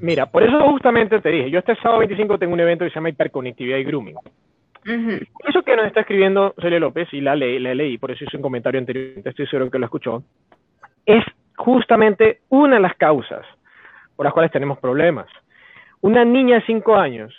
Mira, 0.00 0.26
por 0.26 0.42
eso 0.42 0.60
justamente 0.60 1.20
te 1.20 1.28
dije, 1.30 1.50
yo 1.50 1.58
este 1.58 1.76
sábado 1.76 2.00
25 2.00 2.38
tengo 2.38 2.52
un 2.52 2.60
evento 2.60 2.84
que 2.84 2.90
se 2.90 2.96
llama 2.96 3.08
Hiperconectividad 3.10 3.78
y 3.78 3.84
Grooming. 3.84 4.16
Eso 5.48 5.62
que 5.62 5.76
nos 5.76 5.86
está 5.86 6.00
escribiendo 6.00 6.54
Celia 6.60 6.78
López, 6.78 7.08
y 7.12 7.20
la, 7.20 7.34
leí, 7.34 7.58
la 7.58 7.74
leí, 7.74 7.98
por 7.98 8.10
eso 8.10 8.24
hice 8.24 8.36
un 8.36 8.42
comentario 8.42 8.78
anterior, 8.78 9.14
estoy 9.24 9.46
seguro 9.46 9.70
que 9.70 9.78
lo 9.78 9.86
escuchó, 9.86 10.22
es 11.04 11.24
justamente 11.56 12.40
una 12.50 12.76
de 12.76 12.82
las 12.82 12.94
causas 12.94 13.44
por 14.14 14.24
las 14.24 14.32
cuales 14.32 14.52
tenemos 14.52 14.78
problemas. 14.78 15.26
Una 16.00 16.24
niña 16.24 16.56
de 16.56 16.66
5 16.66 16.94
años 16.94 17.34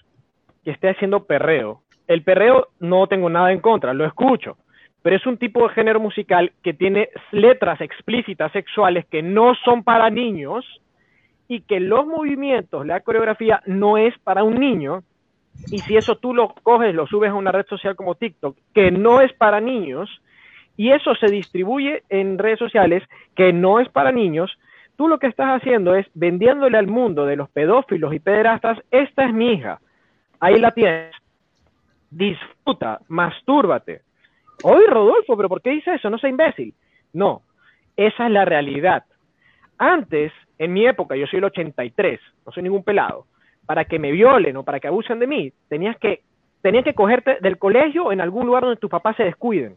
que 0.64 0.72
esté 0.72 0.90
haciendo 0.90 1.26
perreo 1.26 1.82
el 2.08 2.24
perreo 2.24 2.70
no 2.80 3.08
tengo 3.08 3.30
nada 3.30 3.52
en 3.52 3.60
contra, 3.60 3.94
lo 3.94 4.06
escucho, 4.06 4.58
pero 5.02 5.16
es 5.16 5.26
un 5.26 5.38
tipo 5.38 5.68
de 5.68 5.74
género 5.74 6.00
musical 6.00 6.52
que 6.64 6.74
tiene 6.74 7.10
letras 7.32 7.82
explícitas 7.82 8.52
sexuales 8.54 9.06
que 9.08 9.22
no 9.22 9.54
son 9.56 9.84
para 9.84 10.10
niños 10.10 10.66
y 11.48 11.62
que 11.62 11.80
los 11.80 12.06
movimientos, 12.06 12.86
la 12.86 13.00
coreografía 13.02 13.62
no 13.66 13.98
es 13.98 14.18
para 14.20 14.44
un 14.44 14.56
niño. 14.56 15.04
Y 15.72 15.80
si 15.80 15.98
eso 15.98 16.18
tú 16.18 16.34
lo 16.34 16.54
coges, 16.64 16.94
lo 16.94 17.08
subes 17.08 17.32
a 17.32 17.36
una 17.36 17.52
red 17.52 17.66
social 17.68 17.96
como 17.96 18.16
TikTok, 18.16 18.58
que 18.74 18.92
no 18.92 19.22
es 19.22 19.34
para 19.34 19.60
niños, 19.60 20.10
y 20.76 20.92
eso 20.92 21.16
se 21.16 21.28
distribuye 21.28 22.04
en 22.10 22.38
redes 22.38 22.60
sociales 22.60 23.04
que 23.36 23.52
no 23.52 23.80
es 23.80 23.90
para 23.90 24.12
niños, 24.12 24.52
tú 24.96 25.08
lo 25.08 25.18
que 25.18 25.28
estás 25.28 25.60
haciendo 25.60 25.96
es 25.96 26.06
vendiéndole 26.14 26.78
al 26.78 26.88
mundo 26.88 27.26
de 27.26 27.36
los 27.36 27.50
pedófilos 27.50 28.14
y 28.14 28.20
pederastas, 28.20 28.78
esta 28.92 29.26
es 29.26 29.34
mi 29.34 29.54
hija, 29.54 29.80
ahí 30.40 30.60
la 30.60 30.72
tienes, 30.72 31.16
disfruta, 32.12 33.00
mastúrbate. 33.08 34.02
Hoy, 34.64 34.86
Rodolfo, 34.88 35.36
pero 35.36 35.50
¿por 35.50 35.62
qué 35.62 35.72
dice 35.72 35.96
eso? 35.96 36.10
No 36.10 36.18
soy 36.18 36.32
imbécil. 36.32 36.74
No, 37.14 37.42
esa 37.96 38.26
es 38.26 38.32
la 38.32 38.46
realidad. 38.46 39.04
Antes, 39.78 40.32
en 40.58 40.74
mi 40.74 40.86
época, 40.86 41.16
yo 41.16 41.28
soy 41.28 41.38
el 41.38 41.46
83, 41.46 42.20
no 42.46 42.52
soy 42.52 42.64
ningún 42.64 42.84
pelado, 42.84 43.26
para 43.66 43.86
que 43.86 44.00
me 44.00 44.12
violen 44.12 44.58
o 44.58 44.64
para 44.64 44.80
que 44.80 44.88
abusen 44.88 45.20
de 45.20 45.28
mí, 45.28 45.52
tenías 45.70 45.98
que, 45.98 46.22
tenías 46.62 46.84
que 46.84 46.94
cogerte 46.94 47.38
del 47.42 47.58
colegio 47.58 48.12
en 48.12 48.22
algún 48.22 48.46
lugar 48.46 48.64
donde 48.64 48.80
tus 48.80 48.90
papás 48.90 49.16
se 49.16 49.24
descuiden. 49.24 49.76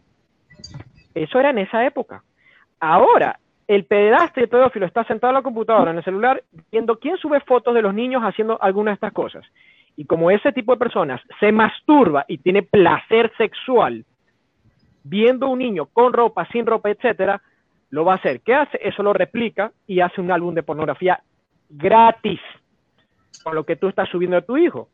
Eso 1.14 1.40
era 1.40 1.50
en 1.50 1.58
esa 1.58 1.84
época. 1.84 2.22
Ahora, 2.78 3.38
el 3.66 3.84
pedaste 3.84 4.40
y 4.40 4.44
el 4.44 4.48
pedófilo 4.48 4.86
está 4.86 5.04
sentado 5.04 5.30
en 5.30 5.36
la 5.36 5.42
computadora, 5.42 5.90
en 5.90 5.98
el 5.98 6.04
celular, 6.04 6.42
viendo 6.72 6.98
quién 6.98 7.16
sube 7.18 7.40
fotos 7.40 7.74
de 7.74 7.82
los 7.82 7.94
niños 7.94 8.22
haciendo 8.22 8.60
alguna 8.62 8.90
de 8.90 8.94
estas 8.94 9.12
cosas. 9.12 9.44
Y 9.96 10.06
como 10.06 10.30
ese 10.30 10.52
tipo 10.52 10.72
de 10.72 10.78
personas 10.78 11.20
se 11.38 11.52
masturba 11.52 12.24
y 12.26 12.38
tiene 12.38 12.62
placer 12.62 13.30
sexual 13.36 14.04
viendo 15.04 15.48
un 15.48 15.58
niño 15.58 15.86
con 15.86 16.12
ropa, 16.12 16.46
sin 16.46 16.66
ropa, 16.66 16.90
etcétera, 16.90 17.40
lo 17.90 18.04
va 18.04 18.14
a 18.14 18.16
hacer. 18.16 18.40
¿Qué 18.40 18.54
hace? 18.54 18.78
Eso 18.82 19.02
lo 19.02 19.12
replica 19.12 19.72
y 19.86 20.00
hace 20.00 20.20
un 20.20 20.30
álbum 20.30 20.54
de 20.54 20.62
pornografía 20.62 21.20
gratis 21.68 22.40
con 23.42 23.54
lo 23.54 23.64
que 23.64 23.76
tú 23.76 23.88
estás 23.88 24.08
subiendo 24.08 24.36
a 24.36 24.42
tu 24.42 24.56
hijo. 24.56 24.88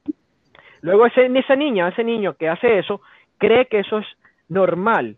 Luego 0.81 1.07
ese, 1.07 1.27
esa 1.27 1.57
niña, 1.57 1.89
ese 1.89 2.05
niño 2.05 2.35
que 2.35 2.49
hace 2.49 2.79
eso, 2.79 3.01
cree 3.39 3.67
que 3.67 3.81
eso 3.81 3.99
es 3.99 4.07
normal. 4.49 5.17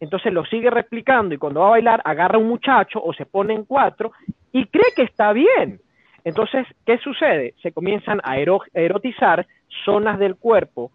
Entonces 0.00 0.32
lo 0.32 0.44
sigue 0.44 0.70
replicando 0.70 1.34
y 1.34 1.38
cuando 1.38 1.60
va 1.60 1.68
a 1.68 1.70
bailar 1.70 2.02
agarra 2.04 2.36
a 2.36 2.40
un 2.40 2.48
muchacho 2.48 3.02
o 3.02 3.12
se 3.14 3.24
pone 3.24 3.54
en 3.54 3.64
cuatro 3.64 4.12
y 4.52 4.66
cree 4.66 4.92
que 4.94 5.02
está 5.02 5.32
bien. 5.32 5.80
Entonces, 6.24 6.66
¿qué 6.84 6.98
sucede? 6.98 7.54
Se 7.62 7.72
comienzan 7.72 8.20
a 8.24 8.36
erotizar 8.38 9.46
zonas 9.84 10.18
del 10.18 10.36
cuerpo 10.36 10.90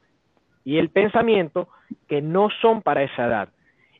y 0.65 0.77
el 0.77 0.89
pensamiento 0.89 1.69
que 2.07 2.21
no 2.21 2.49
son 2.61 2.81
para 2.81 3.03
esa 3.03 3.25
edad 3.25 3.49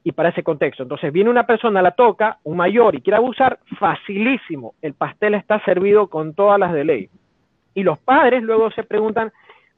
y 0.04 0.12
para 0.12 0.30
ese 0.30 0.44
contexto. 0.44 0.84
Entonces 0.84 1.14
viene 1.14 1.30
una 1.30 1.46
persona, 1.46 1.82
la 1.82 1.92
toca, 1.92 2.40
un 2.44 2.58
mayor, 2.58 2.96
y 2.96 3.02
quiere 3.02 3.18
abusar, 3.18 3.60
facilísimo. 3.78 4.74
El 4.82 4.94
pastel 4.94 5.36
está 5.36 5.64
servido 5.64 6.08
con 6.08 6.34
todas 6.34 6.60
las 6.60 6.74
de 6.74 6.86
ley. 6.86 7.10
Y 7.74 7.84
los 7.84 8.00
padres 8.00 8.44
luego 8.44 8.72
se 8.72 8.84
preguntan, 8.84 9.32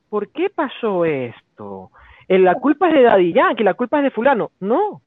¿por 0.10 0.30
qué 0.30 0.50
pasó 0.50 1.06
esto? 1.06 1.92
Eh, 2.28 2.40
la 2.40 2.56
culpa 2.56 2.88
es 2.88 2.94
de 2.94 3.04
Daddy 3.04 3.34
Yankee, 3.34 3.64
la 3.64 3.74
culpa 3.74 3.98
es 3.98 4.06
de 4.06 4.12
fulano. 4.12 4.52
No, 4.60 5.02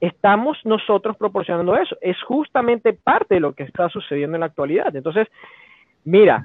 estamos 0.00 0.58
nosotros 0.64 1.16
proporcionando 1.16 1.76
eso. 1.76 1.96
Es 2.00 2.20
justamente 2.22 2.92
parte 2.92 3.34
de 3.34 3.40
lo 3.40 3.52
que 3.52 3.64
está 3.64 3.88
sucediendo 3.88 4.36
en 4.36 4.40
la 4.40 4.46
actualidad. 4.46 4.94
Entonces, 4.96 5.28
mira, 6.04 6.44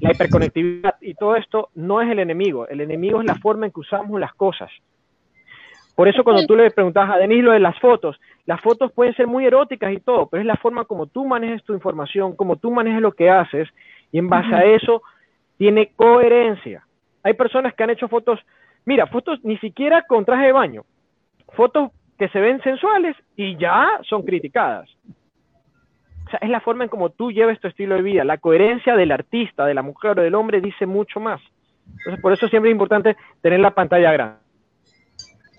la 0.00 0.12
hiperconectividad 0.12 0.96
y 1.00 1.14
todo 1.14 1.36
esto 1.36 1.70
no 1.74 2.00
es 2.00 2.10
el 2.10 2.18
enemigo. 2.18 2.66
El 2.68 2.80
enemigo 2.80 3.20
es 3.20 3.26
la 3.26 3.34
forma 3.34 3.66
en 3.66 3.72
que 3.72 3.80
usamos 3.80 4.18
las 4.20 4.34
cosas. 4.34 4.70
Por 6.02 6.08
eso 6.08 6.24
cuando 6.24 6.44
tú 6.46 6.56
le 6.56 6.68
preguntas 6.72 7.08
a 7.08 7.16
Denis 7.16 7.44
lo 7.44 7.52
de 7.52 7.60
las 7.60 7.78
fotos, 7.78 8.20
las 8.44 8.60
fotos 8.60 8.90
pueden 8.90 9.14
ser 9.14 9.28
muy 9.28 9.46
eróticas 9.46 9.92
y 9.92 10.00
todo, 10.00 10.26
pero 10.26 10.40
es 10.40 10.46
la 10.48 10.56
forma 10.56 10.84
como 10.84 11.06
tú 11.06 11.24
manejes 11.24 11.62
tu 11.62 11.74
información, 11.74 12.34
como 12.34 12.56
tú 12.56 12.72
manejes 12.72 13.00
lo 13.00 13.12
que 13.12 13.30
haces, 13.30 13.68
y 14.10 14.18
en 14.18 14.28
base 14.28 14.52
a 14.52 14.64
eso 14.64 15.02
tiene 15.58 15.92
coherencia. 15.94 16.84
Hay 17.22 17.34
personas 17.34 17.72
que 17.74 17.84
han 17.84 17.90
hecho 17.90 18.08
fotos, 18.08 18.40
mira, 18.84 19.06
fotos 19.06 19.44
ni 19.44 19.56
siquiera 19.58 20.02
con 20.02 20.24
traje 20.24 20.46
de 20.46 20.52
baño, 20.52 20.82
fotos 21.52 21.92
que 22.18 22.28
se 22.30 22.40
ven 22.40 22.60
sensuales 22.62 23.14
y 23.36 23.56
ya 23.56 23.88
son 24.02 24.24
criticadas. 24.24 24.90
O 26.26 26.30
sea, 26.30 26.40
es 26.42 26.50
la 26.50 26.58
forma 26.62 26.82
en 26.82 26.90
cómo 26.90 27.10
tú 27.10 27.30
llevas 27.30 27.60
tu 27.60 27.68
estilo 27.68 27.94
de 27.94 28.02
vida. 28.02 28.24
La 28.24 28.38
coherencia 28.38 28.96
del 28.96 29.12
artista, 29.12 29.66
de 29.66 29.74
la 29.74 29.82
mujer 29.82 30.18
o 30.18 30.22
del 30.24 30.34
hombre 30.34 30.60
dice 30.60 30.84
mucho 30.84 31.20
más. 31.20 31.40
Entonces, 31.98 32.20
por 32.20 32.32
eso 32.32 32.48
siempre 32.48 32.72
es 32.72 32.74
importante 32.74 33.16
tener 33.40 33.60
la 33.60 33.70
pantalla 33.70 34.10
grande. 34.10 34.41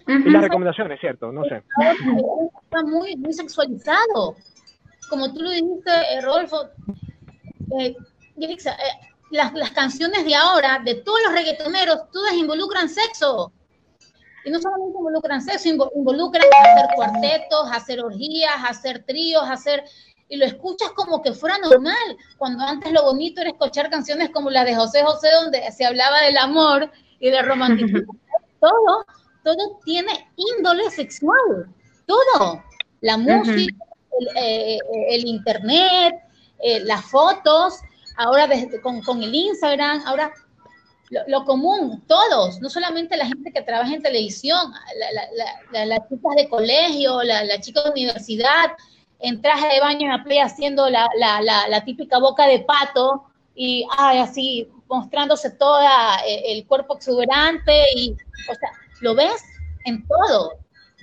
Y 0.07 0.29
las 0.29 0.41
recomendaciones, 0.41 0.99
¿cierto? 0.99 1.31
No 1.31 1.43
sé. 1.45 1.63
Está 2.63 2.83
muy, 2.83 3.15
muy 3.15 3.33
sexualizado. 3.33 4.35
Como 5.09 5.33
tú 5.33 5.41
lo 5.41 5.51
dijiste, 5.51 5.91
eh, 5.91 6.21
Rodolfo, 6.21 6.69
eh, 7.79 7.95
eh, 8.37 8.57
las, 9.31 9.53
las 9.53 9.71
canciones 9.71 10.25
de 10.25 10.35
ahora, 10.35 10.81
de 10.83 10.95
todos 10.95 11.19
los 11.25 11.33
reggaetoneros, 11.33 12.09
todas 12.11 12.33
involucran 12.33 12.89
sexo. 12.89 13.51
Y 14.45 14.51
no 14.51 14.59
solamente 14.59 14.97
involucran 14.97 15.41
sexo, 15.41 15.69
involucran 15.95 16.45
hacer 16.45 16.95
cuartetos, 16.95 17.71
hacer 17.71 18.03
orgías, 18.03 18.55
hacer 18.67 19.03
tríos, 19.05 19.43
hacer... 19.49 19.83
Y 20.29 20.37
lo 20.37 20.45
escuchas 20.45 20.91
como 20.91 21.21
que 21.21 21.33
fuera 21.33 21.57
normal, 21.59 22.17
cuando 22.37 22.63
antes 22.63 22.91
lo 22.91 23.03
bonito 23.03 23.41
era 23.41 23.51
escuchar 23.51 23.89
canciones 23.89 24.31
como 24.31 24.49
la 24.49 24.63
de 24.63 24.75
José 24.75 25.03
José, 25.03 25.29
donde 25.31 25.71
se 25.71 25.85
hablaba 25.85 26.21
del 26.21 26.37
amor 26.37 26.89
y 27.19 27.29
del 27.29 27.45
romanticismo. 27.45 28.15
todo, 28.59 29.05
todo 29.43 29.79
tiene 29.83 30.31
índole 30.35 30.89
sexual, 30.89 31.67
todo. 32.05 32.63
La 33.01 33.17
música, 33.17 33.85
el, 34.19 34.27
eh, 34.37 34.79
internet, 35.25 36.15
eh, 36.59 36.79
las 36.81 37.03
fotos, 37.05 37.79
ahora 38.15 38.47
con, 38.81 39.01
con 39.01 39.21
el 39.21 39.33
Instagram, 39.33 40.01
ahora 40.05 40.31
lo, 41.27 41.45
común, 41.45 42.03
todos, 42.07 42.59
no 42.59 42.69
solamente 42.69 43.17
la 43.17 43.27
gente 43.27 43.51
que 43.51 43.61
trabaja 43.61 43.93
en 43.93 44.01
televisión, 44.01 44.73
las 45.71 46.09
chicas 46.09 46.35
de 46.35 46.49
colegio, 46.49 47.21
las 47.23 47.59
chicas 47.61 47.83
de 47.85 47.91
universidad, 47.91 48.71
en 49.19 49.41
traje 49.41 49.67
de 49.67 49.79
baño 49.79 50.01
en 50.01 50.17
la 50.17 50.23
playa 50.23 50.45
haciendo 50.45 50.89
la, 50.89 51.83
típica 51.85 52.19
boca 52.19 52.47
de 52.47 52.59
pato 52.59 53.25
y 53.55 53.85
ay, 53.97 54.19
así 54.19 54.69
mostrándose 54.89 55.51
todo 55.51 55.79
eh, 55.81 56.43
el 56.47 56.65
cuerpo 56.65 56.95
exuberante 56.95 57.85
y, 57.95 58.11
o 58.11 58.55
sea, 58.55 58.69
lo 59.03 59.13
ves 59.15 59.43
en 59.85 60.05
todo, 60.07 60.53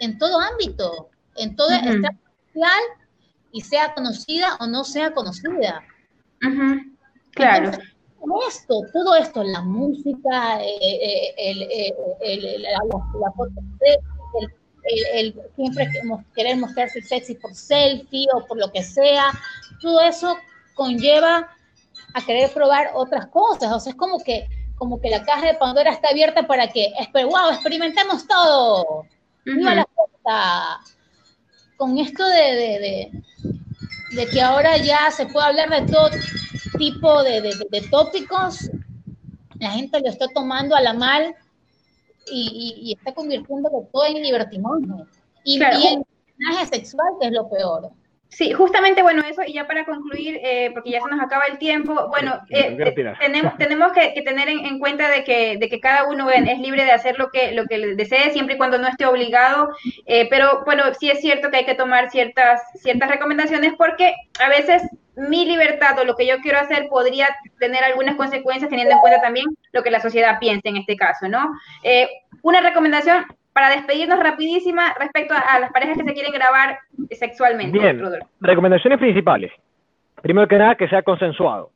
en 0.01 0.19
todo 0.19 0.41
ámbito, 0.41 1.11
en 1.37 1.55
todo 1.55 1.69
uh 1.69 2.03
social 2.53 2.83
y 3.53 3.61
sea 3.61 3.95
conocida 3.95 4.57
o 4.59 4.67
no 4.67 4.83
sea 4.83 5.13
conocida. 5.13 5.85
Claro. 7.33 7.71
Esto, 8.49 8.83
todo 8.93 9.15
esto, 9.15 9.43
la 9.45 9.63
música, 9.63 10.63
eh, 10.63 11.35
eh, 11.39 11.95
el, 12.21 12.63
la, 12.63 13.33
foto, 13.37 13.53
el, 15.15 15.41
siempre 15.57 15.89
querer 16.35 16.57
mostrarse 16.57 17.01
sexy 17.03 17.35
por 17.35 17.55
selfie 17.55 18.27
o 18.35 18.45
por 18.47 18.59
lo 18.59 18.71
que 18.73 18.83
sea, 18.83 19.31
todo 19.81 20.01
eso 20.01 20.37
conlleva 20.75 21.49
a 22.15 22.27
querer 22.27 22.51
probar 22.53 22.91
otras 22.95 23.27
cosas, 23.29 23.73
o 23.73 23.81
sea, 23.81 23.91
es 23.91 23.97
como 23.97 24.19
que, 24.23 24.47
como 24.81 24.99
que 24.99 25.11
la 25.11 25.23
caja 25.23 25.47
de 25.47 25.59
Pandora 25.59 25.91
está 25.93 26.09
abierta 26.09 26.47
para 26.47 26.67
que, 26.67 26.91
wow, 27.13 27.51
experimentemos 27.53 28.27
todo, 28.27 29.05
la 29.45 29.87
Con 31.77 31.99
esto 31.99 32.27
de, 32.27 33.13
de, 34.17 34.27
que 34.29 34.41
ahora 34.41 34.79
ya 34.79 35.11
se 35.11 35.27
puede 35.27 35.49
hablar 35.49 35.69
de 35.69 35.93
todo 35.93 36.09
tipo 36.79 37.23
de, 37.23 37.89
tópicos, 37.91 38.71
la 39.59 39.73
gente 39.73 40.01
lo 40.01 40.09
está 40.09 40.27
tomando 40.29 40.75
a 40.75 40.81
la 40.81 40.95
mal 40.95 41.35
y, 42.33 42.97
está 42.99 43.13
convirtiendo 43.13 43.69
todo 43.93 44.07
en 44.07 44.23
libertimonismo. 44.23 45.07
Y, 45.45 45.59
claro. 45.59 45.79
y 45.79 45.87
en 45.89 46.67
sexual, 46.69 47.09
que 47.21 47.27
es 47.27 47.33
lo 47.35 47.51
peor. 47.51 47.91
Sí, 48.31 48.53
justamente, 48.53 49.03
bueno, 49.03 49.23
eso, 49.29 49.43
y 49.45 49.55
ya 49.55 49.67
para 49.67 49.85
concluir, 49.85 50.39
eh, 50.43 50.71
porque 50.73 50.91
ya 50.91 51.01
se 51.01 51.11
nos 51.11 51.21
acaba 51.21 51.47
el 51.47 51.59
tiempo, 51.59 52.09
bueno, 52.09 52.41
eh, 52.49 52.77
tenemos, 53.19 53.57
tenemos 53.59 53.93
que, 53.93 54.23
tener 54.23 54.49
en, 54.49 54.79
cuenta 54.79 55.11
de 55.11 55.25
que, 55.25 55.57
de 55.59 55.69
que 55.69 55.81
cada 55.81 56.05
uno 56.09 56.31
es 56.31 56.59
libre 56.61 56.85
de 56.85 56.93
hacer 56.93 57.19
lo 57.19 57.31
que, 57.31 57.51
lo 57.53 57.67
que 57.67 57.95
desee, 57.97 58.31
siempre 58.31 58.55
y 58.55 58.59
cuando 58.59 58.79
no 58.79 58.87
esté 58.87 59.05
obligado, 59.05 59.71
eh, 60.07 60.29
pero 60.31 60.63
bueno, 60.65 60.85
sí 60.99 61.11
es 61.11 61.21
cierto 61.21 61.51
que 61.51 61.59
hay 61.59 61.65
que 61.65 61.75
tomar 61.75 62.11
ciertas, 62.11 62.63
ciertas 62.77 63.11
recomendaciones 63.11 63.75
porque 63.77 64.15
a 64.39 64.49
veces 64.49 64.83
mi 65.17 65.45
libertad 65.45 65.99
o 65.99 66.05
lo 66.05 66.15
que 66.15 66.27
yo 66.27 66.39
quiero 66.41 66.61
hacer 66.61 66.87
podría 66.89 67.29
tener 67.59 67.83
algunas 67.83 68.15
consecuencias 68.15 68.71
teniendo 68.71 68.95
en 68.95 69.01
cuenta 69.01 69.21
también 69.21 69.47
lo 69.73 69.83
que 69.83 69.91
la 69.91 70.01
sociedad 70.01 70.39
piensa 70.39 70.69
en 70.69 70.77
este 70.77 70.97
caso, 70.97 71.29
¿no? 71.29 71.51
una 72.43 72.61
recomendación, 72.61 73.27
para 73.53 73.71
despedirnos 73.71 74.19
rapidísima 74.19 74.95
respecto 74.99 75.35
a, 75.35 75.59
las 75.59 75.73
parejas 75.73 75.99
que 75.99 76.05
se 76.05 76.15
quieren 76.15 76.33
grabar 76.33 76.79
sexualmente. 77.11 77.79
Bien, 77.79 78.03
recomendaciones 78.41 78.99
principales. 78.99 79.53
Primero 80.23 80.47
que 80.49 80.59
nada, 80.59 80.75
que 80.77 80.89
sea 80.89 81.03
consensuado. 81.03 81.71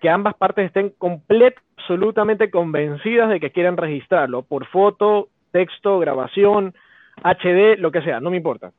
Que 0.00 0.08
ambas 0.08 0.34
partes 0.34 0.66
estén 0.66 0.90
completamente, 0.90 1.68
absolutamente 1.88 2.50
convencidas 2.50 3.30
de 3.30 3.40
que 3.40 3.50
quieren 3.50 3.78
registrarlo 3.78 4.42
por 4.42 4.66
foto, 4.66 5.28
texto, 5.52 5.98
grabación, 5.98 6.74
HD, 7.22 7.78
lo 7.78 7.90
que 7.90 8.02
sea, 8.02 8.20
no 8.20 8.28
me 8.28 8.36
importa. 8.36 8.72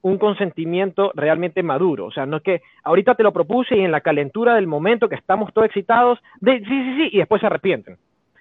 Un 0.00 0.16
consentimiento 0.16 1.12
realmente 1.14 1.62
maduro. 1.62 2.06
O 2.06 2.10
sea, 2.10 2.24
no 2.24 2.38
es 2.38 2.42
que 2.42 2.62
ahorita 2.84 3.16
te 3.16 3.22
lo 3.22 3.34
propuse 3.34 3.76
y 3.76 3.80
en 3.80 3.92
la 3.92 4.00
calentura 4.00 4.54
del 4.54 4.66
momento 4.66 5.10
que 5.10 5.16
estamos 5.16 5.52
todos 5.52 5.66
excitados, 5.66 6.18
de 6.40 6.60
sí, 6.60 6.64
sí, 6.64 6.96
sí, 6.96 7.08
y 7.12 7.18
después 7.18 7.40
se 7.40 7.46
arrepienten. 7.46 7.98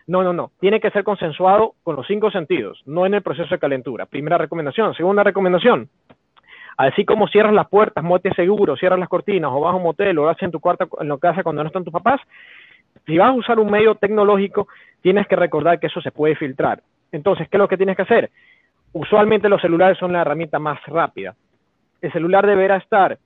No, 0.08 0.24
no, 0.24 0.32
no. 0.32 0.52
Tiene 0.60 0.80
que 0.80 0.90
ser 0.92 1.04
consensuado 1.04 1.76
con 1.84 1.98
los 1.98 2.08
cinco 2.08 2.32
sentidos, 2.32 2.82
no 2.86 3.06
en 3.06 3.14
el 3.14 3.22
proceso 3.22 3.50
de 3.50 3.60
calentura. 3.60 4.06
Primera 4.06 4.38
recomendación. 4.38 4.94
Segunda 4.96 5.24
recomendación. 5.24 5.90
Así 6.78 7.04
como 7.06 7.28
cierras 7.28 7.54
las 7.54 7.68
puertas, 7.68 8.04
mote 8.04 8.34
seguro, 8.34 8.78
cierras 8.78 9.00
las 9.00 9.10
cortinas 9.10 9.52
o 9.52 9.60
vas 9.60 9.74
a 9.74 9.78
un 9.78 9.84
motel 9.84 10.18
o 10.20 10.24
vas 10.24 10.42
en 10.42 10.52
tu 10.52 10.60
cuarto 10.60 10.88
en 11.02 11.10
la 11.10 11.18
casa 11.18 11.44
cuando 11.44 11.64
no 11.64 11.68
están 11.68 11.84
tus 11.84 11.92
papás, 11.92 12.22
si 13.06 13.18
vas 13.18 13.30
a 13.30 13.34
usar 13.34 13.60
un 13.60 13.70
medio 13.70 13.96
tecnológico, 13.96 14.68
tienes 15.02 15.28
que 15.28 15.36
recordar 15.36 15.80
que 15.80 15.88
eso 15.88 16.02
se 16.02 16.12
puede 16.12 16.36
filtrar. 16.36 16.82
Entonces, 17.12 17.50
¿qué 17.50 17.58
es 17.58 17.60
lo 17.60 17.68
que 17.68 17.78
tienes 17.78 17.96
que 17.96 18.04
hacer? 18.04 18.30
Usualmente 18.94 19.50
los 19.50 19.62
celulares 19.62 19.98
son 19.98 20.14
la 20.14 20.22
herramienta 20.22 20.60
más 20.60 20.80
rápida. 20.86 21.36
El 22.02 22.12
celular 22.12 22.46
deberá 22.46 22.78
estar 22.78 23.18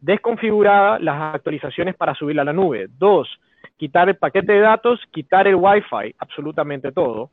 desconfigurada 0.00 0.98
las 0.98 1.34
actualizaciones 1.34 1.94
para 1.94 2.14
subirla 2.14 2.42
a 2.42 2.46
la 2.46 2.52
nube. 2.52 2.88
Dos, 2.98 3.28
quitar 3.76 4.08
el 4.08 4.16
paquete 4.16 4.52
de 4.52 4.60
datos, 4.60 5.00
quitar 5.10 5.46
el 5.46 5.56
Wi-Fi, 5.56 6.14
absolutamente 6.18 6.92
todo. 6.92 7.30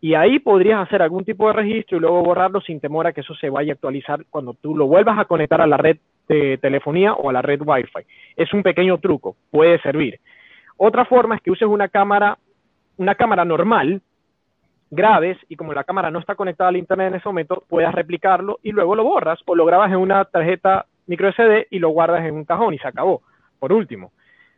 Y 0.00 0.14
ahí 0.14 0.38
podrías 0.38 0.80
hacer 0.80 1.02
algún 1.02 1.24
tipo 1.24 1.46
de 1.46 1.54
registro 1.54 1.96
y 1.96 2.00
luego 2.00 2.22
borrarlo 2.22 2.60
sin 2.60 2.80
temor 2.80 3.06
a 3.06 3.12
que 3.12 3.22
eso 3.22 3.34
se 3.34 3.48
vaya 3.48 3.72
a 3.72 3.74
actualizar 3.74 4.24
cuando 4.30 4.54
tú 4.54 4.76
lo 4.76 4.86
vuelvas 4.86 5.18
a 5.18 5.24
conectar 5.24 5.60
a 5.60 5.66
la 5.66 5.78
red 5.78 5.96
de 6.28 6.58
telefonía 6.58 7.14
o 7.14 7.30
a 7.30 7.32
la 7.32 7.42
red 7.42 7.60
Wi-Fi. 7.64 8.06
Es 8.36 8.52
un 8.52 8.62
pequeño 8.62 8.98
truco, 8.98 9.36
puede 9.50 9.80
servir. 9.80 10.20
Otra 10.76 11.06
forma 11.06 11.36
es 11.36 11.42
que 11.42 11.50
uses 11.50 11.66
una 11.66 11.88
cámara, 11.88 12.38
una 12.98 13.14
cámara 13.14 13.44
normal, 13.44 14.02
grabes 14.90 15.38
y 15.48 15.56
como 15.56 15.72
la 15.72 15.84
cámara 15.84 16.10
no 16.10 16.18
está 16.18 16.34
conectada 16.34 16.68
al 16.68 16.76
internet 16.76 17.08
en 17.08 17.14
ese 17.16 17.28
momento, 17.28 17.64
puedas 17.68 17.94
replicarlo 17.94 18.58
y 18.62 18.72
luego 18.72 18.94
lo 18.94 19.04
borras 19.04 19.40
o 19.46 19.54
lo 19.54 19.64
grabas 19.64 19.90
en 19.90 19.98
una 19.98 20.24
tarjeta 20.26 20.86
micro 21.06 21.32
SD 21.32 21.68
y 21.70 21.78
lo 21.78 21.88
guardas 21.88 22.24
en 22.24 22.34
un 22.34 22.44
cajón 22.44 22.74
y 22.74 22.78
se 22.78 22.88
acabó. 22.88 23.22
Por 23.58 23.72
último, 23.72 24.12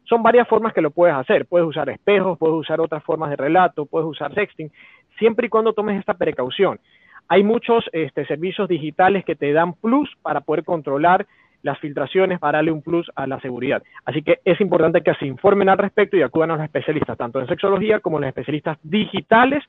son 0.08 0.22
varias 0.22 0.48
formas 0.48 0.72
que 0.72 0.80
lo 0.80 0.90
puedes 0.90 1.14
hacer. 1.14 1.46
Puedes 1.46 1.68
usar 1.68 1.88
espejos, 1.90 2.38
puedes 2.38 2.56
usar 2.56 2.80
otras 2.80 3.02
formas 3.04 3.30
de 3.30 3.36
relato, 3.36 3.86
puedes 3.86 4.08
usar 4.08 4.34
sexting, 4.34 4.70
siempre 5.18 5.46
y 5.46 5.50
cuando 5.50 5.72
tomes 5.72 5.98
esta 5.98 6.14
precaución. 6.14 6.80
Hay 7.28 7.44
muchos 7.44 7.84
este, 7.92 8.24
servicios 8.26 8.68
digitales 8.68 9.24
que 9.24 9.36
te 9.36 9.52
dan 9.52 9.74
plus 9.74 10.10
para 10.22 10.40
poder 10.40 10.64
controlar 10.64 11.26
las 11.62 11.78
filtraciones 11.80 12.38
para 12.38 12.58
darle 12.58 12.70
un 12.70 12.82
plus 12.82 13.10
a 13.14 13.26
la 13.26 13.40
seguridad. 13.40 13.82
Así 14.04 14.22
que 14.22 14.38
es 14.44 14.60
importante 14.60 15.02
que 15.02 15.14
se 15.14 15.26
informen 15.26 15.68
al 15.68 15.76
respecto 15.76 16.16
y 16.16 16.22
acudan 16.22 16.52
a 16.52 16.56
los 16.56 16.64
especialistas, 16.64 17.18
tanto 17.18 17.40
en 17.40 17.48
sexología 17.48 18.00
como 18.00 18.18
los 18.18 18.28
especialistas 18.28 18.78
digitales 18.82 19.64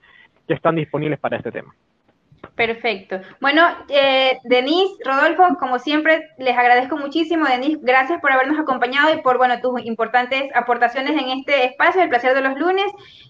que 0.48 0.54
están 0.54 0.76
disponibles 0.76 1.20
para 1.20 1.38
este 1.38 1.52
tema. 1.52 1.74
Perfecto. 2.56 3.22
Bueno, 3.40 3.66
eh, 3.88 4.38
Denise, 4.44 4.96
Rodolfo, 5.06 5.58
como 5.60 5.80
siempre, 5.80 6.30
les 6.38 6.58
agradezco 6.58 6.98
muchísimo. 6.98 7.46
Denise, 7.46 7.80
gracias 7.82 8.20
por 8.20 8.32
habernos 8.32 8.60
acompañado 8.60 9.14
y 9.14 9.22
por 9.22 9.38
bueno 9.38 9.62
tus 9.62 9.82
importantes 9.86 10.44
aportaciones 10.54 11.12
en 11.12 11.30
este 11.30 11.66
espacio, 11.66 12.02
el 12.02 12.10
placer 12.10 12.36
de 12.36 12.42
los 12.42 12.58
lunes. 12.58 12.86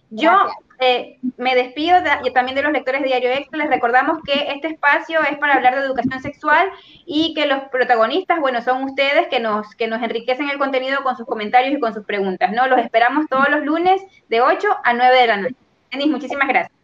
Yo 0.09 0.31
eh, 0.79 1.19
me 1.37 1.53
despido 1.53 1.97
y 2.23 2.33
también 2.33 2.55
de 2.55 2.63
los 2.63 2.71
lectores 2.71 3.01
de 3.01 3.07
Diario 3.07 3.29
Extra. 3.29 3.59
Les 3.59 3.69
recordamos 3.69 4.17
que 4.25 4.51
este 4.51 4.69
espacio 4.69 5.19
es 5.29 5.37
para 5.37 5.55
hablar 5.55 5.75
de 5.75 5.85
educación 5.85 6.19
sexual 6.21 6.67
y 7.05 7.35
que 7.35 7.45
los 7.45 7.65
protagonistas, 7.65 8.39
bueno, 8.39 8.63
son 8.63 8.83
ustedes 8.83 9.27
que 9.27 9.39
nos, 9.39 9.75
que 9.75 9.87
nos 9.87 10.01
enriquecen 10.01 10.49
el 10.49 10.57
contenido 10.57 11.03
con 11.03 11.15
sus 11.15 11.27
comentarios 11.27 11.77
y 11.77 11.79
con 11.79 11.93
sus 11.93 12.03
preguntas, 12.05 12.51
¿no? 12.51 12.67
Los 12.67 12.79
esperamos 12.79 13.27
todos 13.29 13.49
los 13.49 13.63
lunes 13.63 14.01
de 14.29 14.41
8 14.41 14.67
a 14.83 14.93
9 14.93 15.21
de 15.21 15.27
la 15.27 15.37
noche. 15.37 15.55
Denise, 15.91 16.09
muchísimas 16.09 16.47
gracias. 16.47 16.78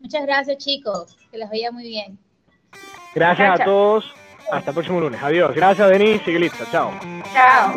Muchas 0.00 0.22
gracias, 0.22 0.58
chicos. 0.58 1.16
Que 1.30 1.38
les 1.38 1.50
veía 1.50 1.70
muy 1.70 1.84
bien. 1.84 2.18
Gracias 3.14 3.60
a 3.60 3.64
todos. 3.64 4.12
Hasta 4.50 4.70
el 4.70 4.74
próximo 4.74 5.00
lunes. 5.00 5.22
Adiós. 5.22 5.54
Gracias, 5.54 5.88
Denise 5.88 6.30
y 6.30 6.34
Glitza. 6.34 6.64
Chao. 6.70 6.92
Chao. 7.32 7.74